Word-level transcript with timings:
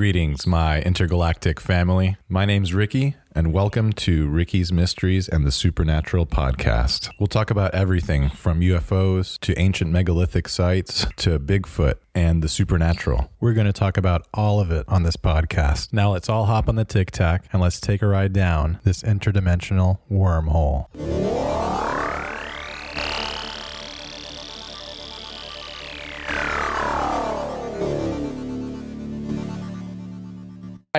Greetings, 0.00 0.46
my 0.46 0.80
intergalactic 0.80 1.60
family. 1.60 2.16
My 2.26 2.46
name's 2.46 2.72
Ricky, 2.72 3.16
and 3.34 3.52
welcome 3.52 3.92
to 3.92 4.30
Ricky's 4.30 4.72
Mysteries 4.72 5.28
and 5.28 5.46
the 5.46 5.52
Supernatural 5.52 6.24
podcast. 6.24 7.10
We'll 7.18 7.26
talk 7.26 7.50
about 7.50 7.74
everything 7.74 8.30
from 8.30 8.60
UFOs 8.62 9.38
to 9.40 9.58
ancient 9.58 9.90
megalithic 9.90 10.48
sites 10.48 11.04
to 11.16 11.38
Bigfoot 11.38 11.96
and 12.14 12.42
the 12.42 12.48
supernatural. 12.48 13.30
We're 13.40 13.52
going 13.52 13.66
to 13.66 13.74
talk 13.74 13.98
about 13.98 14.26
all 14.32 14.58
of 14.58 14.70
it 14.70 14.86
on 14.88 15.02
this 15.02 15.18
podcast. 15.18 15.92
Now 15.92 16.12
let's 16.12 16.30
all 16.30 16.46
hop 16.46 16.70
on 16.70 16.76
the 16.76 16.86
tic 16.86 17.10
tac 17.10 17.44
and 17.52 17.60
let's 17.60 17.78
take 17.78 18.00
a 18.00 18.06
ride 18.06 18.32
down 18.32 18.80
this 18.84 19.02
interdimensional 19.02 19.98
wormhole. 20.10 20.86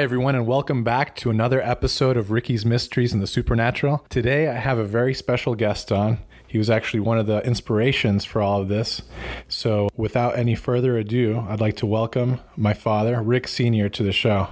Hi, 0.02 0.04
everyone, 0.04 0.34
and 0.34 0.48
welcome 0.48 0.84
back 0.84 1.16
to 1.18 1.30
another 1.30 1.62
episode 1.62 2.18
of 2.18 2.32
Ricky's 2.32 2.66
Mysteries 2.66 3.14
and 3.14 3.22
the 3.22 3.28
Supernatural. 3.28 4.04
Today, 4.10 4.48
I 4.48 4.56
have 4.56 4.80
a 4.80 4.84
very 4.84 5.14
special 5.14 5.54
guest 5.54 5.92
on. 5.92 6.18
He 6.48 6.58
was 6.58 6.72
actually 6.72 7.02
one 7.02 7.20
of 7.20 7.28
the 7.28 7.46
inspirations 7.46 8.26
for 8.26 8.42
all 8.42 8.64
of 8.64 8.68
this. 8.68 9.04
So, 9.48 9.90
without 9.96 10.40
any 10.40 10.56
further 10.56 10.98
ado, 10.98 11.46
I'd 11.48 11.62
like 11.62 11.76
to 11.78 11.86
welcome 11.86 12.40
my 12.58 12.74
father, 12.74 13.22
Rick 13.22 13.48
Sr., 13.48 13.90
to 13.90 14.02
the 14.02 14.12
show. 14.12 14.48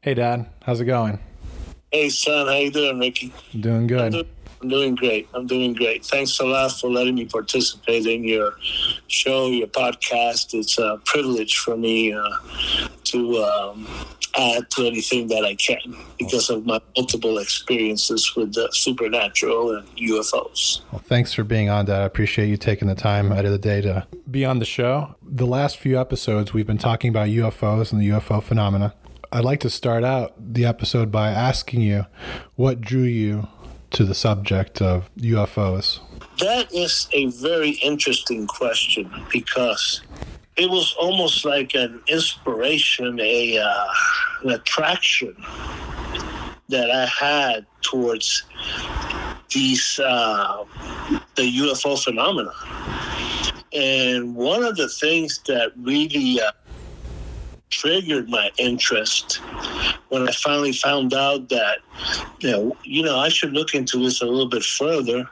Hey, 0.00 0.14
Dad, 0.14 0.48
how's 0.62 0.80
it 0.80 0.86
going? 0.86 1.18
Hey, 1.92 2.08
son, 2.08 2.46
how 2.46 2.54
you 2.54 2.70
doing, 2.70 2.98
Ricky? 2.98 3.34
Doing 3.60 3.86
good. 3.88 4.14
I'm, 4.14 4.24
I'm 4.62 4.68
doing 4.70 4.94
great. 4.94 5.28
I'm 5.34 5.46
doing 5.46 5.74
great. 5.74 6.06
Thanks 6.06 6.40
a 6.40 6.46
lot 6.46 6.72
for 6.72 6.88
letting 6.88 7.16
me 7.16 7.26
participate 7.26 8.06
in 8.06 8.24
your 8.24 8.54
show, 9.08 9.48
your 9.48 9.68
podcast. 9.68 10.54
It's 10.54 10.78
a 10.78 10.98
privilege 11.04 11.58
for 11.58 11.76
me 11.76 12.14
uh, 12.14 12.30
to 13.06 13.36
um, 13.42 13.86
add 14.36 14.70
to 14.70 14.86
anything 14.86 15.28
that 15.28 15.44
I 15.44 15.54
can 15.54 15.96
because 16.18 16.50
of 16.50 16.66
my 16.66 16.80
multiple 16.96 17.38
experiences 17.38 18.34
with 18.36 18.54
the 18.54 18.68
supernatural 18.72 19.76
and 19.76 19.88
UFOs. 19.96 20.80
Well, 20.92 21.02
thanks 21.04 21.32
for 21.32 21.44
being 21.44 21.68
on, 21.68 21.86
Dad. 21.86 22.02
I 22.02 22.04
appreciate 22.04 22.48
you 22.48 22.56
taking 22.56 22.88
the 22.88 22.94
time 22.94 23.32
out 23.32 23.44
of 23.44 23.52
the 23.52 23.58
day 23.58 23.80
to 23.82 24.06
be 24.30 24.44
on 24.44 24.58
the 24.58 24.64
show. 24.64 25.16
The 25.22 25.46
last 25.46 25.78
few 25.78 25.98
episodes, 25.98 26.52
we've 26.52 26.66
been 26.66 26.78
talking 26.78 27.08
about 27.08 27.28
UFOs 27.28 27.92
and 27.92 28.00
the 28.00 28.08
UFO 28.10 28.42
phenomena. 28.42 28.94
I'd 29.32 29.44
like 29.44 29.60
to 29.60 29.70
start 29.70 30.04
out 30.04 30.34
the 30.38 30.64
episode 30.64 31.10
by 31.10 31.30
asking 31.30 31.80
you 31.80 32.06
what 32.54 32.80
drew 32.80 33.02
you 33.02 33.48
to 33.90 34.04
the 34.04 34.14
subject 34.14 34.82
of 34.82 35.10
UFOs. 35.16 36.00
That 36.38 36.72
is 36.72 37.08
a 37.12 37.26
very 37.26 37.70
interesting 37.82 38.46
question 38.46 39.10
because 39.32 40.02
it 40.56 40.70
was 40.70 40.94
almost 40.98 41.44
like 41.44 41.74
an 41.74 42.00
inspiration, 42.08 43.18
a 43.20 43.58
uh, 43.58 43.86
an 44.44 44.50
attraction 44.50 45.36
that 46.68 46.90
I 46.90 47.06
had 47.06 47.66
towards 47.82 48.44
these 49.50 50.00
uh, 50.02 50.64
the 51.36 51.42
UFO 51.42 52.02
phenomena. 52.02 52.52
And 53.72 54.34
one 54.34 54.64
of 54.64 54.76
the 54.76 54.88
things 54.88 55.40
that 55.46 55.72
really 55.76 56.40
uh, 56.40 56.52
triggered 57.70 58.28
my 58.28 58.50
interest 58.58 59.36
when 60.08 60.28
I 60.28 60.32
finally 60.32 60.72
found 60.72 61.12
out 61.14 61.48
that 61.48 61.78
you 62.40 62.50
know, 62.50 62.76
you 62.84 63.02
know 63.02 63.18
I 63.18 63.28
should 63.28 63.52
look 63.52 63.74
into 63.74 63.98
this 63.98 64.22
a 64.22 64.26
little 64.26 64.48
bit 64.48 64.62
further 64.62 65.28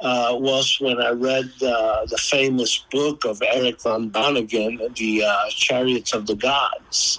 uh, 0.00 0.34
was 0.38 0.78
when 0.80 1.00
I 1.00 1.10
read 1.10 1.50
uh, 1.62 2.06
the 2.06 2.18
famous 2.18 2.78
book 2.90 3.24
of 3.24 3.42
Erich 3.42 3.82
von 3.82 4.10
Däniken, 4.10 4.94
The 4.96 5.24
uh, 5.24 5.50
Chariots 5.50 6.14
of 6.14 6.26
the 6.26 6.36
Gods. 6.36 7.16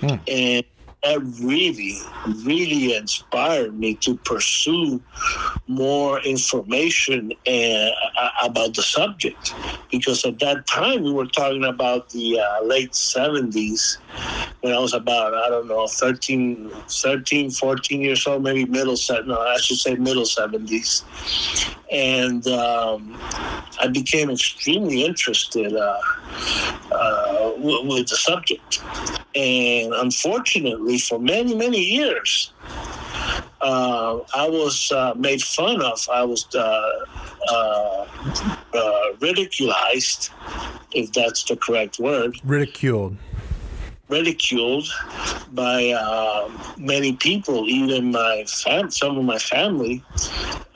Hmm. 0.00 0.16
And 0.28 0.64
that 1.04 1.20
really, 1.42 1.98
really 2.44 2.96
inspired 2.96 3.78
me 3.78 3.94
to 3.96 4.16
pursue 4.16 5.02
more 5.66 6.20
information 6.20 7.32
uh, 7.46 7.90
about 8.42 8.74
the 8.74 8.82
subject. 8.82 9.54
Because 9.90 10.24
at 10.24 10.38
that 10.38 10.66
time, 10.66 11.02
we 11.02 11.12
were 11.12 11.26
talking 11.26 11.64
about 11.64 12.08
the 12.10 12.40
uh, 12.40 12.64
late 12.64 12.92
70s, 12.92 13.98
when 14.64 14.72
I 14.72 14.78
was 14.78 14.94
about, 14.94 15.34
I 15.34 15.50
don't 15.50 15.68
know, 15.68 15.86
13, 15.86 16.70
13 16.88 17.50
14 17.50 18.00
years 18.00 18.26
old, 18.26 18.42
maybe 18.42 18.64
middle, 18.64 18.96
no, 19.26 19.38
I 19.38 19.58
should 19.58 19.76
say 19.76 19.94
middle 19.96 20.22
70s. 20.22 21.04
And 21.92 22.46
um, 22.46 23.20
I 23.78 23.88
became 23.88 24.30
extremely 24.30 25.04
interested 25.04 25.76
uh, 25.76 26.00
uh 26.90 27.52
with 27.58 28.08
the 28.08 28.16
subject. 28.16 28.80
And 29.34 29.92
unfortunately, 29.92 30.93
for 30.98 31.18
many, 31.18 31.54
many 31.54 31.80
years, 31.80 32.52
uh, 33.60 34.20
I 34.34 34.48
was 34.48 34.92
uh, 34.92 35.14
made 35.16 35.42
fun 35.42 35.80
of. 35.80 36.06
I 36.12 36.24
was 36.24 36.46
uh, 36.54 37.04
uh, 37.50 38.06
uh 38.74 39.12
ridiculized, 39.18 40.30
if 40.92 41.12
that's 41.12 41.44
the 41.44 41.56
correct 41.56 41.98
word. 41.98 42.36
Ridiculed 42.44 43.16
ridiculed 44.08 44.86
by 45.52 45.90
uh, 45.90 46.50
many 46.76 47.14
people, 47.16 47.68
even 47.68 48.12
my 48.12 48.44
fam- 48.46 48.90
some 48.90 49.16
of 49.16 49.24
my 49.24 49.38
family, 49.38 50.02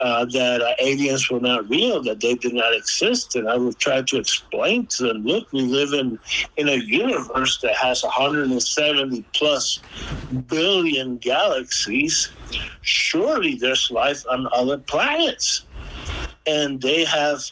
uh, 0.01 0.25
that 0.27 0.63
uh, 0.63 0.75
aliens 0.79 1.29
were 1.31 1.41
not 1.41 1.69
real, 1.69 2.03
that 2.03 2.21
they 2.21 2.35
did 2.35 2.55
not 2.55 2.75
exist. 2.75 3.37
And 3.37 3.49
I 3.49 3.57
would 3.57 3.79
try 3.79 4.03
to 4.03 4.17
explain 4.19 4.87
to 4.87 5.09
them, 5.09 5.25
look, 5.25 5.53
we 5.53 5.63
live 5.63 5.93
in, 5.93 6.19
in 6.57 6.69
a 6.69 6.77
universe 6.77 7.61
that 7.61 7.75
has 7.77 8.03
170 8.03 9.25
plus 9.35 9.81
billion 10.47 11.19
galaxies. 11.19 12.31
Surely 12.83 13.57
there's 13.57 13.91
life 13.91 14.25
on 14.31 14.49
other 14.53 14.79
planets. 14.79 15.65
And 16.49 16.81
they 16.81 17.05
have 17.05 17.43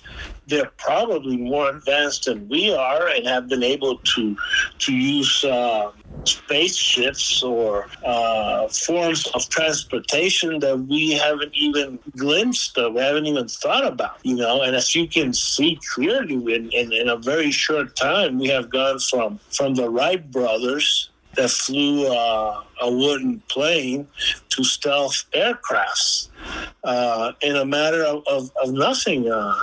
they're 0.48 0.70
probably 0.76 1.36
more 1.36 1.70
advanced 1.70 2.26
than 2.26 2.48
we 2.48 2.72
are 2.72 3.08
and 3.08 3.26
have 3.26 3.48
been 3.48 3.62
able 3.62 3.98
to 3.98 4.36
to 4.78 4.92
use 4.92 5.44
uh, 5.44 5.90
spaceships 6.24 7.42
or 7.42 7.88
uh, 8.04 8.68
forms 8.68 9.26
of 9.28 9.48
transportation 9.48 10.60
that 10.60 10.78
we 10.78 11.12
haven't 11.12 11.52
even 11.54 11.98
glimpsed 12.16 12.78
of, 12.78 12.94
we 12.94 13.00
haven't 13.00 13.26
even 13.26 13.48
thought 13.48 13.86
about, 13.86 14.18
you 14.22 14.36
know. 14.36 14.62
And 14.62 14.76
as 14.76 14.94
you 14.94 15.08
can 15.08 15.32
see 15.32 15.78
clearly, 15.94 16.34
in, 16.34 16.70
in, 16.70 16.92
in 16.92 17.08
a 17.08 17.16
very 17.16 17.50
short 17.50 17.96
time, 17.96 18.38
we 18.38 18.48
have 18.48 18.70
gone 18.70 18.98
from 19.00 19.40
from 19.50 19.74
the 19.74 19.88
Wright 19.90 20.30
brothers 20.30 21.10
that 21.36 21.50
flew 21.50 22.06
uh, 22.06 22.62
a 22.80 22.90
wooden 22.90 23.40
plane 23.48 24.06
to 24.48 24.64
stealth 24.64 25.24
aircrafts 25.32 26.28
uh, 26.84 27.32
in 27.42 27.56
a 27.56 27.64
matter 27.64 28.02
of, 28.04 28.22
of, 28.26 28.50
of 28.62 28.72
nothing. 28.72 29.30
Uh, 29.30 29.54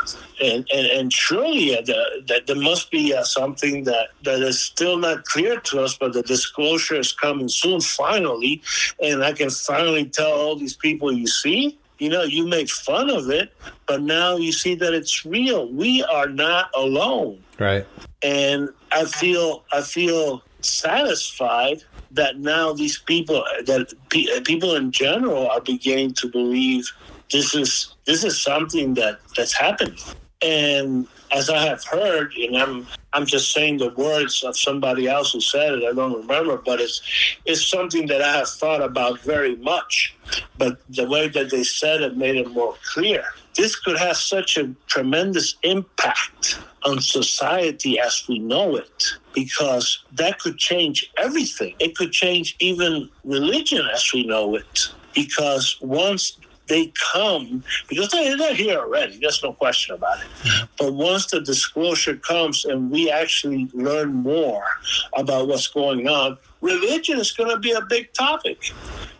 and, 0.41 0.67
and, 0.73 0.87
and 0.87 1.13
surely 1.13 1.77
uh, 1.77 1.81
the, 1.81 2.23
that 2.27 2.47
there 2.47 2.55
must 2.55 2.91
be 2.91 3.13
uh, 3.13 3.23
something 3.23 3.83
that, 3.83 4.09
that 4.23 4.41
is 4.41 4.59
still 4.61 4.97
not 4.97 5.25
clear 5.25 5.59
to 5.59 5.81
us, 5.81 5.97
but 5.97 6.13
the 6.13 6.23
disclosure 6.23 6.95
is 6.95 7.11
coming 7.11 7.49
soon, 7.49 7.81
finally. 7.81 8.61
And 9.01 9.23
I 9.23 9.33
can 9.33 9.49
finally 9.49 10.05
tell 10.05 10.31
all 10.31 10.55
these 10.55 10.75
people, 10.75 11.11
you 11.11 11.27
see, 11.27 11.77
you 11.99 12.09
know, 12.09 12.23
you 12.23 12.47
make 12.47 12.69
fun 12.69 13.09
of 13.09 13.29
it, 13.29 13.53
but 13.87 14.01
now 14.01 14.35
you 14.35 14.51
see 14.51 14.75
that 14.75 14.93
it's 14.93 15.25
real. 15.25 15.71
We 15.71 16.03
are 16.03 16.27
not 16.27 16.69
alone. 16.75 17.43
Right. 17.59 17.85
And 18.21 18.69
I 18.91 19.05
feel, 19.05 19.63
I 19.71 19.81
feel 19.81 20.43
satisfied 20.65 21.83
that 22.11 22.39
now 22.39 22.73
these 22.73 22.99
people 22.99 23.43
that 23.65 23.91
uh, 23.91 24.41
people 24.41 24.75
in 24.75 24.91
general 24.91 25.49
are 25.49 25.61
beginning 25.61 26.13
to 26.13 26.27
believe 26.27 26.91
this 27.31 27.55
is 27.55 27.95
this 28.05 28.23
is 28.23 28.39
something 28.41 28.93
that 28.93 29.19
that's 29.35 29.57
happening. 29.57 29.97
And 30.41 31.07
as 31.31 31.49
i 31.49 31.57
have 31.65 31.83
heard 31.83 32.31
and 32.35 32.55
i'm 32.57 32.87
i'm 33.13 33.25
just 33.25 33.51
saying 33.53 33.77
the 33.77 33.89
words 33.91 34.43
of 34.43 34.55
somebody 34.55 35.07
else 35.07 35.33
who 35.33 35.41
said 35.41 35.73
it 35.73 35.83
i 35.83 35.91
don't 35.91 36.15
remember 36.15 36.57
but 36.57 36.79
it's 36.79 37.01
it's 37.45 37.67
something 37.67 38.05
that 38.07 38.21
i 38.21 38.37
have 38.37 38.49
thought 38.49 38.81
about 38.81 39.19
very 39.21 39.55
much. 39.57 40.15
But 40.57 40.79
the 40.89 41.07
way 41.07 41.27
that 41.29 41.49
they 41.49 41.63
said 41.63 42.01
it 42.01 42.17
made 42.17 42.35
it 42.35 42.49
more 42.51 42.75
clear 42.93 43.25
this 43.55 43.75
could 43.79 43.97
have 43.97 44.17
such 44.17 44.57
a 44.57 44.73
tremendous 44.87 45.55
impact 45.63 46.59
on 46.83 46.99
society 46.99 47.99
as 47.99 48.25
we 48.27 48.39
know 48.39 48.75
it 48.75 49.13
because 49.33 50.03
that 50.13 50.39
could 50.39 50.57
change 50.57 51.11
everything. 51.17 51.75
It 51.79 51.95
could 51.95 52.11
change 52.11 52.55
even 52.59 53.09
religion 53.23 53.87
as 53.93 54.11
we 54.13 54.25
know 54.25 54.55
it 54.55 54.89
because 55.13 55.77
once 55.81 56.37
they 56.67 56.93
come 57.13 57.63
because 57.87 58.09
they're 58.09 58.55
here 58.55 58.79
already. 58.79 59.19
There's 59.19 59.43
no 59.43 59.53
question 59.53 59.95
about 59.95 60.19
it. 60.19 60.27
Mm-hmm. 60.43 60.65
But 60.79 60.93
once 60.93 61.27
the 61.27 61.41
disclosure 61.41 62.15
comes 62.15 62.65
and 62.65 62.89
we 62.89 63.11
actually 63.11 63.69
learn 63.73 64.13
more 64.13 64.65
about 65.17 65.47
what's 65.47 65.67
going 65.67 66.07
on, 66.07 66.37
religion 66.61 67.19
is 67.19 67.31
going 67.31 67.49
to 67.49 67.59
be 67.59 67.71
a 67.71 67.81
big 67.81 68.13
topic 68.13 68.71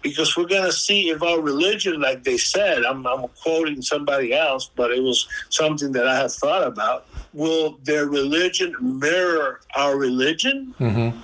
because 0.01 0.35
we're 0.37 0.45
going 0.45 0.63
to 0.63 0.71
see 0.71 1.09
if 1.09 1.21
our 1.21 1.41
religion, 1.41 1.99
like 1.99 2.23
they 2.23 2.37
said, 2.37 2.83
I'm, 2.85 3.05
I'm 3.05 3.27
quoting 3.41 3.81
somebody 3.81 4.33
else, 4.33 4.69
but 4.75 4.91
it 4.91 5.01
was 5.01 5.27
something 5.49 5.91
that 5.93 6.07
I 6.07 6.15
have 6.15 6.33
thought 6.33 6.65
about. 6.65 7.07
Will 7.33 7.79
their 7.83 8.05
religion 8.05 8.75
mirror 8.79 9.61
our 9.75 9.97
religion? 9.97 10.73
Mm-hmm. 10.79 11.17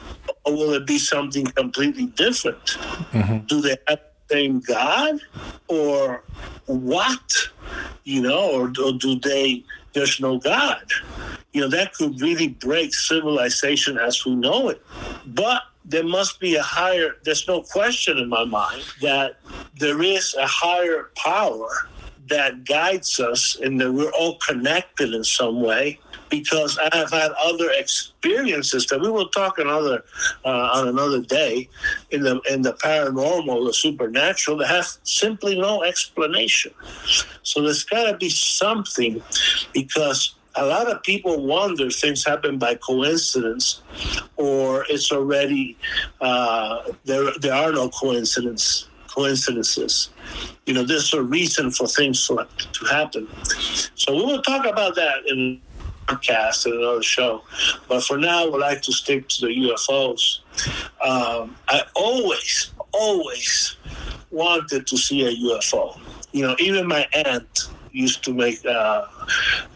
or 0.46 0.54
will 0.54 0.74
it 0.74 0.88
be 0.88 0.98
something 0.98 1.46
completely 1.46 2.08
different? 2.08 2.64
Mm-hmm. 3.12 3.46
Do 3.46 3.62
they 3.62 3.78
have 3.88 4.00
same 4.30 4.60
God, 4.60 5.20
or 5.68 6.24
what? 6.66 7.34
You 8.04 8.22
know, 8.22 8.52
or, 8.52 8.68
or 8.84 8.94
do 8.94 9.20
they? 9.20 9.64
There's 9.94 10.20
no 10.20 10.38
God. 10.38 10.86
You 11.52 11.62
know, 11.62 11.70
that 11.70 11.94
could 11.94 12.22
really 12.22 12.50
break 12.50 12.94
civilization 12.94 13.98
as 13.98 14.24
we 14.26 14.36
know 14.36 14.70
it. 14.70 14.82
But 15.26 15.64
there 15.84 16.04
must 16.04 16.40
be 16.40 16.56
a 16.56 16.62
higher, 16.62 17.16
there's 17.24 17.48
no 17.48 17.62
question 17.62 18.18
in 18.20 18.30
my 18.30 18.46
mind 18.46 18.84
that 19.02 19.38
there 19.80 20.02
is 20.04 20.36
a 20.36 20.46
higher 20.46 21.10
power 21.16 21.90
that 22.28 22.64
guides 22.66 23.20
us 23.20 23.58
and 23.64 23.82
that 23.82 23.92
we're 23.92 24.12
all 24.12 24.38
connected 24.38 25.14
in 25.16 25.24
some 25.24 25.62
way 25.62 26.00
because 26.30 26.78
I 26.78 26.96
have 26.96 27.12
had 27.12 27.32
other 27.44 27.70
experiences 27.72 28.86
that 28.88 29.02
we 29.02 29.10
will 29.10 29.30
talk 29.30 29.58
another 29.58 30.04
uh, 30.46 30.50
on 30.74 30.88
another 30.88 31.22
day 31.22 31.70
in 32.12 32.24
the 32.24 32.42
in 32.50 32.62
the 32.62 32.74
paranormal, 32.74 33.66
the 33.66 33.74
supernatural 33.74 34.58
that 34.58 34.68
have 34.68 34.88
simply 35.04 35.60
no 35.60 35.84
explanation. 35.84 36.74
So 37.44 37.62
there's 37.62 37.84
got 37.84 38.12
to 38.12 38.18
be 38.18 38.30
something 38.30 39.22
because 39.74 40.36
a 40.56 40.66
lot 40.66 40.92
of 40.92 41.02
people 41.04 41.46
wonder 41.46 41.90
things 41.90 42.26
happen 42.26 42.58
by 42.58 42.76
coincidence 42.76 43.82
or 44.36 44.86
it's 44.90 45.12
already 45.12 45.78
uh, 46.22 46.92
there 47.06 47.32
there 47.40 47.54
are 47.54 47.72
no 47.72 47.90
coincidence 47.90 48.88
coincidences 49.08 50.10
you 50.66 50.74
know 50.74 50.84
there's 50.84 51.14
a 51.14 51.22
reason 51.22 51.72
for 51.72 51.88
things 51.88 52.28
to 52.28 52.86
happen 52.90 53.28
so 53.96 54.14
we 54.14 54.24
will 54.24 54.42
talk 54.42 54.66
about 54.66 54.96
that 54.96 55.26
in 55.28 55.60
podcast 56.10 56.66
another 56.66 57.04
show 57.04 57.44
but 57.88 58.04
for 58.04 58.18
now 58.18 58.46
we'd 58.50 58.60
like 58.60 58.82
to 58.82 58.92
stick 58.92 59.28
to 59.28 59.46
the 59.46 59.54
ufos 59.70 60.40
um, 61.06 61.56
i 61.70 61.84
always 61.96 62.72
always 62.92 63.78
wanted 64.32 64.86
to 64.88 64.98
see 64.98 65.26
a 65.26 65.32
ufo 65.54 66.00
you 66.32 66.44
know 66.46 66.56
even 66.60 66.88
my 66.88 67.08
aunt 67.14 67.70
used 67.92 68.24
to 68.24 68.34
make 68.34 68.64
uh, 68.66 69.06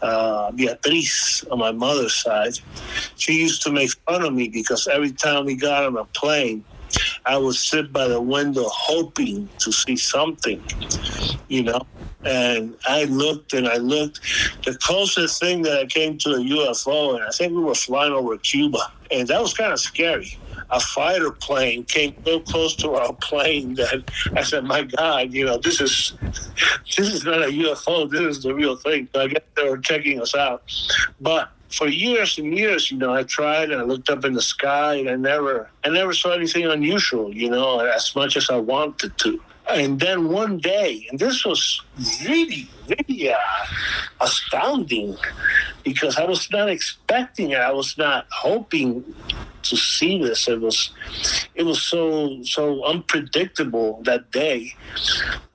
uh, 0.01 0.51
Beatriz 0.51 1.43
on 1.51 1.59
my 1.59 1.71
mother's 1.71 2.15
side. 2.15 2.59
She 3.17 3.33
used 3.33 3.63
to 3.63 3.71
make 3.71 3.91
fun 4.07 4.23
of 4.23 4.33
me 4.33 4.49
because 4.49 4.87
every 4.87 5.11
time 5.11 5.45
we 5.45 5.55
got 5.55 5.85
on 5.85 5.97
a 5.97 6.05
plane, 6.05 6.63
I 7.25 7.37
would 7.37 7.55
sit 7.55 7.91
by 7.91 8.07
the 8.07 8.21
window 8.21 8.65
hoping 8.67 9.49
to 9.59 9.71
see 9.71 9.95
something, 9.95 10.61
you 11.47 11.63
know. 11.63 11.81
And 12.25 12.75
I 12.87 13.03
looked 13.05 13.53
and 13.53 13.67
I 13.67 13.77
looked. 13.77 14.21
The 14.65 14.77
closest 14.81 15.39
thing 15.39 15.61
that 15.63 15.79
I 15.79 15.85
came 15.85 16.17
to 16.19 16.29
a 16.31 16.39
UFO, 16.39 17.15
and 17.15 17.23
I 17.23 17.29
think 17.31 17.53
we 17.53 17.63
were 17.63 17.75
flying 17.75 18.13
over 18.13 18.37
Cuba, 18.37 18.91
and 19.11 19.27
that 19.27 19.41
was 19.41 19.53
kind 19.53 19.73
of 19.73 19.79
scary 19.79 20.37
a 20.73 20.79
fighter 20.79 21.31
plane 21.31 21.83
came 21.83 22.15
so 22.25 22.39
close 22.39 22.75
to 22.75 22.95
our 22.95 23.13
plane 23.13 23.75
that 23.75 24.03
I 24.35 24.43
said, 24.43 24.63
"My 24.63 24.83
God, 24.83 25.31
you 25.31 25.45
know, 25.45 25.57
this 25.57 25.79
is 25.79 26.13
this 26.97 27.07
is 27.13 27.23
not 27.23 27.43
a 27.43 27.51
UFO. 27.51 28.09
This 28.09 28.37
is 28.37 28.43
the 28.43 28.53
real 28.53 28.75
thing." 28.75 29.07
So 29.13 29.21
I 29.21 29.27
guess 29.27 29.43
they 29.55 29.69
were 29.69 29.77
checking 29.77 30.19
us 30.19 30.35
out, 30.35 30.63
but 31.21 31.49
for 31.69 31.87
years 31.87 32.37
and 32.37 32.57
years, 32.57 32.91
you 32.91 32.97
know, 32.97 33.13
I 33.13 33.23
tried 33.23 33.71
and 33.71 33.81
I 33.81 33.83
looked 33.83 34.09
up 34.09 34.25
in 34.25 34.33
the 34.33 34.41
sky 34.41 34.95
and 34.95 35.09
I 35.09 35.15
never, 35.15 35.71
I 35.83 35.89
never 35.89 36.13
saw 36.13 36.31
anything 36.31 36.65
unusual, 36.67 37.33
you 37.33 37.49
know, 37.49 37.79
as 37.79 38.15
much 38.15 38.37
as 38.37 38.51
I 38.51 38.57
wanted 38.57 39.17
to. 39.17 39.41
And 39.69 39.99
then 39.99 40.27
one 40.27 40.57
day, 40.57 41.07
and 41.09 41.17
this 41.17 41.45
was 41.45 41.81
really, 42.25 42.67
really 42.87 43.31
uh, 43.31 43.37
astounding 44.19 45.17
because 45.83 46.17
I 46.17 46.25
was 46.25 46.49
not 46.51 46.69
expecting 46.69 47.51
it. 47.51 47.59
I 47.59 47.71
was 47.71 47.97
not 47.97 48.27
hoping 48.29 49.15
to 49.63 49.77
see 49.77 50.21
this. 50.21 50.47
It 50.49 50.59
was, 50.59 50.91
it 51.55 51.63
was 51.63 51.81
so 51.81 52.43
so 52.43 52.83
unpredictable 52.83 54.01
that 54.03 54.31
day. 54.31 54.75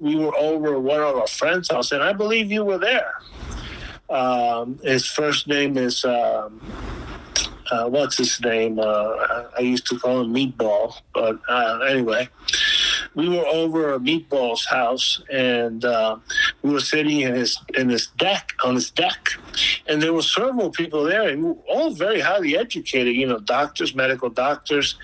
We 0.00 0.16
were 0.16 0.34
over 0.37 0.78
one 0.78 1.00
of 1.00 1.16
our 1.16 1.26
friends' 1.26 1.70
house, 1.70 1.93
and 1.93 2.02
I 2.02 2.14
believe 2.14 2.50
you 2.50 2.64
were 2.64 2.78
there. 2.78 3.12
Um, 4.08 4.78
his 4.82 5.06
first 5.06 5.46
name 5.49 5.76
is. 5.76 6.05
Um, 6.05 6.60
uh, 7.70 7.87
what's 7.87 8.16
his 8.16 8.40
name? 8.40 8.78
Uh, 8.78 9.44
I 9.56 9.60
used 9.60 9.87
to 9.88 9.99
call 9.99 10.22
him 10.22 10.32
Meatball, 10.32 10.94
but 11.12 11.38
uh, 11.49 11.81
anyway, 11.81 12.28
we 13.19 13.29
were 13.29 13.44
over 13.47 13.99
Meatball's 13.99 14.65
house, 14.65 15.20
and 15.29 15.85
uh, 15.85 16.17
we 16.62 16.70
were 16.70 16.79
sitting 16.79 17.23
in 17.23 17.35
his 17.35 17.59
in 17.76 17.88
his 17.88 18.06
deck 18.17 18.53
on 18.62 18.76
his 18.76 18.93
deck, 18.93 19.31
and 19.88 20.00
there 20.00 20.12
were 20.12 20.23
several 20.23 20.70
people 20.70 21.03
there, 21.03 21.29
and 21.29 21.56
all 21.69 21.91
very 21.91 22.20
highly 22.20 22.56
educated. 22.56 23.17
You 23.17 23.26
know, 23.26 23.41
doctors, 23.41 23.93
medical 23.93 24.31
doctors, 24.31 24.94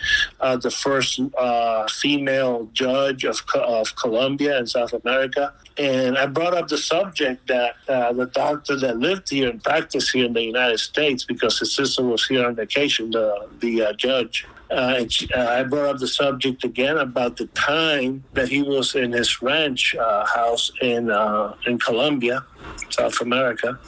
uh, 0.41 0.57
the 0.57 0.71
first 0.71 1.21
uh, 1.37 1.89
female 1.89 2.69
judge 2.73 3.25
of 3.25 3.43
of 3.57 3.97
Colombia 3.97 4.61
in 4.61 4.69
South 4.69 4.93
America, 4.93 5.53
and 5.77 6.17
I 6.17 6.27
brought 6.27 6.55
up 6.55 6.69
the 6.69 6.79
subject 6.79 7.47
that 7.49 7.77
the 7.87 8.31
doctor 8.33 8.77
that 8.77 8.99
lived 8.99 9.31
here 9.31 9.51
and 9.51 9.63
practiced 9.63 10.13
here 10.13 10.25
in 10.27 10.33
the 10.33 10.43
United 10.43 10.79
States 10.79 11.25
because 11.25 11.59
his 11.59 11.75
sister 11.75 12.03
was 12.03 12.27
here 12.27 12.47
on 12.47 12.55
vacation, 12.55 13.11
the 13.11 13.49
the 13.61 13.95
judge 13.97 14.47
uh, 14.71 15.05
uh, 15.37 15.39
I 15.39 15.63
brought 15.63 15.87
up 15.87 15.99
the 15.99 16.09
subject 16.09 16.65
again 16.65 16.97
about 16.97 17.37
the 17.37 17.47
time 17.49 18.25
that 18.33 18.49
he 18.49 18.63
was 18.63 18.95
in 18.95 19.13
his 19.13 19.43
ranch 19.43 19.95
uh, 19.95 20.27
house 20.27 20.73
in 20.81 21.11
uh, 21.11 21.55
in 21.67 21.79
Colombia, 21.79 22.45
South 22.91 23.21
America, 23.21 23.79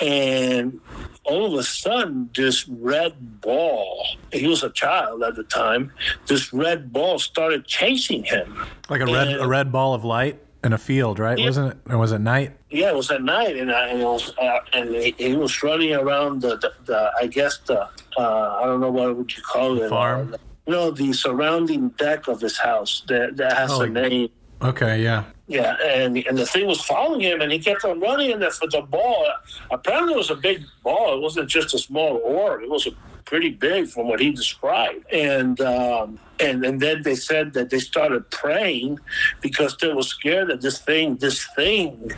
and 0.00 0.80
all 1.24 1.46
of 1.46 1.54
a 1.54 1.62
sudden, 1.62 2.28
this 2.34 2.68
red 2.68 3.40
ball. 3.40 4.04
He 4.32 4.46
was 4.46 4.64
a 4.64 4.70
child 4.70 5.22
at 5.22 5.36
the 5.36 5.44
time. 5.44 5.92
This 6.26 6.52
red 6.52 6.92
ball 6.92 7.18
started 7.18 7.64
chasing 7.66 8.24
him, 8.24 8.66
like 8.90 9.00
a 9.00 9.06
red 9.06 9.28
a 9.40 9.46
red 9.46 9.70
ball 9.70 9.94
of 9.94 10.04
light 10.04 10.38
in 10.64 10.72
a 10.72 10.78
field, 10.78 11.18
right? 11.18 11.38
Yeah. 11.38 11.46
Wasn't 11.46 11.72
it? 11.72 11.78
Or 11.92 11.98
was 11.98 12.12
it 12.12 12.20
night? 12.20 12.56
Yeah, 12.70 12.90
it 12.90 12.96
was 12.96 13.10
at 13.10 13.22
night, 13.22 13.56
and, 13.56 13.70
I, 13.70 13.88
and 13.88 14.00
it 14.00 14.04
was, 14.04 14.36
uh, 14.38 14.60
and 14.72 14.94
he, 14.94 15.14
he, 15.18 15.36
was 15.36 15.62
running 15.62 15.92
around 15.94 16.42
the, 16.42 16.56
the, 16.56 16.72
the 16.84 17.12
I 17.20 17.26
guess 17.26 17.58
the, 17.66 17.82
uh, 18.16 18.58
I 18.62 18.64
don't 18.64 18.80
know 18.80 18.90
what 18.90 19.16
would 19.16 19.36
you 19.36 19.42
call 19.42 19.74
the 19.74 19.86
it, 19.86 19.88
farm. 19.90 20.34
Uh, 20.34 20.36
no, 20.66 20.90
the 20.90 21.12
surrounding 21.12 21.88
deck 21.90 22.28
of 22.28 22.40
his 22.40 22.56
house 22.56 23.02
that 23.08 23.36
that 23.36 23.56
has 23.56 23.72
oh, 23.72 23.82
a 23.82 23.88
name. 23.88 24.30
Okay, 24.62 25.02
yeah. 25.02 25.24
Yeah, 25.48 25.76
and 25.84 26.16
and 26.16 26.38
the 26.38 26.46
thing 26.46 26.66
was 26.66 26.80
following 26.80 27.20
him, 27.20 27.40
and 27.40 27.50
he 27.50 27.58
kept 27.58 27.84
on 27.84 28.00
running. 28.00 28.30
And 28.30 28.40
the, 28.40 28.68
the 28.70 28.80
ball, 28.82 29.26
apparently, 29.70 30.14
it 30.14 30.16
was 30.16 30.30
a 30.30 30.36
big 30.36 30.62
ball. 30.84 31.16
It 31.16 31.20
wasn't 31.20 31.50
just 31.50 31.74
a 31.74 31.78
small 31.78 32.20
orb. 32.24 32.62
It 32.62 32.70
was 32.70 32.86
a 32.86 32.92
pretty 33.24 33.50
big 33.50 33.88
from 33.88 34.08
what 34.08 34.20
he 34.20 34.30
described. 34.30 35.04
And 35.12 35.60
um, 35.60 36.18
and 36.40 36.64
and 36.64 36.80
then 36.80 37.02
they 37.02 37.14
said 37.14 37.52
that 37.54 37.70
they 37.70 37.78
started 37.78 38.30
praying 38.30 38.98
because 39.40 39.76
they 39.78 39.92
were 39.92 40.02
scared 40.02 40.48
that 40.48 40.60
this 40.60 40.78
thing, 40.78 41.16
this 41.16 41.46
thing, 41.54 42.12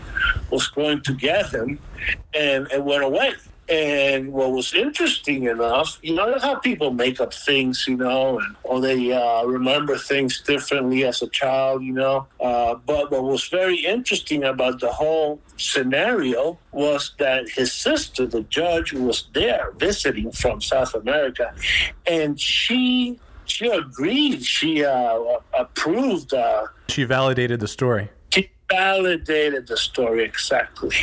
was 0.51 0.69
going 0.69 1.03
to 1.03 1.15
get 1.15 1.53
him, 1.53 1.79
and 2.35 2.71
it 2.73 2.83
went 2.83 3.05
away. 3.05 3.35
And 3.69 4.33
what 4.33 4.53
was 4.53 4.75
interesting 4.75 5.45
enough, 5.45 5.99
you 6.03 6.15
know, 6.15 6.39
how 6.39 6.57
people 6.57 6.93
make 6.93 7.21
up 7.21 7.33
things, 7.33 7.87
you 7.89 7.97
know, 7.97 8.39
and, 8.39 8.57
or 8.63 8.81
they 8.81 9.13
uh, 9.13 9.45
remember 9.45 9.97
things 9.97 10.41
differently 10.43 11.05
as 11.05 11.23
a 11.23 11.29
child, 11.29 11.83
you 11.83 11.95
know. 11.95 12.27
Uh, 12.41 12.75
but 12.75 13.11
what 13.11 13.25
was 13.25 13.49
very 13.49 13.79
interesting 13.79 14.45
about 14.45 14.81
the 14.81 14.93
whole 14.93 15.41
scenario 15.57 16.59
was 16.73 17.13
that 17.19 17.49
his 17.49 17.73
sister, 17.73 18.27
the 18.27 18.43
judge, 18.43 18.93
was 18.93 19.29
there 19.33 19.73
visiting 19.77 20.31
from 20.33 20.61
South 20.61 20.95
America, 20.95 21.55
and 22.07 22.39
she 22.39 23.19
she 23.47 23.69
agreed. 23.69 24.45
She 24.45 24.85
uh, 24.85 25.19
approved. 25.59 26.35
Uh, 26.35 26.67
she 26.89 27.05
validated 27.05 27.61
the 27.61 27.69
story 27.69 28.11
validated 28.75 29.67
the 29.67 29.77
story 29.77 30.25
exactly. 30.25 30.97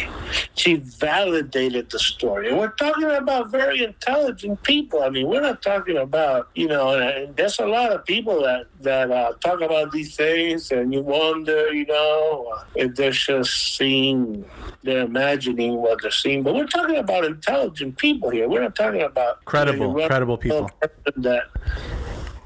She 0.55 0.75
validated 0.75 1.89
the 1.89 1.99
story. 1.99 2.49
And 2.49 2.57
we're 2.59 2.77
talking 2.85 3.09
about 3.09 3.49
very 3.49 3.83
intelligent 3.83 4.61
people. 4.63 5.03
I 5.03 5.09
mean, 5.09 5.27
we're 5.27 5.41
not 5.49 5.61
talking 5.61 5.97
about, 5.97 6.49
you 6.55 6.67
know, 6.67 6.87
and 6.99 7.35
there's 7.37 7.59
a 7.59 7.65
lot 7.65 7.91
of 7.95 8.05
people 8.05 8.41
that, 8.43 8.65
that 8.81 9.09
uh, 9.11 9.33
talk 9.45 9.61
about 9.61 9.91
these 9.91 10.15
things 10.15 10.71
and 10.71 10.93
you 10.93 11.01
wonder, 11.01 11.73
you 11.73 11.85
know, 11.85 12.59
if 12.75 12.95
they're 12.95 13.11
just 13.11 13.77
seeing, 13.77 14.45
they're 14.83 15.05
imagining 15.05 15.73
what 15.77 16.01
they're 16.01 16.19
seeing. 16.23 16.43
But 16.43 16.55
we're 16.55 16.73
talking 16.79 16.97
about 16.97 17.23
intelligent 17.23 17.97
people 17.97 18.29
here. 18.29 18.49
We're 18.49 18.63
not 18.63 18.75
talking 18.75 19.03
about 19.03 19.45
credible, 19.45 19.91
you 19.91 19.97
know, 19.97 20.07
credible 20.07 20.37
people. 20.37 20.69
That, 21.15 21.43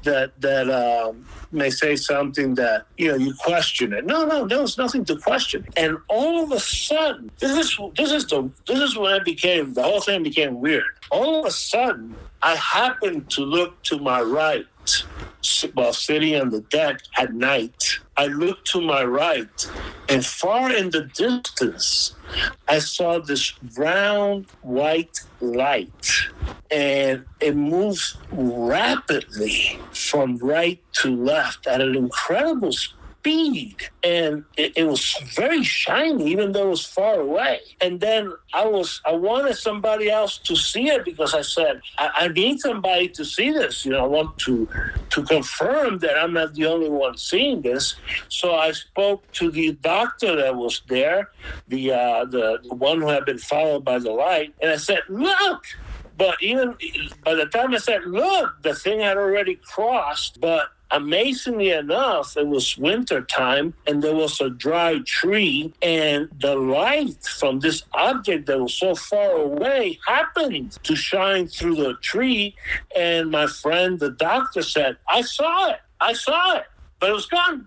that, 0.06 0.40
that, 0.40 0.70
um, 0.70 1.24
may 1.52 1.70
say 1.70 1.96
something 1.96 2.54
that 2.54 2.86
you 2.96 3.08
know 3.08 3.16
you 3.16 3.34
question 3.34 3.92
it. 3.92 4.04
No, 4.04 4.24
no, 4.24 4.46
there 4.46 4.60
was 4.60 4.78
nothing 4.78 5.04
to 5.06 5.16
question. 5.16 5.66
And 5.76 5.98
all 6.08 6.42
of 6.44 6.52
a 6.52 6.60
sudden, 6.60 7.30
this 7.38 7.56
is 7.56 7.78
this 7.96 8.12
is 8.12 8.26
the 8.26 8.50
this 8.66 8.80
is 8.80 8.96
when 8.96 9.14
it 9.14 9.24
became 9.24 9.74
the 9.74 9.82
whole 9.82 10.00
thing 10.00 10.22
became 10.22 10.60
weird. 10.60 10.84
All 11.10 11.40
of 11.40 11.46
a 11.46 11.50
sudden, 11.50 12.14
I 12.42 12.56
happened 12.56 13.30
to 13.30 13.42
look 13.42 13.82
to 13.84 13.98
my 13.98 14.20
right 14.20 14.66
while 15.74 15.92
sitting 15.92 16.40
on 16.40 16.50
the 16.50 16.60
deck 16.60 17.00
at 17.18 17.34
night, 17.34 17.98
I 18.16 18.26
looked 18.26 18.66
to 18.72 18.80
my 18.80 19.04
right, 19.04 19.70
and 20.08 20.24
far 20.24 20.72
in 20.72 20.90
the 20.90 21.02
distance, 21.02 22.14
I 22.68 22.78
saw 22.78 23.18
this 23.18 23.52
round 23.76 24.46
white 24.62 25.20
light, 25.40 26.10
and 26.70 27.24
it 27.40 27.54
moves 27.56 28.16
rapidly 28.32 29.78
from 29.92 30.38
right 30.38 30.82
to 30.94 31.14
left 31.14 31.66
at 31.66 31.80
an 31.80 31.94
incredible 31.94 32.72
speed 32.72 32.95
speed 33.26 33.76
and 34.04 34.44
it, 34.56 34.72
it, 34.76 34.84
was 34.84 35.16
very 35.34 35.64
shiny 35.64 36.30
even 36.30 36.52
though 36.52 36.68
it 36.68 36.70
was 36.70 36.86
far 36.86 37.18
away. 37.20 37.58
And 37.80 38.00
then 38.00 38.32
i 38.54 38.64
was 38.64 39.00
i 39.04 39.12
wanted 39.12 39.56
somebody 39.56 40.08
else 40.08 40.38
to 40.38 40.54
see 40.54 40.88
it 40.88 41.04
because 41.04 41.34
i 41.34 41.42
said 41.42 41.80
I, 41.98 42.10
I, 42.22 42.28
need 42.28 42.60
somebody 42.60 43.08
to 43.08 43.24
see 43.24 43.50
this. 43.50 43.84
You 43.84 43.92
know 43.92 44.04
i 44.04 44.06
want 44.06 44.38
to 44.46 44.68
to 45.10 45.22
confirm 45.24 45.98
that 45.98 46.16
i'm 46.16 46.34
not 46.34 46.54
the 46.54 46.66
only 46.66 46.88
one 46.88 47.16
seeing 47.16 47.62
this. 47.62 47.96
So 48.28 48.54
i 48.54 48.70
spoke 48.70 49.20
to 49.32 49.50
the 49.50 49.72
doctor 49.72 50.36
that 50.36 50.54
was 50.54 50.82
there 50.88 51.30
the 51.66 51.92
uh 51.92 52.24
the, 52.26 52.60
one 52.88 53.00
who 53.00 53.08
had 53.08 53.24
been 53.24 53.38
followed 53.38 53.84
by 53.84 53.98
the 53.98 54.12
light 54.12 54.54
and 54.62 54.70
i 54.70 54.76
said 54.76 55.02
look! 55.08 55.64
But 56.18 56.42
even 56.42 56.74
by 57.24 57.34
the 57.34 57.44
time 57.44 57.74
I 57.74 57.76
said, 57.76 58.06
look, 58.06 58.62
the 58.62 58.74
thing 58.74 59.00
had 59.00 59.18
already 59.18 59.56
crossed. 59.56 60.40
But 60.40 60.70
amazingly 60.90 61.70
enough, 61.70 62.36
it 62.36 62.46
was 62.46 62.76
winter 62.78 63.22
time 63.22 63.74
and 63.86 64.02
there 64.02 64.14
was 64.14 64.40
a 64.40 64.50
dry 64.50 65.00
tree, 65.06 65.72
and 65.82 66.28
the 66.40 66.54
light 66.54 67.22
from 67.24 67.60
this 67.60 67.82
object 67.94 68.46
that 68.46 68.60
was 68.60 68.74
so 68.74 68.94
far 68.94 69.32
away 69.32 69.98
happened 70.06 70.72
to 70.84 70.96
shine 70.96 71.46
through 71.46 71.76
the 71.76 71.94
tree. 71.94 72.54
And 72.96 73.30
my 73.30 73.46
friend, 73.46 73.98
the 73.98 74.10
doctor, 74.10 74.62
said, 74.62 74.96
I 75.08 75.22
saw 75.22 75.70
it. 75.70 75.80
I 76.00 76.12
saw 76.12 76.56
it, 76.56 76.66
but 77.00 77.10
it 77.10 77.14
was 77.14 77.26
gone. 77.26 77.66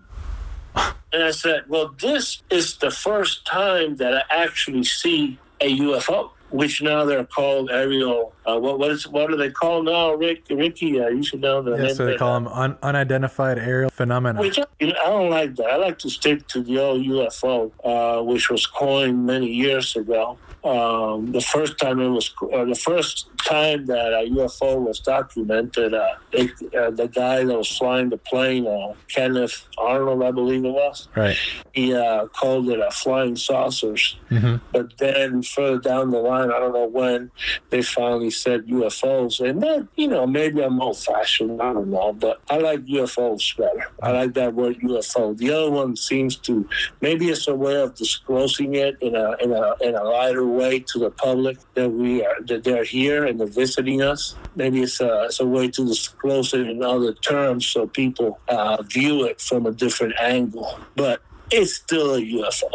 And 1.12 1.24
I 1.24 1.32
said, 1.32 1.64
Well, 1.66 1.92
this 2.00 2.40
is 2.50 2.76
the 2.76 2.92
first 2.92 3.44
time 3.44 3.96
that 3.96 4.14
I 4.14 4.44
actually 4.44 4.84
see 4.84 5.40
a 5.60 5.76
UFO 5.80 6.30
which 6.50 6.82
now 6.82 7.04
they're 7.04 7.24
called 7.24 7.70
aerial. 7.70 8.32
Uh, 8.46 8.58
what 8.58 8.78
what 8.78 8.90
is 8.90 9.06
what 9.06 9.30
are 9.30 9.36
they 9.36 9.50
called 9.50 9.84
now, 9.84 10.14
Rick? 10.14 10.44
Ricky, 10.50 11.00
uh, 11.00 11.08
you 11.08 11.22
should 11.22 11.40
know 11.40 11.62
the 11.62 11.72
yeah, 11.72 11.82
name. 11.84 11.94
so 11.94 12.06
they 12.06 12.16
call 12.16 12.34
them 12.34 12.48
un- 12.48 12.78
unidentified 12.82 13.58
aerial 13.58 13.90
phenomena. 13.90 14.40
Which 14.40 14.58
you 14.78 14.88
know, 14.88 14.94
I 15.04 15.10
don't 15.10 15.30
like 15.30 15.56
that. 15.56 15.66
I 15.66 15.76
like 15.76 15.98
to 15.98 16.10
stick 16.10 16.46
to 16.48 16.62
the 16.62 16.78
old 16.78 17.04
UFO, 17.04 17.72
uh, 17.84 18.22
which 18.22 18.50
was 18.50 18.66
coined 18.66 19.26
many 19.26 19.48
years 19.48 19.94
ago. 19.96 20.38
Um, 20.62 21.32
the 21.32 21.40
first 21.40 21.78
time 21.78 22.00
it 22.00 22.08
was 22.08 22.34
uh, 22.52 22.64
the 22.64 22.74
first 22.74 23.30
time 23.46 23.86
that 23.86 24.12
a 24.12 24.30
UFO 24.30 24.80
was 24.80 25.00
documented. 25.00 25.94
Uh, 25.94 26.16
it, 26.32 26.50
uh, 26.74 26.90
the 26.90 27.08
guy 27.08 27.44
that 27.44 27.56
was 27.56 27.68
flying 27.76 28.10
the 28.10 28.18
plane, 28.18 28.66
uh, 28.66 28.94
Kenneth 29.08 29.66
Arnold, 29.78 30.22
I 30.22 30.30
believe 30.30 30.64
it 30.64 30.70
was. 30.70 31.08
Right. 31.16 31.36
He 31.72 31.94
uh, 31.94 32.26
called 32.26 32.68
it 32.68 32.78
a 32.78 32.90
flying 32.90 33.36
saucers. 33.36 34.16
Mm-hmm. 34.30 34.56
But 34.72 34.98
then 34.98 35.42
further 35.42 35.78
down 35.78 36.10
the 36.10 36.18
line, 36.18 36.50
I 36.50 36.58
don't 36.58 36.74
know 36.74 36.86
when 36.86 37.30
they 37.70 37.80
finally 37.80 38.29
said 38.30 38.66
UFOs, 38.66 39.40
and 39.46 39.62
that 39.62 39.88
you 39.96 40.08
know 40.08 40.26
maybe 40.26 40.62
I'm 40.62 40.80
old 40.80 40.98
fashioned. 40.98 41.60
I 41.60 41.72
don't 41.72 41.90
know, 41.90 42.12
but 42.12 42.40
I 42.48 42.58
like 42.58 42.84
UFOs 42.84 43.56
better. 43.56 43.90
I 44.02 44.12
like 44.12 44.34
that 44.34 44.54
word 44.54 44.78
UFO. 44.80 45.36
The 45.36 45.50
other 45.50 45.70
one 45.70 45.96
seems 45.96 46.36
to 46.36 46.68
maybe 47.00 47.28
it's 47.28 47.48
a 47.48 47.54
way 47.54 47.76
of 47.80 47.94
disclosing 47.94 48.74
it 48.74 48.96
in 49.00 49.14
a 49.14 49.36
in 49.40 49.52
a 49.52 49.76
in 49.80 49.94
a 49.94 50.04
lighter 50.04 50.46
way 50.46 50.80
to 50.80 50.98
the 50.98 51.10
public 51.10 51.58
that 51.74 51.90
we 51.90 52.24
are 52.24 52.40
that 52.42 52.64
they're 52.64 52.84
here 52.84 53.26
and 53.26 53.40
they're 53.40 53.46
visiting 53.46 54.02
us. 54.02 54.34
Maybe 54.56 54.82
it's 54.82 55.00
a, 55.00 55.24
it's 55.24 55.40
a 55.40 55.46
way 55.46 55.68
to 55.68 55.86
disclose 55.86 56.52
it 56.54 56.68
in 56.68 56.82
other 56.82 57.14
terms 57.14 57.66
so 57.66 57.86
people 57.86 58.40
uh, 58.48 58.82
view 58.82 59.24
it 59.24 59.40
from 59.40 59.66
a 59.66 59.72
different 59.72 60.14
angle. 60.20 60.78
But 60.96 61.22
it's 61.50 61.74
still 61.74 62.14
a 62.14 62.20
UFO. 62.20 62.70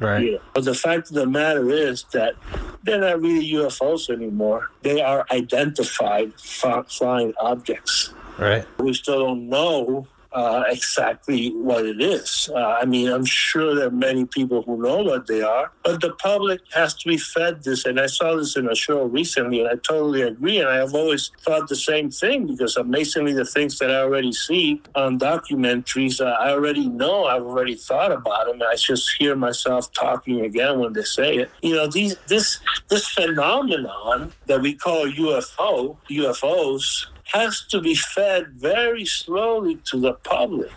Right. 0.00 0.32
Yeah. 0.32 0.38
But 0.52 0.64
the 0.64 0.74
fact 0.74 1.10
of 1.10 1.14
the 1.14 1.26
matter 1.26 1.70
is 1.70 2.04
that 2.12 2.34
they're 2.82 3.00
not 3.00 3.20
really 3.20 3.48
UFOs 3.52 4.10
anymore. 4.10 4.70
They 4.82 5.00
are 5.00 5.24
identified 5.30 6.34
flying 6.34 7.34
objects. 7.40 8.12
Right. 8.38 8.66
We 8.78 8.94
still 8.94 9.26
don't 9.26 9.48
know 9.48 10.08
uh, 10.34 10.64
exactly 10.68 11.50
what 11.50 11.84
it 11.84 12.00
is. 12.00 12.48
Uh, 12.54 12.78
I 12.80 12.84
mean, 12.84 13.08
I'm 13.08 13.24
sure 13.24 13.74
there 13.74 13.88
are 13.88 13.90
many 13.90 14.24
people 14.24 14.62
who 14.62 14.80
know 14.82 15.02
what 15.02 15.26
they 15.26 15.42
are, 15.42 15.72
but 15.82 16.00
the 16.00 16.12
public 16.14 16.60
has 16.72 16.94
to 16.94 17.08
be 17.08 17.18
fed 17.18 17.62
this. 17.62 17.84
And 17.84 18.00
I 18.00 18.06
saw 18.06 18.36
this 18.36 18.56
in 18.56 18.68
a 18.68 18.74
show 18.74 19.04
recently, 19.04 19.60
and 19.60 19.68
I 19.68 19.74
totally 19.76 20.22
agree. 20.22 20.58
And 20.58 20.68
I 20.68 20.76
have 20.76 20.94
always 20.94 21.30
thought 21.40 21.68
the 21.68 21.76
same 21.76 22.10
thing 22.10 22.46
because 22.46 22.76
amazingly, 22.76 23.32
the 23.32 23.44
things 23.44 23.78
that 23.78 23.90
I 23.90 24.00
already 24.00 24.32
see 24.32 24.80
on 24.94 25.18
documentaries, 25.18 26.20
uh, 26.20 26.36
I 26.40 26.50
already 26.50 26.88
know. 26.88 27.24
I've 27.24 27.42
already 27.42 27.74
thought 27.74 28.12
about 28.12 28.46
them. 28.46 28.62
I 28.62 28.76
just 28.76 29.10
hear 29.18 29.36
myself 29.36 29.92
talking 29.92 30.44
again 30.44 30.78
when 30.78 30.92
they 30.92 31.02
say 31.02 31.36
it. 31.36 31.50
You 31.62 31.74
know, 31.74 31.86
these 31.86 32.16
this 32.26 32.58
this 32.88 33.06
phenomenon 33.08 34.32
that 34.46 34.60
we 34.60 34.74
call 34.74 35.06
UFO 35.06 35.96
UFOs 36.10 37.06
has 37.24 37.64
to 37.70 37.80
be 37.80 37.94
fed 37.94 38.48
very 38.54 39.04
slowly 39.04 39.76
to 39.84 39.98
the 40.00 40.14
public 40.14 40.70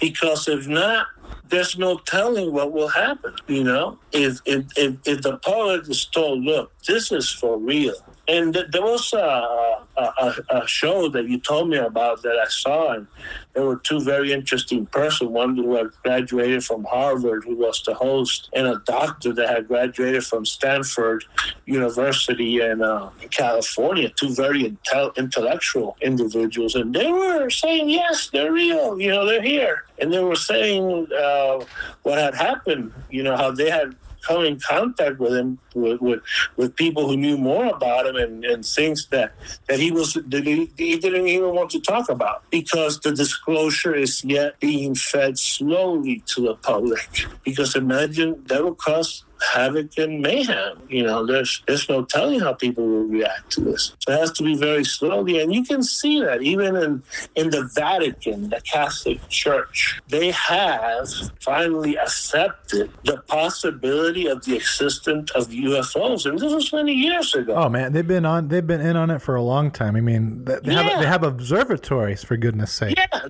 because 0.00 0.48
if 0.48 0.66
not, 0.66 1.06
there's 1.48 1.78
no 1.78 1.98
telling 1.98 2.52
what 2.52 2.72
will 2.72 2.88
happen. 2.88 3.34
You 3.46 3.64
know, 3.64 3.98
if 4.12 4.40
if 4.46 4.66
if, 4.76 4.96
if 5.06 5.22
the 5.22 5.36
public 5.38 5.88
is 5.88 6.06
told, 6.06 6.42
look, 6.42 6.72
this 6.86 7.12
is 7.12 7.30
for 7.30 7.58
real, 7.58 7.94
and 8.28 8.54
th- 8.54 8.66
there 8.70 8.82
was 8.82 9.12
a, 9.12 9.78
a, 9.96 10.34
a, 10.50 10.66
show 10.66 11.08
that 11.08 11.28
you 11.28 11.40
told 11.40 11.68
me 11.68 11.76
about 11.76 12.22
that 12.22 12.38
I 12.38 12.46
saw, 12.48 12.92
and 12.92 13.06
there 13.52 13.64
were 13.64 13.76
two 13.76 14.00
very 14.00 14.32
interesting 14.32 14.86
persons. 14.86 15.30
One 15.30 15.56
who 15.56 15.74
had 15.74 15.88
graduated 16.04 16.64
from 16.64 16.84
Harvard, 16.84 17.42
who 17.44 17.56
was 17.56 17.82
the 17.84 17.94
host, 17.94 18.48
and 18.52 18.68
a 18.68 18.80
doctor 18.86 19.32
that 19.32 19.48
had 19.48 19.66
graduated 19.66 20.24
from 20.24 20.46
Stanford 20.46 21.24
University 21.66 22.60
in, 22.60 22.80
uh, 22.80 23.10
in 23.20 23.28
California. 23.28 24.08
Two 24.10 24.32
very 24.34 24.64
intel- 24.64 25.16
intellectual 25.16 25.96
individuals, 26.00 26.76
and 26.76 26.94
they 26.94 27.10
were 27.10 27.50
saying, 27.50 27.90
"Yes, 27.90 28.30
they're 28.32 28.52
real. 28.52 29.00
You 29.00 29.10
know, 29.10 29.26
they're 29.26 29.42
here." 29.42 29.84
And 29.98 30.12
they 30.12 30.22
were 30.22 30.36
saying 30.36 31.08
uh, 31.12 31.64
what 32.02 32.18
had 32.18 32.34
happened. 32.34 32.92
You 33.10 33.24
know, 33.24 33.36
how 33.36 33.50
they 33.50 33.68
had 33.68 33.96
come 34.22 34.44
in 34.44 34.58
contact 34.60 35.18
with 35.18 35.34
him 35.34 35.58
with, 35.74 36.00
with, 36.00 36.20
with 36.56 36.76
people 36.76 37.08
who 37.08 37.16
knew 37.16 37.36
more 37.36 37.66
about 37.66 38.06
him 38.06 38.16
and, 38.16 38.44
and 38.44 38.64
things 38.64 39.06
that 39.08 39.32
that 39.68 39.78
he 39.78 39.90
was 39.90 40.14
that 40.14 40.46
he, 40.46 40.70
he 40.76 40.96
didn't 40.98 41.26
even 41.26 41.54
want 41.54 41.70
to 41.70 41.80
talk 41.80 42.08
about 42.08 42.42
because 42.50 43.00
the 43.00 43.12
disclosure 43.12 43.94
is 43.94 44.24
yet 44.24 44.58
being 44.60 44.94
fed 44.94 45.38
slowly 45.38 46.22
to 46.26 46.42
the 46.42 46.54
public. 46.54 47.26
Because 47.44 47.74
imagine 47.76 48.42
that 48.46 48.62
will 48.62 48.74
cost 48.74 49.24
havoc 49.52 49.96
and 49.98 50.20
mayhem. 50.20 50.82
You 50.88 51.04
know, 51.04 51.26
there's 51.26 51.62
there's 51.66 51.88
no 51.88 52.04
telling 52.04 52.40
how 52.40 52.54
people 52.54 52.86
will 52.86 53.04
react 53.04 53.50
to 53.52 53.60
this. 53.60 53.92
So 54.00 54.12
it 54.12 54.20
has 54.20 54.32
to 54.32 54.42
be 54.42 54.56
very 54.56 54.84
slowly, 54.84 55.40
and 55.40 55.52
you 55.52 55.64
can 55.64 55.82
see 55.82 56.20
that 56.20 56.42
even 56.42 56.76
in 56.76 57.02
in 57.34 57.50
the 57.50 57.68
Vatican, 57.74 58.50
the 58.50 58.60
Catholic 58.60 59.26
Church, 59.28 60.00
they 60.08 60.30
have 60.30 61.08
finally 61.40 61.96
accepted 61.96 62.90
the 63.04 63.18
possibility 63.28 64.26
of 64.26 64.44
the 64.44 64.56
existence 64.56 65.30
of 65.32 65.48
UFOs, 65.48 66.26
and 66.26 66.38
this 66.38 66.52
was 66.52 66.72
many 66.72 66.92
years 66.92 67.34
ago. 67.34 67.54
Oh 67.54 67.68
man, 67.68 67.92
they've 67.92 68.06
been 68.06 68.24
on 68.24 68.48
they've 68.48 68.66
been 68.66 68.80
in 68.80 68.96
on 68.96 69.10
it 69.10 69.20
for 69.20 69.34
a 69.34 69.42
long 69.42 69.70
time. 69.70 69.96
I 69.96 70.00
mean, 70.00 70.44
they, 70.44 70.58
yeah. 70.64 70.82
have 70.82 71.00
they 71.00 71.06
have 71.06 71.22
observatories 71.22 72.24
for 72.24 72.36
goodness 72.36 72.72
sake. 72.72 72.96
Yeah, 72.96 73.28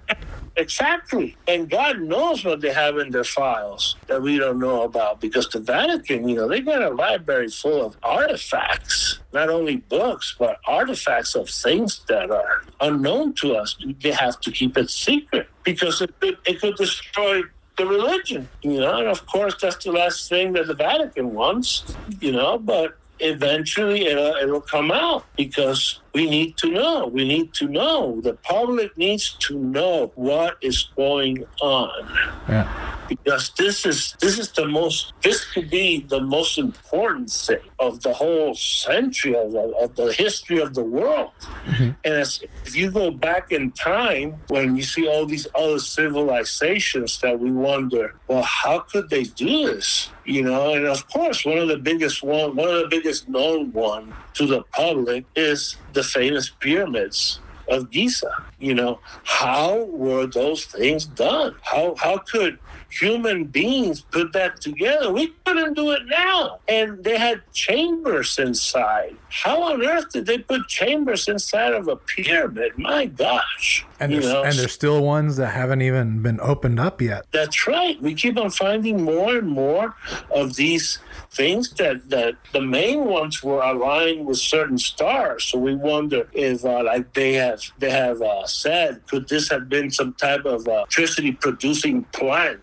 exactly. 0.57 1.37
And 1.47 1.69
God 1.69 2.01
knows 2.01 2.45
what 2.45 2.61
they 2.61 2.73
have 2.73 2.99
in 2.99 3.11
their 3.11 3.25
files 3.25 3.97
that 4.07 4.23
we 4.23 4.39
don't 4.39 4.59
know 4.59 4.83
about 4.83 5.21
because 5.21 5.49
the 5.49 5.61
Vatican 5.61 6.29
you 6.29 6.37
know, 6.37 6.49
they 6.49 6.61
got 6.61 6.83
a 6.83 6.91
library 6.91 7.49
full 7.49 7.85
of 7.85 7.97
artifacts, 8.03 9.21
not 9.33 9.49
only 9.49 9.77
books, 9.77 10.35
but 10.39 10.61
artifacts 10.67 11.35
of 11.35 11.49
things 11.49 12.01
that 12.09 12.31
are 12.31 12.65
unknown 12.81 13.35
to 13.35 13.55
us. 13.55 13.77
They 14.01 14.13
have 14.13 14.41
to 14.41 14.51
keep 14.51 14.77
it 14.77 14.91
secret 14.91 15.49
because 15.65 16.01
it, 16.01 16.15
it, 16.23 16.39
it 16.47 16.61
could 16.61 16.77
destroy 16.77 17.43
the 17.77 17.87
religion, 17.87 18.49
you 18.63 18.81
know, 18.81 18.99
and 18.99 19.09
of 19.09 19.27
course 19.27 19.55
that's 19.61 19.85
the 19.85 19.93
last 19.93 20.29
thing 20.29 20.53
that 20.53 20.67
the 20.67 20.75
Vatican 20.75 21.33
wants, 21.33 21.85
you 22.21 22.33
know, 22.33 22.59
but 22.59 22.99
eventually 23.23 24.07
it'll, 24.07 24.35
it'll 24.37 24.61
come 24.61 24.91
out 24.91 25.25
because 25.37 26.01
we 26.15 26.29
need 26.29 26.57
to 26.59 26.71
know. 26.71 27.07
We 27.07 27.27
need 27.27 27.55
to 27.55 27.69
know. 27.69 28.21
The 28.21 28.35
public 28.35 28.97
needs 28.99 29.35
to 29.41 29.59
know 29.59 30.13
what 30.15 30.59
is 30.61 30.89
going 30.97 31.45
on. 31.61 32.09
Yeah. 32.49 32.99
Because 33.17 33.53
this 33.59 33.85
is 33.85 34.17
this 34.21 34.39
is 34.39 34.51
the 34.53 34.67
most 34.67 35.13
this 35.23 35.45
could 35.53 35.71
be 35.71 36.05
the 36.09 36.21
most 36.21 36.59
important 36.59 37.31
thing 37.31 37.61
of 37.79 38.01
the 38.03 38.13
whole 38.13 38.55
century 38.55 39.35
of, 39.35 39.55
of 39.55 39.95
the 39.97 40.13
history 40.13 40.61
of 40.61 40.75
the 40.75 40.83
world. 40.83 41.31
Mm-hmm. 41.67 41.91
And 42.05 42.41
if 42.67 42.77
you 42.77 42.91
go 42.91 43.11
back 43.11 43.53
in 43.53 43.73
time 43.73 44.37
when 44.49 44.77
you 44.77 44.83
see 44.83 45.07
all 45.07 45.27
these 45.27 45.47
other 45.55 45.79
civilizations 45.79 47.21
that 47.21 47.39
we 47.39 47.51
wonder, 47.51 48.15
well, 48.29 48.43
how 48.43 48.81
could 48.81 49.11
they 49.11 49.25
do 49.25 49.67
this? 49.67 50.09
You 50.25 50.43
know, 50.43 50.75
and 50.75 50.87
of 50.87 51.09
course, 51.09 51.45
one 51.45 51.59
of 51.59 51.69
the 51.69 51.79
biggest 51.79 52.23
one, 52.23 52.57
one 52.57 52.69
of 52.69 52.81
the 52.83 52.89
biggest 52.89 53.29
known 53.29 53.73
one 53.73 54.15
to 54.35 54.47
the 54.47 54.63
public 54.73 55.25
is 55.37 55.77
the 55.93 56.03
famous 56.03 56.51
pyramids 56.61 57.41
of 57.69 57.91
Giza. 57.91 58.31
You 58.59 58.75
know, 58.75 59.01
how 59.25 59.85
were 59.85 60.27
those 60.27 60.65
things 60.65 61.07
done? 61.07 61.57
How 61.63 61.95
how 61.97 62.19
could 62.19 62.59
human 62.93 63.45
beings 63.45 64.03
put 64.03 64.33
that 64.33 64.61
together. 64.61 65.13
We 65.13 65.33
couldn't 65.45 65.75
do 65.75 65.93
it 65.93 66.03
now. 66.07 66.59
And 66.69 67.03
they 67.03 67.17
had 67.17 67.43
chambers 67.53 68.39
inside. 68.39 69.17
How 69.31 69.63
on 69.63 69.85
earth 69.85 70.13
did 70.13 70.27
they 70.27 70.39
put 70.39 70.69
chambers 70.69 71.29
inside 71.29 71.73
of 71.73 71.89
a 71.89 71.97
pyramid? 71.97 72.73
My 72.77 73.07
gosh. 73.07 73.87
And 73.99 74.13
there's, 74.13 74.27
and 74.27 74.53
there's 74.53 74.73
still 74.73 75.03
ones 75.03 75.37
that 75.37 75.49
haven't 75.49 75.81
even 75.83 76.23
been 76.23 76.41
opened 76.41 76.81
up 76.81 77.01
yet. 77.01 77.27
That's 77.33 77.67
right. 77.67 78.01
We 78.03 78.15
keep 78.15 78.37
on 78.37 78.51
finding 78.51 79.03
more 79.03 79.37
and 79.37 79.49
more 79.49 79.95
of 80.35 80.57
these 80.57 80.99
things 81.33 81.71
that, 81.75 82.09
that 82.11 82.37
the 82.53 82.61
main 82.61 83.05
ones 83.05 83.43
were 83.43 83.63
aligned 83.63 84.27
with 84.27 84.39
certain 84.39 84.79
stars. 84.79 85.45
So 85.45 85.59
we 85.59 85.75
wonder 85.75 86.29
if, 86.33 86.65
uh, 86.65 86.83
like 86.85 87.13
they 87.15 87.33
have 87.35 87.61
they 87.79 87.91
have 87.91 88.21
uh, 88.23 88.47
said, 88.47 89.03
could 89.09 89.29
this 89.29 89.49
have 89.51 89.69
been 89.69 89.91
some 89.91 90.13
type 90.15 90.45
of 90.45 90.69
uh, 90.69 90.73
electricity 90.73 91.33
producing 91.33 92.05
plant? 92.05 92.61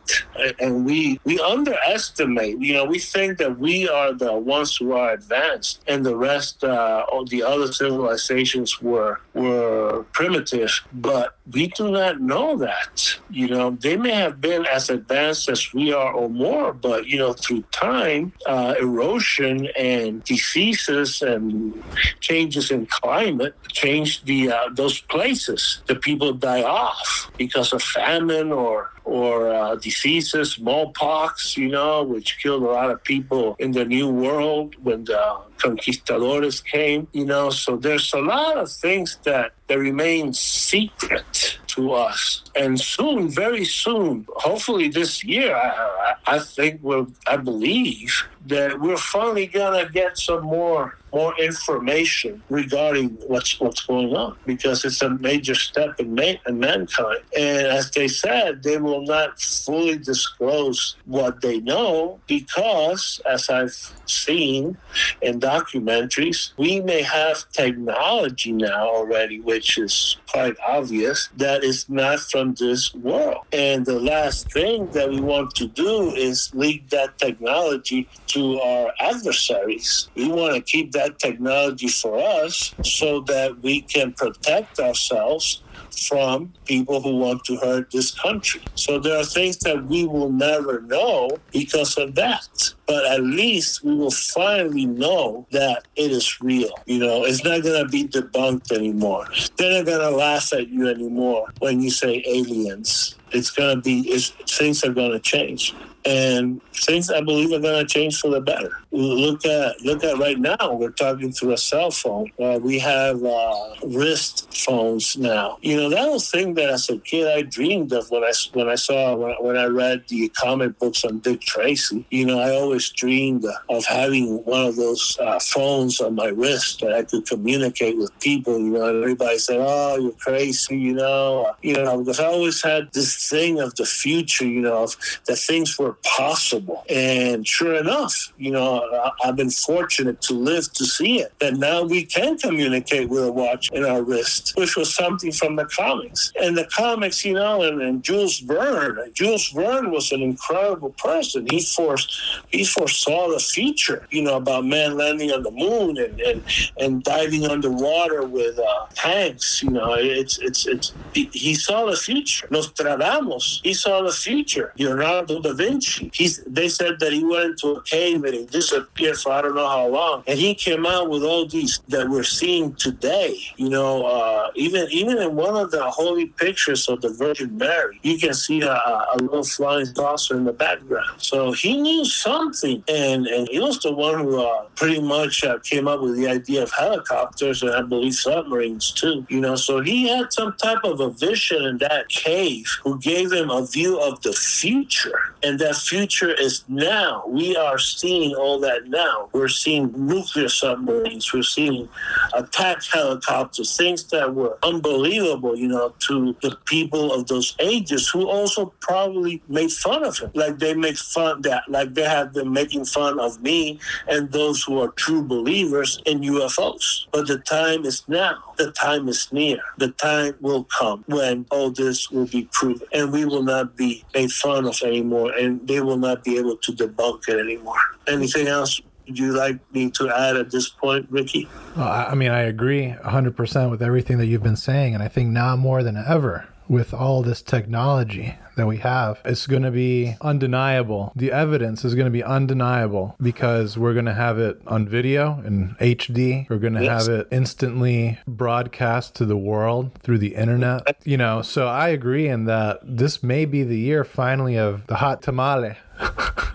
And 0.60 0.86
we 0.86 1.20
we 1.24 1.40
underestimate. 1.40 2.60
You 2.60 2.74
know, 2.74 2.86
we 2.86 3.00
think 3.00 3.38
that 3.40 3.60
we 3.60 3.90
are 3.90 4.14
the 4.14 4.34
ones 4.34 4.76
who 4.78 4.94
are 4.94 5.12
advanced, 5.14 5.82
and 5.88 6.06
the 6.06 6.16
rest, 6.16 6.64
uh, 6.64 7.06
of 7.12 7.30
the 7.30 7.44
other 7.44 7.72
civilizations 7.72 8.82
were 8.82 9.20
were 9.34 10.06
primitive. 10.14 10.72
But 10.94 11.36
we 11.52 11.68
do 11.68 11.92
not 11.92 12.20
know 12.22 12.58
that. 12.58 13.18
You 13.30 13.48
know, 13.48 13.72
they 13.72 13.98
may 13.98 14.14
have 14.14 14.42
been 14.42 14.66
as 14.66 14.90
advanced 14.90 15.50
as 15.50 15.74
we 15.74 15.94
are 15.94 16.14
or 16.14 16.30
more, 16.30 16.74
but 16.74 17.08
you 17.08 17.18
know, 17.18 17.34
through 17.34 17.64
time. 17.72 18.34
Uh, 18.46 18.76
erosion 18.80 19.68
and 19.78 20.24
diseases 20.24 21.22
and 21.22 21.84
changes 22.20 22.72
in 22.72 22.86
climate 22.88 23.56
change 23.70 24.24
the 24.24 24.52
uh, 24.52 24.70
those 24.74 25.02
places. 25.02 25.82
The 25.88 25.96
people 25.96 26.34
die 26.34 26.64
off 26.64 27.32
because 27.38 27.74
of 27.74 27.82
famine 27.82 28.52
or 28.52 28.92
or 29.10 29.50
uh, 29.50 29.76
diseases, 29.76 30.54
smallpox, 30.54 31.58
you 31.58 31.70
know, 31.70 32.04
which 32.04 32.38
killed 32.42 32.64
a 32.64 32.68
lot 32.68 32.92
of 32.92 33.04
people 33.04 33.56
in 33.60 33.72
the 33.72 33.84
New 33.84 34.08
World 34.08 34.76
when 34.84 35.04
the 35.06 35.38
conquistadores 35.58 36.62
came, 36.62 37.08
you 37.12 37.26
know. 37.26 37.50
So 37.50 37.76
there's 37.76 38.14
a 38.14 38.22
lot 38.22 38.58
of 38.58 38.72
things 38.72 39.18
that, 39.24 39.54
that 39.68 39.80
remain 39.80 40.34
secret 40.34 41.58
to 41.70 41.94
us. 41.94 42.44
And 42.56 42.80
soon, 42.80 43.30
very 43.30 43.66
soon, 43.66 44.26
hopefully 44.30 44.90
this 44.90 45.24
year, 45.24 45.56
I, 45.56 46.16
I 46.28 46.40
think 46.40 46.80
we'll, 46.84 47.08
I 47.28 47.38
believe 47.38 48.24
that 48.48 48.80
we're 48.80 48.98
finally 48.98 49.48
gonna 49.48 49.90
get 49.90 50.18
some 50.18 50.44
more 50.44 50.96
more 51.12 51.34
information 51.40 52.42
regarding 52.50 53.10
what's 53.28 53.60
what's 53.60 53.84
going 53.86 54.16
on 54.16 54.38
because 54.46 54.86
it's 54.86 55.02
a 55.02 55.10
major 55.10 55.56
step 55.56 56.00
in, 56.00 56.14
man, 56.14 56.38
in 56.48 56.60
mankind. 56.60 57.22
And 57.36 57.68
as 57.68 57.90
they 57.92 58.08
said, 58.08 58.64
they 58.64 58.78
will 58.78 59.02
not 59.02 59.40
fully 59.40 59.98
disclose 59.98 60.98
what 61.06 61.42
they 61.42 61.60
know 61.60 62.20
because, 62.28 63.20
as 63.28 63.50
I've 63.50 63.94
seen 64.06 64.78
in 65.22 65.40
documentaries, 65.40 66.52
we 66.58 66.80
may 66.82 67.02
have 67.02 67.50
technology 67.52 68.52
now 68.52 68.88
already, 68.88 69.40
which 69.40 69.78
is 69.78 70.18
quite 70.32 70.56
obvious, 70.66 71.30
that 71.38 71.59
is 71.64 71.90
not 71.90 72.20
from 72.20 72.56
this 72.56 72.94
world. 72.94 73.46
And 73.52 73.86
the 73.86 74.00
last 74.00 74.52
thing 74.52 74.90
that 74.92 75.10
we 75.10 75.20
want 75.20 75.56
to 75.56 75.68
do 75.68 76.14
is 76.16 76.50
leak 76.54 76.90
that 76.90 77.18
technology 77.18 78.10
to 78.28 78.60
our 78.60 78.94
adversaries. 79.00 80.10
We 80.16 80.28
want 80.30 80.56
to 80.56 80.62
keep 80.62 80.92
that 80.94 81.20
technology 81.20 81.88
for 81.88 82.18
us 82.18 82.76
so 82.82 83.22
that 83.22 83.62
we 83.62 83.82
can 83.82 84.14
protect 84.14 84.80
ourselves 84.80 85.64
from 86.08 86.54
people 86.66 87.02
who 87.02 87.18
want 87.18 87.44
to 87.46 87.58
hurt 87.58 87.92
this 87.92 88.12
country. 88.12 88.62
So 88.76 89.00
there 89.00 89.18
are 89.18 89.26
things 89.26 89.58
that 89.60 89.86
we 89.86 90.06
will 90.06 90.32
never 90.32 90.82
know 90.82 91.30
because 91.52 91.98
of 91.98 92.16
that. 92.16 92.48
But 92.90 93.06
at 93.06 93.22
least 93.22 93.84
we 93.84 93.94
will 93.94 94.10
finally 94.10 94.88
know 94.88 95.46
that 95.52 95.84
it 95.96 96.12
is 96.12 96.42
real. 96.42 96.72
You 96.88 96.98
know, 96.98 97.24
it's 97.24 97.44
not 97.44 97.62
going 97.62 97.84
to 97.84 97.88
be 97.88 98.08
debunked 98.08 98.72
anymore. 98.72 99.28
They're 99.58 99.78
not 99.78 99.86
going 99.86 100.02
to 100.02 100.18
laugh 100.18 100.52
at 100.54 100.70
you 100.70 100.88
anymore 100.88 101.50
when 101.60 101.82
you 101.82 101.92
say 101.92 102.24
aliens. 102.26 103.16
It's 103.30 103.52
going 103.52 103.76
to 103.76 103.82
be, 103.84 104.18
things 104.48 104.84
are 104.84 104.92
going 104.92 105.12
to 105.12 105.20
change 105.20 105.76
and 106.06 106.62
things 106.74 107.12
I 107.12 107.22
believe 107.22 107.52
are 107.52 107.62
going 107.62 107.86
to 107.86 107.92
change 107.92 108.20
for 108.20 108.30
the 108.30 108.42
better. 108.42 108.72
Look 108.92 109.46
at 109.46 109.82
look 109.82 110.04
at 110.04 110.18
right 110.18 110.40
now. 110.40 110.74
We're 110.74 110.92
talking 110.92 111.32
through 111.32 111.54
a 111.54 111.58
cell 111.58 111.92
phone. 111.92 112.32
Uh, 112.42 112.60
we 112.62 112.80
have 112.80 113.24
uh, 113.24 113.76
wrist 113.84 114.56
phones 114.56 115.18
now. 115.18 115.58
You 115.62 115.78
know 115.78 115.90
that 115.90 116.10
was 116.10 116.30
thing 116.30 116.54
that 116.56 116.70
as 116.70 116.90
a 116.90 116.98
kid 116.98 117.28
I 117.28 117.44
dreamed 117.44 117.92
of 117.94 118.10
when 118.10 118.24
I 118.24 118.32
when 118.54 118.70
I 118.70 118.76
saw 118.76 119.16
when 119.16 119.32
I, 119.32 119.36
when 119.40 119.58
I 119.58 119.66
read 119.66 120.06
the 120.08 120.30
comic 120.30 120.80
books 120.80 121.04
on 121.04 121.20
Dick 121.20 121.42
Tracy. 121.42 122.06
You 122.10 122.26
know 122.26 122.40
I 122.40 122.56
always 122.56 122.79
dreamed 122.88 123.46
of 123.70 123.86
having 123.86 124.38
one 124.46 124.66
of 124.66 124.76
those 124.76 125.18
uh, 125.20 125.40
phones 125.40 126.00
on 126.00 126.16
my 126.16 126.28
wrist 126.28 126.80
that 126.82 126.94
I 126.94 127.04
could 127.04 127.28
communicate 127.28 127.98
with 127.98 128.18
people. 128.20 128.58
You 128.58 128.70
know, 128.70 129.02
everybody 129.02 129.38
said, 129.40 129.58
"Oh, 129.60 129.98
you're 129.98 130.12
crazy," 130.14 130.78
you 130.78 130.94
know. 130.94 131.54
You 131.62 131.74
know 131.74 132.00
because 132.00 132.20
I 132.20 132.26
always 132.26 132.62
had 132.62 132.92
this 132.94 133.28
thing 133.30 133.60
of 133.60 133.76
the 133.76 133.86
future. 133.86 134.46
You 134.46 134.62
know, 134.62 134.84
of 134.84 134.96
that 135.26 135.38
things 135.38 135.78
were 135.78 135.98
possible. 136.06 136.84
And 136.90 137.48
sure 137.48 137.76
enough, 137.76 138.32
you 138.38 138.52
know, 138.52 138.82
I, 138.82 139.28
have 139.28 139.36
been 139.36 139.50
fortunate 139.50 140.22
to 140.22 140.34
live 140.34 140.72
to 140.74 140.86
see 140.86 141.20
it. 141.20 141.34
That 141.40 141.56
now 141.56 141.84
we 141.84 142.06
can 142.06 142.38
communicate 142.38 143.10
with 143.10 143.26
a 143.26 143.32
watch 143.32 143.70
in 143.72 143.84
our 143.86 144.04
wrist, 144.04 144.54
which 144.56 144.76
was 144.76 144.94
something 144.94 145.32
from 145.32 145.56
the 145.56 145.66
comics. 145.66 146.32
And 146.42 146.58
the 146.58 146.66
comics, 146.66 147.26
you 147.26 147.34
know, 147.34 147.64
and, 147.64 147.82
and 147.82 148.04
Jules 148.04 148.40
Verne, 148.40 149.12
Jules 149.14 149.50
Verne 149.50 149.92
was 149.92 150.12
an 150.12 150.22
incredible 150.22 150.92
person. 150.92 151.48
He 151.50 151.62
forced, 151.64 152.44
he 152.50 152.64
foresaw 152.70 153.32
the 153.32 153.40
future, 153.40 154.08
you 154.12 154.22
know, 154.22 154.38
about 154.38 154.66
man 154.66 154.98
landing 154.98 155.32
on 155.32 155.44
the 155.44 155.52
moon 155.52 155.98
and 155.98 156.20
and, 156.20 156.44
and 156.78 157.04
diving 157.04 157.46
underwater 157.46 158.26
with 158.26 158.60
uh, 158.60 158.86
tanks. 158.94 159.64
You 159.64 159.72
know, 159.72 159.94
it's 159.94 160.38
it's 160.40 160.66
it's 160.68 160.94
he, 161.14 161.54
saw 161.56 161.86
the 161.86 161.98
future. 161.98 162.48
Nostradamus, 162.52 163.62
he 163.64 163.74
saw 163.74 164.02
the 164.04 164.12
future. 164.12 164.74
Leonardo 164.78 165.42
da 165.42 165.54
Vinci 165.54 166.10
He's, 166.14 166.44
they 166.46 166.70
said 166.70 167.00
that 167.00 167.14
he 167.14 167.24
went 167.24 167.46
into 167.52 167.70
a 167.70 167.82
cave 167.84 168.24
and 168.24 168.34
he 168.34 168.46
disappeared 168.46 169.18
for 169.18 169.32
I 169.32 169.42
don't 169.42 169.56
know 169.56 169.68
how 169.68 169.88
long. 169.88 170.24
And 170.28 170.38
he 170.38 170.54
came 170.56 170.86
out 170.86 171.10
with 171.10 171.24
all 171.24 171.46
these 171.46 171.80
that 171.88 172.10
we're 172.10 172.24
seeing 172.24 172.74
today. 172.76 173.38
You 173.58 173.70
know, 173.70 174.06
uh, 174.06 174.52
even 174.56 174.88
even 174.92 175.18
in 175.18 175.36
one 175.36 175.56
of 175.56 175.72
the 175.72 175.84
holy 175.90 176.28
pictures 176.28 176.88
of 176.88 177.02
the 177.02 177.10
Virgin 177.10 177.58
Mary, 177.58 178.00
you 178.04 178.18
can 178.18 178.34
see 178.34 178.62
a, 178.62 178.74
a 178.74 179.18
little 179.22 179.44
flying 179.44 179.86
saucer 179.86 180.36
in 180.36 180.46
the 180.46 180.54
background. 180.54 181.10
So 181.18 181.52
he 181.52 181.80
knew 181.80 182.06
something, 182.06 182.54
and 182.64 183.28
and 183.28 183.48
he 183.50 183.60
was 183.60 183.80
the 183.80 183.94
one 183.94 184.20
who 184.20 184.42
uh, 184.42 184.66
pretty 184.76 185.02
much 185.02 185.44
uh, 185.44 185.60
came 185.60 185.88
up 185.88 186.02
with 186.02 186.16
the 186.18 186.28
idea 186.28 186.64
of 186.64 186.72
helicopters 186.72 187.64
and 187.64 187.72
I 187.72 187.82
believe 187.82 188.14
submarines 188.14 188.92
too. 188.92 189.26
You 189.30 189.42
know, 189.42 189.56
so 189.56 189.82
he 189.82 190.08
had 190.08 190.32
some 190.32 190.54
type 190.54 190.84
of 190.84 191.00
a 191.00 191.10
vision 191.10 191.64
in 191.64 191.78
that 191.80 192.10
cave 192.10 192.68
who 192.84 193.00
gave 193.00 193.32
him 193.32 193.50
a 193.50 193.66
view 193.66 194.00
of 194.00 194.22
the 194.22 194.34
future, 194.34 195.34
and 195.44 195.60
that 195.60 195.76
future 195.76 196.34
is 196.34 196.64
now. 196.68 197.24
We 197.28 197.56
are 197.56 197.80
seeing 197.80 198.36
all 198.36 198.60
that 198.62 198.88
now. 198.88 199.30
We're 199.32 199.48
seeing 199.48 199.92
nuclear 199.96 200.50
submarines. 200.50 201.32
We're 201.34 201.44
seeing 201.44 201.90
attack 202.34 202.84
helicopters, 202.84 203.76
things 203.76 204.04
that 204.06 204.34
were 204.34 204.58
unbelievable, 204.64 205.58
you 205.58 205.68
know, 205.68 205.94
to 206.08 206.36
the 206.42 206.58
people 206.66 207.14
of 207.14 207.28
those 207.28 207.56
ages 207.60 208.10
who 208.10 208.28
also 208.28 208.74
probably 208.80 209.42
made 209.48 209.72
fun 209.72 210.04
of 210.04 210.18
him. 210.18 210.32
Like 210.34 210.60
they 210.60 210.74
make 210.74 210.98
fun 210.98 211.42
that, 211.44 211.64
like 211.68 211.94
they 211.94 212.04
have 212.04 212.34
been 212.40 212.54
making 212.54 212.86
fun 212.86 213.20
of 213.20 213.42
me 213.42 213.80
and 214.08 214.32
those 214.32 214.64
who 214.64 214.80
are 214.82 214.90
true 214.90 215.24
believers 215.24 216.02
in 216.06 216.22
UFOs. 216.22 217.08
But 217.12 217.28
the 217.28 217.40
time 217.40 217.86
is 217.86 218.04
now. 218.08 218.36
The 218.58 218.72
time 218.72 219.08
is 219.08 219.32
near. 219.32 219.60
The 219.78 219.92
time 219.92 220.36
will 220.42 220.66
come 220.66 221.04
when 221.08 221.46
all 221.52 221.70
this 221.72 222.10
will 222.12 222.28
be 222.28 222.48
proven 222.52 222.88
and 222.94 223.12
we 223.12 223.26
will 223.26 223.44
not 223.44 223.76
be 223.76 224.04
made 224.14 224.32
fun 224.32 224.66
of 224.66 224.82
anymore. 224.82 225.32
And 225.34 225.68
they 225.68 225.82
will 225.82 225.98
not 225.98 226.24
be 226.24 226.38
able 226.38 226.58
to 226.58 226.72
debunk 226.72 227.28
it 227.28 227.40
anymore. 227.40 227.80
Anything 228.08 228.48
else 228.48 228.82
would 229.06 229.20
you 229.20 229.34
like 229.34 229.60
me 229.74 229.90
to 229.92 230.10
add 230.10 230.38
at 230.38 230.52
this 230.52 230.70
point, 230.70 231.08
Ricky? 231.10 231.50
I 231.76 232.16
mean, 232.16 232.32
I 232.32 232.42
agree 232.42 232.96
100% 233.04 233.72
with 233.72 233.82
everything 233.82 234.18
that 234.20 234.28
you've 234.28 234.44
been 234.44 234.56
saying. 234.56 234.94
And 234.94 235.04
I 235.04 235.08
think 235.08 235.30
now 235.30 235.56
more 235.56 235.84
than 235.84 235.98
ever, 235.98 236.48
with 236.68 236.94
all 236.94 237.24
this 237.24 237.42
technology 237.42 238.36
that 238.60 238.68
we 238.68 238.78
have, 238.78 239.20
it's 239.26 239.48
going 239.48 239.64
to 239.64 239.72
be 239.72 240.16
undeniable. 240.22 241.12
The 241.16 241.32
evidence 241.32 241.84
is 241.84 241.96
going 241.96 242.06
to 242.06 242.12
be 242.12 242.24
undeniable 242.24 243.16
because 243.22 243.78
we're 243.78 243.94
going 243.94 244.06
to 244.06 244.14
have 244.14 244.38
it 244.40 244.62
on 244.68 244.88
video 244.88 245.42
in 245.46 245.76
HD. 245.80 246.50
We're 246.50 246.58
going 246.58 246.74
to 246.74 246.84
yes. 246.84 247.08
have 247.08 247.16
it 247.16 247.28
instantly 247.32 248.20
broadcast 248.28 249.16
to 249.16 249.26
the 249.26 249.38
world 249.38 249.94
through 250.02 250.20
the 250.20 250.36
internet. 250.36 250.98
You 251.04 251.18
know, 251.18 251.42
so 251.42 251.68
I 251.68 251.90
agree 251.90 252.28
in 252.28 252.46
that 252.46 252.80
this 252.84 253.24
may 253.24 253.46
be 253.46 253.64
the 253.64 253.80
year 253.80 254.04
finally 254.04 254.58
of 254.58 254.88
the 254.88 254.96
hot 254.96 255.22
tamale. 255.22 255.78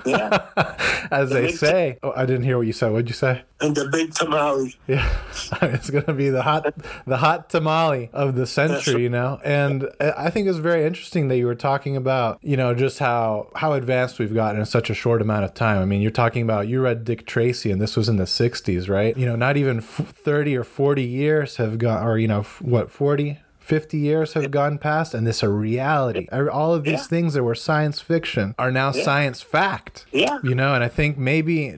Yeah. 0.07 0.43
As 1.11 1.31
The 1.31 1.35
they 1.35 1.53
say. 1.53 1.99
Oh, 2.03 2.13
I 2.17 2.27
didn't 2.27 2.45
hear 2.45 2.57
what 2.59 2.67
you 2.67 2.73
said. 2.73 2.91
What'd 2.93 3.09
you 3.09 3.15
say? 3.15 3.43
and 3.61 3.75
the 3.75 3.89
big 3.89 4.13
tamale. 4.13 4.75
Yeah, 4.87 5.09
it's 5.63 5.89
gonna 5.89 6.13
be 6.13 6.29
the 6.29 6.43
hot, 6.43 6.75
the 7.07 7.17
hot 7.17 7.49
tamale 7.49 8.11
of 8.13 8.35
the 8.35 8.47
century, 8.47 9.03
you 9.03 9.09
know. 9.09 9.41
And 9.45 9.89
I 10.01 10.29
think 10.31 10.49
it's 10.49 10.59
very 10.59 10.85
interesting 10.85 11.29
that 11.29 11.37
you 11.39 11.47
were 11.47 11.55
talking 11.55 11.97
about, 11.97 12.39
you 12.43 12.57
know, 12.57 12.75
just 12.75 12.99
how 12.99 13.49
how 13.55 13.73
advanced 13.73 14.19
we've 14.19 14.35
gotten 14.35 14.61
in 14.61 14.67
such 14.67 14.91
a 14.91 14.95
short 14.95 15.23
amount 15.23 15.45
of 15.45 15.55
time. 15.55 15.81
I 15.81 15.85
mean, 15.87 16.03
you're 16.03 16.11
talking 16.11 16.43
about 16.43 16.69
you 16.69 16.83
read 16.83 17.05
Dick 17.05 17.27
Tracy, 17.27 17.71
and 17.71 17.81
this 17.81 17.97
was 17.97 18.09
in 18.09 18.17
the 18.17 18.25
'60s, 18.25 18.89
right? 18.89 19.17
You 19.17 19.25
know, 19.27 19.37
not 19.37 19.57
even 19.57 19.79
f- 19.79 20.13
30 20.15 20.57
or 20.57 20.65
40 20.65 21.03
years 21.03 21.57
have 21.57 21.79
gone, 21.79 22.07
or 22.07 22.19
you 22.19 22.29
know, 22.29 22.41
f- 22.41 22.61
what 22.61 22.91
40. 22.91 23.39
50 23.64 23.96
years 23.96 24.35
have 24.35 24.50
gone 24.50 24.77
past 24.77 25.14
and 25.14 25.27
this 25.27 25.42
a 25.42 25.48
reality 25.48 26.29
all 26.31 26.74
of 26.74 26.85
these 26.85 26.92
Yeah. 27.00 27.07
things 27.14 27.33
that 27.33 27.42
were 27.42 27.55
science 27.55 27.98
fiction 27.98 28.55
are 28.59 28.70
now 28.70 28.92
science 28.92 29.40
fact 29.40 30.05
Yeah. 30.12 30.38
you 30.42 30.55
know 30.55 30.74
and 30.74 30.85
i 30.85 30.88
think 30.88 31.16
maybe 31.16 31.68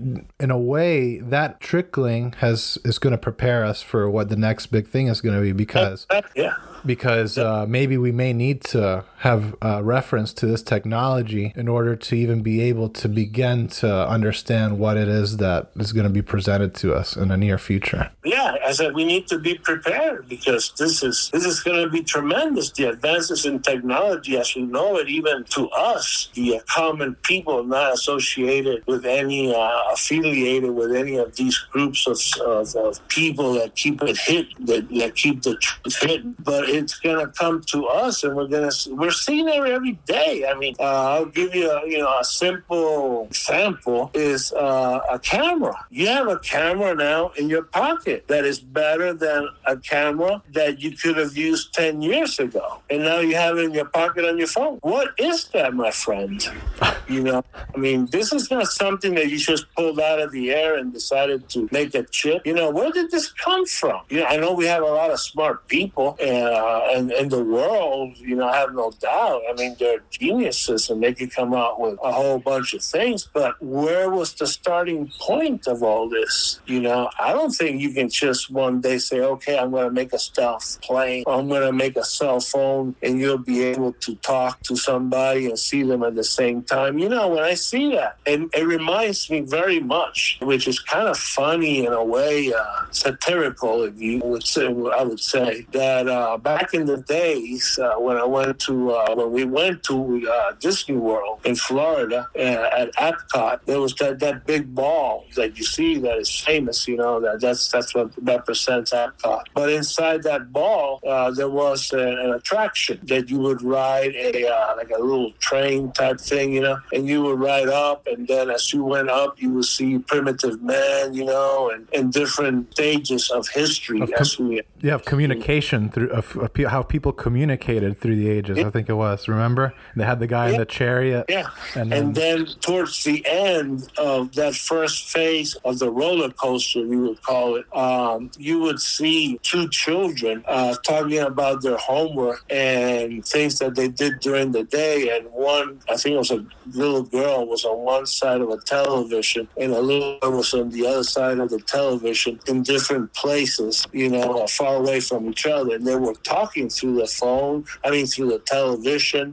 in 0.41 0.51
a 0.51 0.59
way 0.59 1.19
that 1.21 1.61
trickling 1.61 2.35
has 2.39 2.77
is 2.85 2.99
going 2.99 3.13
to 3.13 3.19
prepare 3.19 3.65
us 3.65 3.83
for 3.83 4.11
what 4.11 4.29
the 4.31 4.37
next 4.37 4.67
big 4.67 4.89
thing 4.89 5.07
is 5.07 5.21
going 5.21 5.37
to 5.37 5.41
be 5.41 5.53
because 5.53 6.09
Yeah. 6.35 6.55
because 6.85 7.39
uh, 7.39 7.67
maybe 7.69 7.97
we 7.97 8.11
may 8.11 8.33
need 8.33 8.63
to 8.75 9.05
have 9.27 9.57
uh, 9.61 9.83
reference 9.83 10.33
to 10.33 10.47
this 10.47 10.63
technology 10.63 11.53
in 11.57 11.67
order 11.67 11.97
to 11.97 12.15
even 12.15 12.43
be 12.43 12.61
able 12.61 12.89
to 12.89 13.09
begin 13.09 13.67
to 13.67 14.09
understand 14.09 14.79
what 14.79 14.97
it 14.97 15.09
is 15.09 15.39
that 15.39 15.71
is 15.77 15.93
going 15.93 16.05
to 16.07 16.13
be 16.13 16.23
presented 16.23 16.75
to 16.75 16.95
us 16.95 17.17
in 17.17 17.29
the 17.29 17.37
near 17.37 17.59
future 17.59 18.11
Yeah, 18.25 18.57
I 18.65 18.73
said 18.73 18.95
we 18.95 19.05
need 19.05 19.27
to 19.29 19.39
be 19.39 19.55
prepared 19.55 20.29
because 20.29 20.73
this 20.79 21.03
is 21.03 21.31
this 21.33 21.45
is 21.45 21.61
going 21.61 21.83
to 21.85 21.91
be 21.91 22.03
tremendous. 22.03 22.71
The 22.71 22.85
advances 22.91 23.47
in 23.47 23.61
technology, 23.61 24.37
as 24.37 24.55
we 24.55 24.63
know 24.63 24.97
it, 24.97 25.09
even 25.09 25.45
to 25.57 25.69
us, 25.71 26.29
the 26.35 26.61
common 26.69 27.15
people 27.17 27.65
not 27.65 27.95
associated 27.95 28.87
with 28.87 29.05
any, 29.05 29.55
uh, 29.55 29.83
affiliated 29.93 30.73
with 30.75 30.95
any 30.95 31.17
of 31.17 31.37
these 31.37 31.57
groups 31.73 32.07
of, 32.07 32.19
of, 32.47 32.75
of 32.77 33.09
people 33.09 33.55
that 33.55 33.75
keep 33.75 34.03
it 34.03 34.19
hid, 34.19 34.47
that, 34.61 34.89
that 34.89 35.15
keep 35.15 35.43
the 35.43 35.57
truth 35.57 35.97
hidden. 36.01 36.37
But 36.41 36.69
it's 36.69 36.99
going 36.99 37.25
to 37.25 37.33
come 37.33 37.63
to 37.73 37.87
us, 37.87 38.25
and 38.25 38.37
we're 38.37 38.49
going 38.49 38.69
to 38.71 38.95
we're 38.95 39.11
seeing 39.17 39.49
it 39.49 39.55
every 39.55 39.99
day. 40.07 40.47
I 40.49 40.55
mean, 40.55 40.75
uh, 40.79 40.83
I'll 40.83 41.27
give 41.27 41.55
you 41.55 41.71
a 41.71 41.89
you 41.89 41.99
know 41.99 42.19
a 42.19 42.25
simple 42.25 43.27
example 43.27 44.11
is 44.15 44.53
uh, 44.53 45.01
a 45.11 45.19
camera. 45.19 45.87
You 45.91 46.09
have 46.09 46.29
a 46.29 46.39
camera 46.39 46.95
now 46.95 47.33
in 47.37 47.49
your 47.49 47.63
pocket 47.63 48.29
that 48.29 48.45
is 48.45 48.61
better 48.61 49.13
than 49.13 49.49
a 49.67 49.77
camera 49.77 50.43
that 50.53 50.81
you 50.81 50.93
could 50.93 51.17
have 51.17 51.37
used 51.37 51.75
10 51.75 52.03
years 52.03 52.39
ago. 52.39 52.81
And 52.91 53.03
now 53.03 53.21
you 53.21 53.35
have 53.37 53.59
it 53.59 53.65
in 53.65 53.73
your 53.73 53.87
pocket 53.87 54.25
on 54.25 54.39
your 54.39 54.47
phone. 54.47 54.79
What 54.83 55.09
is 55.19 55.49
that, 55.49 55.75
my 55.75 55.91
friend? 55.91 56.47
You 57.09 57.23
know, 57.23 57.45
I 57.73 57.79
mean, 57.79 58.07
this 58.07 58.33
is 58.33 58.51
not 58.51 58.67
something 58.67 59.15
that 59.15 59.31
you 59.31 59.39
just 59.39 59.73
pulled 59.77 60.01
out 60.01 60.19
of 60.19 60.33
the 60.33 60.51
air 60.51 60.77
and 60.77 60.93
decided 60.93 61.49
to 61.51 61.69
make 61.71 61.95
a 61.95 62.03
chip. 62.03 62.45
You 62.45 62.53
know, 62.53 62.69
where 62.69 62.91
did 62.91 63.13
this 63.13 63.31
come 63.31 63.65
from? 63.65 64.01
You 64.09 64.21
know, 64.21 64.27
I 64.27 64.37
know 64.39 64.53
we 64.55 64.67
have 64.67 64.83
a 64.83 64.87
lot 64.87 65.13
of 65.13 65.21
smart 65.21 65.69
people 65.69 66.17
uh, 66.21 66.89
in, 66.97 67.13
in 67.13 67.29
the 67.29 67.45
world, 67.45 68.19
you 68.19 68.35
know, 68.35 68.49
I 68.49 68.57
have 68.57 68.75
no 68.75 68.91
doubt. 69.01 69.43
I 69.49 69.53
mean, 69.55 69.77
they're 69.79 70.01
geniuses 70.11 70.91
and 70.91 71.03
they 71.03 71.15
could 71.15 71.35
come 71.35 71.55
out 71.55 71.81
with 71.81 71.99
a 72.03 72.13
whole 72.13 72.39
bunch 72.39 72.75
of 72.75 72.83
things, 72.83 73.29
but 73.33 73.61
where 73.63 74.11
was 74.11 74.35
the 74.35 74.47
starting 74.47 75.11
point 75.21 75.67
of 75.67 75.83
all 75.83 76.09
this? 76.09 76.61
You 76.67 76.81
know, 76.81 77.11
I 77.19 77.33
don't 77.33 77.51
think 77.51 77.81
you 77.81 77.93
can 77.93 78.09
just 78.09 78.51
one 78.51 78.81
day 78.81 78.99
say, 78.99 79.21
okay, 79.21 79.59
I'm 79.59 79.71
going 79.71 79.87
to 79.87 79.93
make 79.93 80.13
a 80.13 80.19
stealth 80.19 80.81
plane, 80.83 81.25
I'm 81.27 81.49
going 81.49 81.63
to 81.63 81.73
make 81.73 81.97
a 81.97 82.05
cell 82.05 82.41
phone, 82.41 82.95
and 83.03 83.19
you'll 83.19 83.39
be 83.39 83.63
able 83.65 83.93
to 83.93 84.15
talk 84.17 84.61
to 84.63 84.77
somebody 84.77 85.47
and 85.47 85.59
see 85.59 85.83
them 85.83 86.03
at 86.03 86.15
the 86.15 86.25
same 86.25 86.63
time. 86.63 86.99
You 86.99 87.09
know, 87.09 87.29
when 87.29 87.43
I 87.43 87.55
see 87.55 87.95
that, 87.95 88.19
and 88.27 88.51
it 88.55 88.67
reminds 88.67 89.31
me 89.31 89.41
very 89.41 89.81
much, 89.81 90.39
which 90.43 90.67
is 90.69 90.81
kind 90.81 91.09
of 91.09 91.17
funny 91.19 91.85
in 91.87 91.93
a 91.93 92.05
way, 92.05 92.53
uh, 92.53 92.85
satirical, 92.91 93.83
if 93.85 94.01
you 94.01 94.21
would 94.25 94.47
say, 94.47 94.67
I 94.67 95.03
would 95.03 95.21
say, 95.21 95.67
that 95.73 96.09
uh, 96.09 96.37
back 96.39 96.75
in 96.75 96.87
the 96.87 96.99
days 96.99 97.79
uh, 97.79 97.95
when 97.95 98.17
I 98.17 98.25
went 98.25 98.59
to, 98.61 98.86
uh, 98.91 99.15
when 99.15 99.33
we 99.33 99.45
went 99.45 99.83
to 99.85 100.29
uh, 100.31 100.53
Disney 100.61 100.97
World 100.97 101.41
in 101.45 101.57
Florida 101.57 102.29
uh, 102.35 102.39
at 102.39 102.95
Epcot, 102.95 103.65
there 103.67 103.81
was 103.81 103.95
that, 103.97 104.19
that 104.21 104.47
big 104.47 104.75
ball 104.75 105.25
that 105.37 105.57
you 105.59 105.65
see 105.65 105.99
that 105.99 106.19
is 106.19 106.41
famous, 106.41 106.87
you 106.89 106.97
know, 106.97 107.21
that 107.21 107.41
that's, 107.41 107.69
that's 107.71 107.95
what 107.95 108.11
represents 108.23 108.93
Epcot. 108.93 109.45
But 109.55 109.71
inside 109.71 110.23
that 110.25 110.53
ball, 110.53 111.01
uh, 111.07 111.31
there 111.31 111.51
was 111.51 111.93
a, 111.93 111.99
an 111.99 112.33
attraction 112.33 113.01
that 113.05 113.31
you 113.31 113.39
would 113.39 113.63
ride 113.63 114.15
a, 114.15 114.49
uh, 114.49 114.75
like 114.77 114.91
a 114.91 114.99
little 114.99 115.33
train 115.33 115.93
type 115.93 116.21
thing, 116.21 116.53
you 116.53 116.61
know, 116.61 116.79
and 116.93 117.09
you 117.09 117.23
would 117.23 117.39
ride 117.39 117.69
up, 117.69 118.07
and 118.07 118.27
then 118.29 118.51
as 118.51 118.73
you 118.73 118.85
went 118.85 119.09
up, 119.09 119.41
you 119.41 119.51
would 119.53 119.65
see 119.65 119.99
primitive 119.99 120.63
man, 120.63 121.15
you 121.15 121.25
know, 121.25 121.71
and, 121.71 121.89
and 121.93 122.13
different 122.13 122.73
stages 122.73 123.31
of 123.31 123.49
history 123.49 124.01
Of 124.01 124.13
as 124.13 124.39
we 124.39 124.63
you 124.81 124.91
have 124.91 125.05
communication 125.05 125.91
through 125.91 126.11
of, 126.11 126.37
of 126.37 126.51
how 126.69 126.83
people 126.83 127.13
communicated 127.13 127.99
through 127.99 128.17
the 128.17 128.29
ages 128.29 128.59
think 128.77 128.89
it 128.89 128.95
was 128.95 129.29
remember 129.29 129.73
they 129.97 130.05
had 130.05 130.21
the 130.21 130.27
guy 130.27 130.51
in 130.51 130.57
the 130.59 130.67
chariot 130.79 131.25
Yeah. 131.29 131.49
And 131.75 131.93
And, 131.93 132.15
then- 132.15 132.45
then 132.45 132.47
towards 132.61 133.05
the 133.05 133.19
end 133.27 133.89
of 134.13 134.35
that 134.41 134.55
first 134.55 134.99
phase 135.15 135.51
of 135.65 135.79
the 135.79 135.91
roller 136.03 136.31
coaster, 136.45 136.81
you 136.93 137.01
would 137.07 137.23
call 137.23 137.49
it, 137.59 137.65
um, 137.85 138.31
you 138.39 138.57
would 138.65 138.81
see 138.81 139.39
two 139.43 139.65
children 139.83 140.35
uh, 140.47 140.75
talking 140.91 141.19
about 141.33 141.57
their 141.63 141.77
homework 141.91 142.41
and 142.51 143.25
things 143.35 143.59
that 143.61 143.73
they 143.79 143.89
did 143.89 144.13
during 144.21 144.49
the 144.53 144.65
day. 144.65 144.99
And 145.17 145.23
one, 145.33 145.69
I 145.89 145.97
think 145.97 146.15
it 146.15 146.19
was 146.19 146.31
a 146.31 146.45
little 146.83 147.03
girl, 147.03 147.47
was 147.47 147.65
on 147.65 147.79
one 147.95 148.07
side 148.07 148.41
of 148.41 148.49
a 148.51 148.59
television, 148.75 149.49
and 149.63 149.73
a 149.73 149.81
little 149.81 150.19
girl 150.21 150.33
was 150.43 150.53
on 150.55 150.71
the 150.71 150.85
other 150.87 151.05
side 151.17 151.39
of 151.39 151.49
the 151.51 151.61
television 151.61 152.33
in 152.47 152.63
different 152.63 153.07
places, 153.15 153.87
you 153.93 154.09
know, 154.15 154.47
far 154.49 154.75
away 154.83 155.01
from 155.01 155.21
each 155.31 155.47
other. 155.47 155.75
And 155.77 155.87
they 155.87 155.97
were 155.97 156.15
talking 156.37 156.69
through 156.77 156.97
the 157.03 157.07
phone, 157.07 157.65
I 157.85 157.91
mean, 157.91 158.07
through 158.07 158.31
the 158.31 158.39
television. 158.41 158.66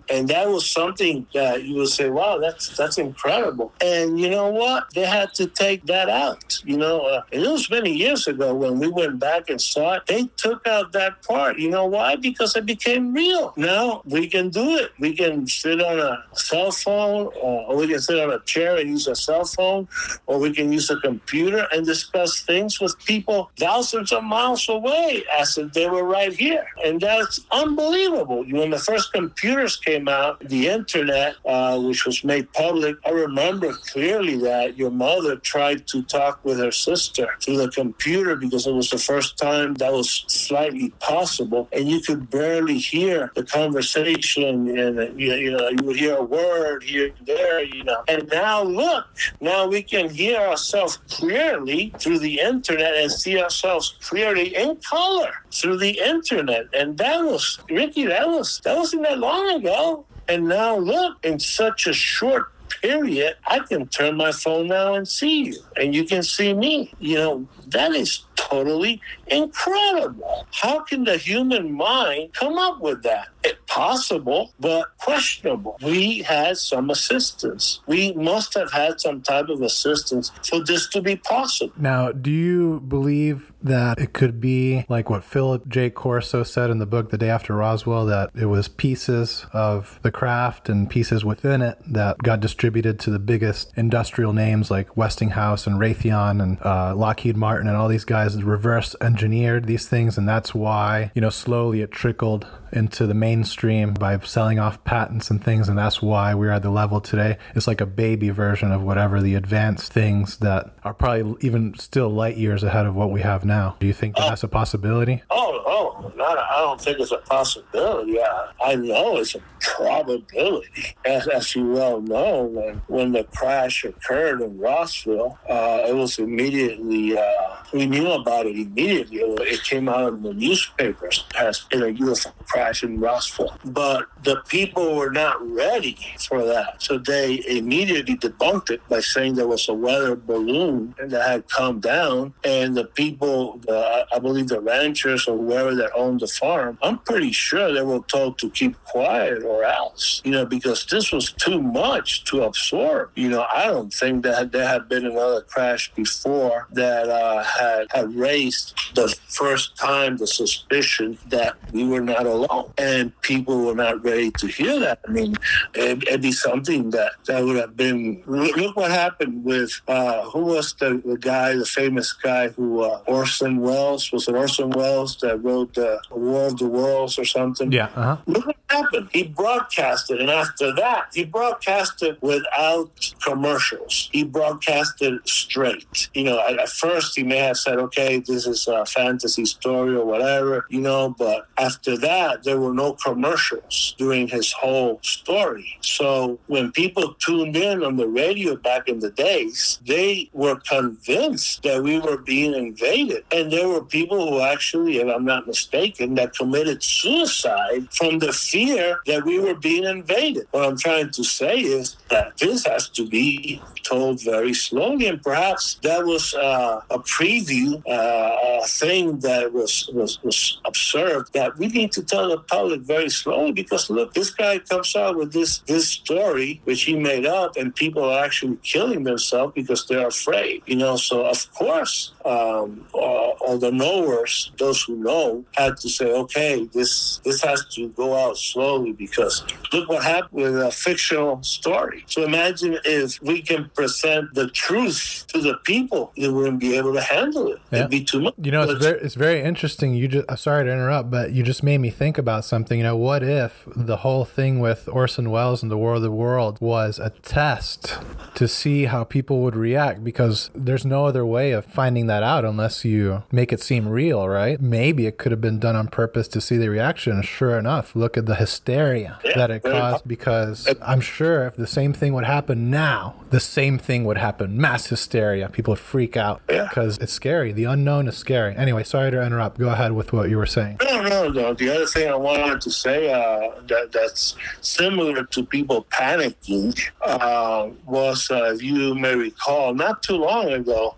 And 0.10 0.28
that 0.30 0.50
was 0.50 0.69
something 0.69 1.26
that 1.34 1.63
you 1.63 1.76
would 1.76 1.89
say, 1.89 2.10
wow, 2.10 2.38
that's 2.38 2.76
that's 2.78 2.98
incredible. 2.98 3.72
And 3.82 4.19
you 4.19 4.30
know 4.30 4.50
what? 4.50 4.93
They 4.93 5.06
had 5.06 5.34
to 5.36 5.48
take 5.48 5.86
that 5.86 6.10
out. 6.10 6.62
You 6.65 6.78
know, 6.78 7.02
uh, 7.02 7.24
and 7.32 7.43
it 7.43 7.50
was 7.50 7.69
many 7.69 7.93
years 7.93 8.28
ago 8.28 8.54
when 8.54 8.80
we 8.80 8.88
went 8.88 9.19
back 9.19 9.50
and 9.50 9.60
saw 9.62 9.93
it. 9.93 10.06
They 10.08 10.30
took 10.38 10.65
out 10.67 10.91
that 10.93 11.22
part. 11.24 11.58
You 11.58 11.69
know 11.69 11.86
why? 11.86 12.15
Because 12.15 12.56
it 12.56 12.65
became 12.65 13.13
real. 13.13 13.54
Now 13.58 14.02
we 14.06 14.28
can 14.28 14.50
do 14.50 14.78
it. 14.78 14.91
We 15.00 15.15
can 15.15 15.48
sit 15.48 15.82
on 15.82 16.00
a 16.00 16.24
cell 16.34 16.72
phone, 16.72 17.32
or 17.39 17.76
we 17.76 17.88
can 17.88 18.00
sit 18.00 18.19
on 18.19 18.32
a 18.32 18.39
chair 18.41 18.78
and 18.78 18.89
use 18.89 19.08
a 19.08 19.15
cell 19.15 19.46
phone, 19.46 19.88
or 20.26 20.39
we 20.39 20.54
can 20.54 20.72
use 20.72 20.89
a 20.89 20.98
computer 20.98 21.67
and 21.72 21.86
discuss 21.86 22.41
things 22.41 22.80
with 22.80 22.98
people 23.06 23.52
thousands 23.58 24.12
of 24.12 24.24
miles 24.24 24.67
away 24.69 25.24
as 25.38 25.58
if 25.58 25.74
they 25.74 25.89
were 25.89 26.04
right 26.04 26.34
here. 26.34 26.65
And 26.84 27.00
that's 27.00 27.39
unbelievable. 27.52 28.46
You 28.46 28.56
When 28.58 28.69
the 28.69 28.80
first 28.80 29.12
computers 29.23 29.77
came 29.77 30.07
out, 30.07 30.39
the 30.41 30.67
internet, 30.67 31.36
uh, 31.45 31.79
which 31.79 32.05
was 32.05 32.23
made 32.23 32.51
public, 32.53 32.95
I 33.05 33.12
remember 33.12 33.71
clearly 33.73 34.38
that 34.49 34.77
your 34.77 34.91
mother 34.91 35.36
tried 35.38 35.88
to 35.88 36.03
talk 36.03 36.43
with 36.43 36.59
her 36.59 36.71
sister 36.71 37.27
through 37.41 37.57
the 37.57 37.69
computer 37.69 38.36
because 38.36 38.67
it 38.67 38.73
was 38.73 38.89
the 38.89 38.97
first 38.97 39.38
time 39.38 39.75
that 39.75 39.91
was 39.91 40.25
slightly 40.27 40.89
possible. 40.99 41.69
And 41.71 41.89
you 41.89 42.01
could 42.01 42.29
barely 42.29 42.77
hear 42.77 43.31
the 43.36 43.43
conversation. 43.43 44.77
And, 44.77 45.19
you, 45.19 45.51
know, 45.51 45.69
you 45.69 45.83
would 45.83 45.95
hear 45.95 46.17
a 46.17 46.23
word 46.23 46.83
here 46.83 47.12
there, 47.25 47.63
you 47.63 47.83
know. 47.83 48.03
And 48.07 48.27
now 48.29 48.63
look, 48.63 49.05
now 49.39 49.67
we 49.67 49.83
can 49.83 50.09
hear 50.09 50.39
ourselves 50.39 50.97
clearly 51.09 51.93
through 51.99 52.19
the 52.19 52.39
internet 52.39 52.93
and 52.95 53.12
see 53.12 53.41
ourselves 53.41 53.95
clearly 54.01 54.55
in 54.55 54.77
color 54.77 55.31
through 55.51 55.77
the 55.77 55.99
internet. 55.99 56.65
And 56.73 56.97
that 56.97 57.23
was, 57.23 57.59
Ricky, 57.69 58.05
that 58.05 58.27
was, 58.27 58.59
that 58.63 58.75
wasn't 58.75 59.03
that 59.13 59.19
long 59.19 59.49
ago. 59.56 60.06
And 60.28 60.47
now 60.47 60.78
look, 60.78 61.23
in 61.26 61.39
such 61.39 61.88
a 61.88 61.93
short 61.93 62.47
period, 62.82 63.36
I 63.47 63.60
can 63.60 63.88
turn 63.88 64.15
my 64.15 64.32
phone 64.32 64.67
now 64.67 64.93
and 64.95 65.08
see 65.08 65.45
you, 65.45 65.58
and 65.76 65.93
you 65.93 66.06
can 66.06 66.23
see 66.23 66.54
me. 66.54 66.93
You 66.99 67.17
know, 67.17 67.47
that 67.67 67.91
is 67.91 68.26
totally 68.36 69.02
incredible. 69.28 70.47
How 70.52 70.80
can 70.80 71.04
the 71.04 71.17
human 71.17 71.73
mind 71.73 72.34
come 72.34 72.58
up 72.58 72.80
with 72.80 73.04
that? 73.04 73.28
It's 73.43 73.60
possible, 73.67 74.53
but 74.60 74.97
questionable. 74.97 75.77
We 75.84 76.21
had 76.21 76.58
some 76.58 76.89
assistance. 76.89 77.82
We 77.88 78.13
must 78.13 78.53
have 78.53 78.71
had 78.71 79.01
some 79.01 79.21
type 79.21 79.49
of 79.49 79.62
assistance 79.62 80.32
for 80.47 80.63
this 80.63 80.88
to 80.89 81.01
be 81.01 81.15
possible. 81.15 81.73
Now, 81.77 82.12
do 82.12 82.32
you 82.32 82.79
believe 82.82 83.51
that 83.62 83.99
it 83.99 84.13
could 84.13 84.39
be 84.39 84.86
like 84.89 85.10
what 85.10 85.23
Philip 85.23 85.67
J. 85.67 85.89
Corso 85.89 86.43
said 86.43 86.69
in 86.69 86.79
the 86.79 86.86
book 86.86 87.10
The 87.10 87.17
Day 87.17 87.29
After 87.29 87.56
Roswell, 87.56 88.06
that 88.06 88.29
it 88.36 88.45
was 88.45 88.67
pieces 88.67 89.45
of 89.53 89.99
the 90.03 90.12
craft 90.12 90.69
and 90.69 90.89
pieces 90.89 91.25
within 91.25 91.62
it 91.62 91.79
that 91.88 92.19
got 92.19 92.39
distributed 92.39 92.99
to 93.01 93.10
the 93.10 93.19
biggest 93.19 93.71
industrial 93.75 94.34
names 94.34 94.69
like 94.69 94.95
Westinghouse 94.95 95.65
and 95.65 95.79
Raytheon 95.79 96.41
and 96.41 96.58
uh, 96.62 96.95
Lockheed 96.95 97.38
Martin 97.38 97.67
and 97.67 97.77
all 97.77 97.88
these 97.88 98.06
guys 98.06 98.41
reverse 98.43 98.95
engineered 99.01 99.65
these 99.65 99.88
things, 99.88 100.17
and 100.17 100.27
that's 100.27 100.53
why, 100.53 101.12
you 101.15 101.21
know, 101.21 101.29
slowly 101.29 101.82
it 101.82 101.91
trickled 101.91 102.47
into 102.73 103.07
the 103.07 103.13
mainstream 103.13 103.93
by 103.93 104.17
selling 104.19 104.59
off 104.59 104.83
patents 104.83 105.29
and 105.29 105.43
things. 105.43 105.69
And 105.69 105.77
that's 105.77 106.01
why 106.01 106.33
we're 106.33 106.51
at 106.51 106.63
the 106.63 106.69
level 106.69 106.99
today. 106.99 107.38
It's 107.55 107.67
like 107.67 107.81
a 107.81 107.86
baby 107.86 108.29
version 108.29 108.71
of 108.71 108.83
whatever 108.83 109.21
the 109.21 109.36
advanced 109.36 109.93
things 109.93 110.38
that 110.38 110.75
are 110.83 110.93
probably 110.93 111.36
even 111.41 111.75
still 111.77 112.09
light 112.09 112.38
years 112.38 112.63
ahead 112.63 112.86
of 112.86 112.95
what 112.95 113.12
we 113.12 113.21
have 113.21 113.45
now. 113.45 113.75
Do 113.79 113.88
you 113.88 113.93
think 113.93 114.15
that 114.15 114.27
that's 114.29 114.43
a 114.43 114.47
possibility? 114.47 115.21
Oh, 115.29 115.62
oh, 115.65 116.12
not, 116.15 116.38
I 116.38 116.57
don't 116.57 116.81
think 116.81 116.99
it's 116.99 117.12
a 117.12 117.17
possibility. 117.17 118.19
I, 118.19 118.51
I 118.63 118.75
know 118.75 119.17
it's 119.17 119.36
a 119.36 119.41
probability. 119.59 120.95
As, 121.05 121.27
as 121.27 121.55
you 121.55 121.71
well 121.71 122.01
know, 122.01 122.43
when, 122.43 122.81
when 122.88 123.12
the 123.12 123.23
crash 123.25 123.83
occurred 123.83 124.41
in 124.41 124.57
Rossville, 124.57 125.38
uh, 125.49 125.86
it 125.88 125.95
was 125.95 126.19
immediately, 126.19 127.17
uh, 127.17 127.55
we 127.73 127.86
knew 127.86 128.12
about 128.12 128.45
it 128.45 128.57
immediately. 128.57 129.45
It 129.45 129.63
came 129.63 129.89
out 129.89 130.13
in 130.13 130.23
the 130.23 130.33
newspapers 130.33 131.25
as 131.38 131.65
in 131.71 131.81
a 131.81 131.93
UFO 131.93 132.33
crash 132.45 132.62
in 132.84 132.99
Rossville. 132.99 133.58
But 133.65 134.08
the 134.23 134.38
people 134.47 134.95
were 134.95 135.12
not 135.12 135.38
ready 135.41 135.97
for 136.28 136.43
that. 136.45 136.82
So 136.82 136.97
they 136.97 137.43
immediately 137.47 138.15
debunked 138.15 138.69
it 138.71 138.82
by 138.89 139.02
saying 139.02 139.36
there 139.36 139.47
was 139.47 139.67
a 139.67 139.73
weather 139.73 140.15
balloon 140.15 140.95
that 140.99 141.28
had 141.28 141.49
come 141.49 141.80
down. 141.80 142.34
And 142.43 142.76
the 142.76 142.86
people, 142.86 143.62
I 143.69 144.19
believe 144.19 144.47
the 144.47 144.62
ranchers 144.62 145.28
or 145.28 145.38
whoever 145.38 145.76
that 145.76 145.91
owned 145.95 146.21
the 146.21 146.28
farm, 146.28 146.78
I'm 146.82 146.99
pretty 146.99 147.32
sure 147.32 147.73
they 147.73 147.82
were 147.82 147.99
told 148.08 148.38
to 148.39 148.49
keep 148.49 148.82
quiet 148.86 149.43
or 149.43 149.63
else, 149.63 150.21
you 150.23 150.32
know, 150.32 150.45
because 150.45 150.86
this 150.86 151.12
was 151.12 151.32
too 151.34 151.62
much 151.62 152.23
to 152.26 152.43
absorb. 152.43 153.12
You 153.15 153.30
know, 153.30 153.45
I 153.54 153.67
don't 153.67 153.93
think 153.93 154.23
that 154.23 154.52
there 154.52 154.67
had 154.67 154.88
been 154.88 155.06
another 155.06 155.41
crash 155.41 155.91
before 155.93 156.67
that 156.71 157.10
uh, 157.10 157.43
had, 157.43 157.88
had 157.91 158.15
raised 158.15 158.73
the 158.95 159.13
first 159.28 159.76
time 159.78 160.17
the 160.17 160.28
suspicion 160.28 161.17
that 161.28 161.56
we 161.71 161.86
were 161.86 162.02
not 162.02 162.26
alone. 162.26 162.52
And 162.77 163.19
people 163.21 163.65
were 163.65 163.75
not 163.75 164.03
ready 164.03 164.31
to 164.31 164.47
hear 164.47 164.79
that. 164.79 164.99
I 165.07 165.11
mean, 165.11 165.35
it, 165.73 166.03
would 166.09 166.21
be 166.21 166.31
something 166.31 166.89
that, 166.91 167.11
that 167.27 167.43
would 167.43 167.57
have 167.57 167.75
been. 167.75 168.23
Look 168.25 168.75
what 168.75 168.91
happened 168.91 169.43
with 169.43 169.71
uh, 169.87 170.23
who 170.31 170.43
was 170.45 170.73
the, 170.79 171.01
the 171.05 171.17
guy, 171.17 171.55
the 171.55 171.65
famous 171.65 172.13
guy 172.13 172.49
who 172.49 172.81
uh, 172.81 173.01
Orson 173.07 173.59
Welles 173.59 174.11
was 174.11 174.27
it 174.27 174.35
Orson 174.35 174.69
Welles 174.71 175.17
that 175.17 175.43
wrote 175.43 175.77
uh, 175.77 175.97
War 176.11 176.47
of 176.47 176.57
the 176.57 176.67
Worlds 176.67 177.17
or 177.17 177.25
something? 177.25 177.71
Yeah. 177.71 177.89
Uh-huh. 177.95 178.17
Look 178.25 178.47
what 178.47 178.55
happened. 178.67 179.09
He 179.11 179.23
broadcasted, 179.23 180.19
and 180.19 180.29
after 180.29 180.73
that, 180.75 181.07
he 181.13 181.23
broadcasted 181.25 182.17
without 182.21 183.13
commercials. 183.23 184.09
He 184.11 184.23
broadcasted 184.23 185.27
straight. 185.27 186.09
You 186.13 186.25
know, 186.25 186.39
at, 186.47 186.59
at 186.59 186.69
first 186.69 187.15
he 187.15 187.23
may 187.23 187.37
have 187.37 187.57
said, 187.57 187.77
"Okay, 187.77 188.19
this 188.19 188.45
is 188.45 188.67
a 188.67 188.85
fantasy 188.85 189.45
story 189.45 189.95
or 189.95 190.05
whatever," 190.05 190.65
you 190.69 190.81
know, 190.81 191.15
but 191.17 191.47
after 191.57 191.97
that, 191.97 192.42
there 192.43 192.60
were 192.60 192.73
no 192.73 192.93
commercials 192.93 193.95
during 193.97 194.27
his 194.27 194.51
whole 194.51 194.99
story. 195.01 195.77
So 195.82 196.39
when 196.47 196.71
people 196.71 197.13
tuned 197.15 197.56
in 197.56 197.84
on 197.84 197.97
the 197.97 198.08
radio 198.08 198.56
back 198.56 198.88
in 198.88 198.99
the 198.99 199.12
days, 199.12 199.79
they 199.86 200.29
were 200.34 200.56
convinced 200.56 201.63
that 201.63 201.84
we 201.84 201.99
were 201.99 202.17
being 202.17 202.53
invaded. 202.53 203.23
And 203.32 203.51
there 203.51 203.67
were 203.67 203.84
people 203.84 204.29
who 204.29 204.39
actually, 204.41 204.97
if 204.97 205.08
I'm 205.08 205.25
not 205.25 205.47
mistaken, 205.47 206.15
that 206.15 206.36
committed 206.36 206.84
suicide 206.84 207.88
from 207.91 208.19
the 208.19 208.34
fear 208.34 208.99
that 209.06 209.25
we 209.25 209.39
were 209.39 209.56
being 209.56 209.84
invaded. 209.84 210.47
What 210.51 210.65
I'm 210.65 210.77
trying 210.77 211.12
to 211.12 211.23
say 211.23 211.60
is 211.60 211.97
that 212.10 212.38
this 212.38 212.65
has 212.65 212.89
to 212.89 213.08
be 213.08 213.62
told 213.84 214.23
very 214.23 214.53
slowly, 214.53 215.08
and 215.08 215.21
perhaps 215.21 215.79
that 215.84 216.06
was 216.06 216.34
uh, 216.34 216.82
a 216.89 216.99
preview, 216.99 217.82
uh, 217.88 218.62
a 218.63 218.67
thing 218.67 219.19
that 219.19 219.51
was, 219.51 219.89
was 219.93 220.23
was 220.23 220.60
observed 220.65 221.34
that 221.34 221.58
we 221.58 221.67
need 221.67 221.91
to 221.91 222.03
tell 222.03 222.22
the 222.29 222.39
public 222.39 222.81
very 222.81 223.09
slowly 223.09 223.51
because 223.51 223.89
look, 223.89 224.13
this 224.13 224.29
guy 224.29 224.59
comes 224.59 224.95
out 224.95 225.17
with 225.17 225.33
this 225.33 225.59
this 225.59 225.88
story 225.88 226.62
which 226.63 226.83
he 226.83 226.95
made 226.95 227.25
up, 227.25 227.55
and 227.57 227.75
people 227.75 228.03
are 228.03 228.23
actually 228.23 228.57
killing 228.63 229.03
themselves 229.03 229.53
because 229.53 229.88
they're 229.88 230.07
afraid. 230.07 230.62
You 230.65 230.75
know, 230.75 230.95
so 230.95 231.25
of 231.25 231.51
course, 231.53 232.13
um, 232.25 232.88
all 232.93 233.57
the 233.57 233.71
knowers, 233.71 234.51
those 234.57 234.83
who 234.83 234.95
know, 234.95 235.43
had 235.53 235.77
to 235.77 235.89
say, 235.89 236.12
okay, 236.12 236.69
this 236.73 237.19
this 237.25 237.41
has 237.41 237.65
to 237.75 237.89
go 237.89 238.15
out 238.15 238.38
slowly 238.38 238.93
because 238.93 239.43
look 239.71 239.89
what 239.89 240.03
happened 240.03 240.43
with 240.43 240.57
a 240.59 240.71
fictional 240.71 241.41
story. 241.43 242.03
So 242.07 242.23
imagine 242.23 242.77
if 242.86 243.21
we 243.21 243.41
can 243.41 243.69
present 243.75 244.33
the 244.33 244.49
truth 244.49 245.25
to 245.29 245.41
the 245.41 245.55
people, 245.63 246.12
they 246.17 246.29
wouldn't 246.29 246.59
be 246.59 246.77
able 246.77 246.93
to 246.93 247.01
handle 247.01 247.51
it. 247.51 247.59
Yeah. 247.71 247.79
It'd 247.79 247.91
be 247.91 248.03
too 248.03 248.21
much. 248.21 248.36
You 248.41 248.51
know, 248.51 248.63
it's 248.63 248.83
very, 248.83 248.99
it's 248.99 249.15
very 249.15 249.41
interesting. 249.41 249.93
You 249.93 250.07
just, 250.07 250.39
sorry 250.39 250.65
to 250.65 250.71
interrupt, 250.71 251.12
but 251.12 251.31
you 251.31 251.43
just 251.43 251.63
made 251.63 251.79
me 251.79 251.89
think 251.89 252.17
about 252.17 252.45
something. 252.45 252.77
You 252.77 252.83
know, 252.83 252.97
what 252.97 253.23
if 253.23 253.63
the 253.75 253.97
whole 253.97 254.25
thing 254.25 254.59
with 254.59 254.88
Orson 254.88 255.29
Welles 255.31 255.62
and 255.62 255.71
the 255.71 255.77
War 255.77 255.95
of 255.95 256.01
the 256.01 256.12
World 256.12 256.59
was 256.62 256.99
a 256.99 257.09
test 257.09 257.97
to 258.36 258.47
see 258.47 258.86
how 258.86 259.03
people 259.03 259.41
would 259.41 259.55
react? 259.55 260.03
Because 260.03 260.49
there's 260.53 260.86
no 260.86 261.05
other 261.05 261.25
way 261.25 261.51
of 261.51 261.65
finding 261.65 262.07
that 262.07 262.12
out 262.21 262.45
unless 262.45 262.86
you 262.86 263.23
make 263.32 263.52
it 263.52 263.62
seem 263.62 263.88
real, 263.88 264.28
right? 264.28 264.62
Maybe 264.62 265.08
it 265.08 265.17
could 265.17 265.32
have 265.32 265.41
been 265.41 265.58
done 265.58 265.76
on 265.76 265.88
purpose 265.88 266.28
to 266.30 266.41
see 266.41 266.58
the 266.58 266.69
reaction. 266.69 267.21
Sure 267.21 267.58
enough, 267.58 267.95
look 267.95 268.17
at 268.17 268.26
the 268.26 268.36
hysteria 268.36 269.19
yeah, 269.23 269.32
that 269.36 269.49
it 269.49 269.63
caused 269.63 270.08
because 270.08 270.67
I'm 270.82 271.02
sure 271.02 271.47
if 271.47 271.56
the 271.56 271.67
same 271.67 271.93
thing 271.93 272.13
would 272.13 272.26
happen 272.26 272.69
now, 272.69 273.15
the 273.30 273.39
same 273.39 273.80
thing 273.80 274.04
would 274.06 274.17
happen. 274.17 274.60
Mass 274.60 274.88
hysteria. 274.88 275.49
People 275.49 275.71
would 275.71 275.80
freak 275.80 276.17
out 276.17 276.41
because 276.45 276.97
yeah. 276.97 277.04
it's 277.04 277.13
scary. 277.13 277.52
The 277.52 277.63
unknown 277.63 278.08
is 278.08 278.17
scary. 278.17 278.56
Anyway, 278.56 278.84
sorry 278.84 279.12
to 279.12 279.26
interrupt. 279.26 279.58
Go 279.58 279.69
ahead 279.69 279.93
with 279.93 280.13
what 280.13 280.30
you 280.30 280.38
were 280.38 280.45
saying. 280.45 280.78
No, 280.84 281.02
no, 281.02 281.30
no. 281.30 281.54
The 281.54 281.73
other 281.73 281.86
thing 281.86 282.10
I 282.10 282.15
wanted 282.15 282.62
to 282.62 282.71
say 282.71 283.12
uh, 283.12 283.62
that 283.67 283.91
that's 283.91 284.36
similar 284.62 285.23
to 285.23 285.45
people 285.45 285.86
panicking 285.89 286.80
uh, 287.02 287.69
was, 287.86 288.30
uh, 288.30 288.54
if 288.54 288.62
you 288.62 288.95
may 288.95 289.15
recall, 289.15 289.73
not 289.73 290.04
too 290.04 290.17
long 290.17 290.52
ago, 290.52 290.95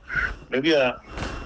maybe 0.49 0.73
a 0.73 0.99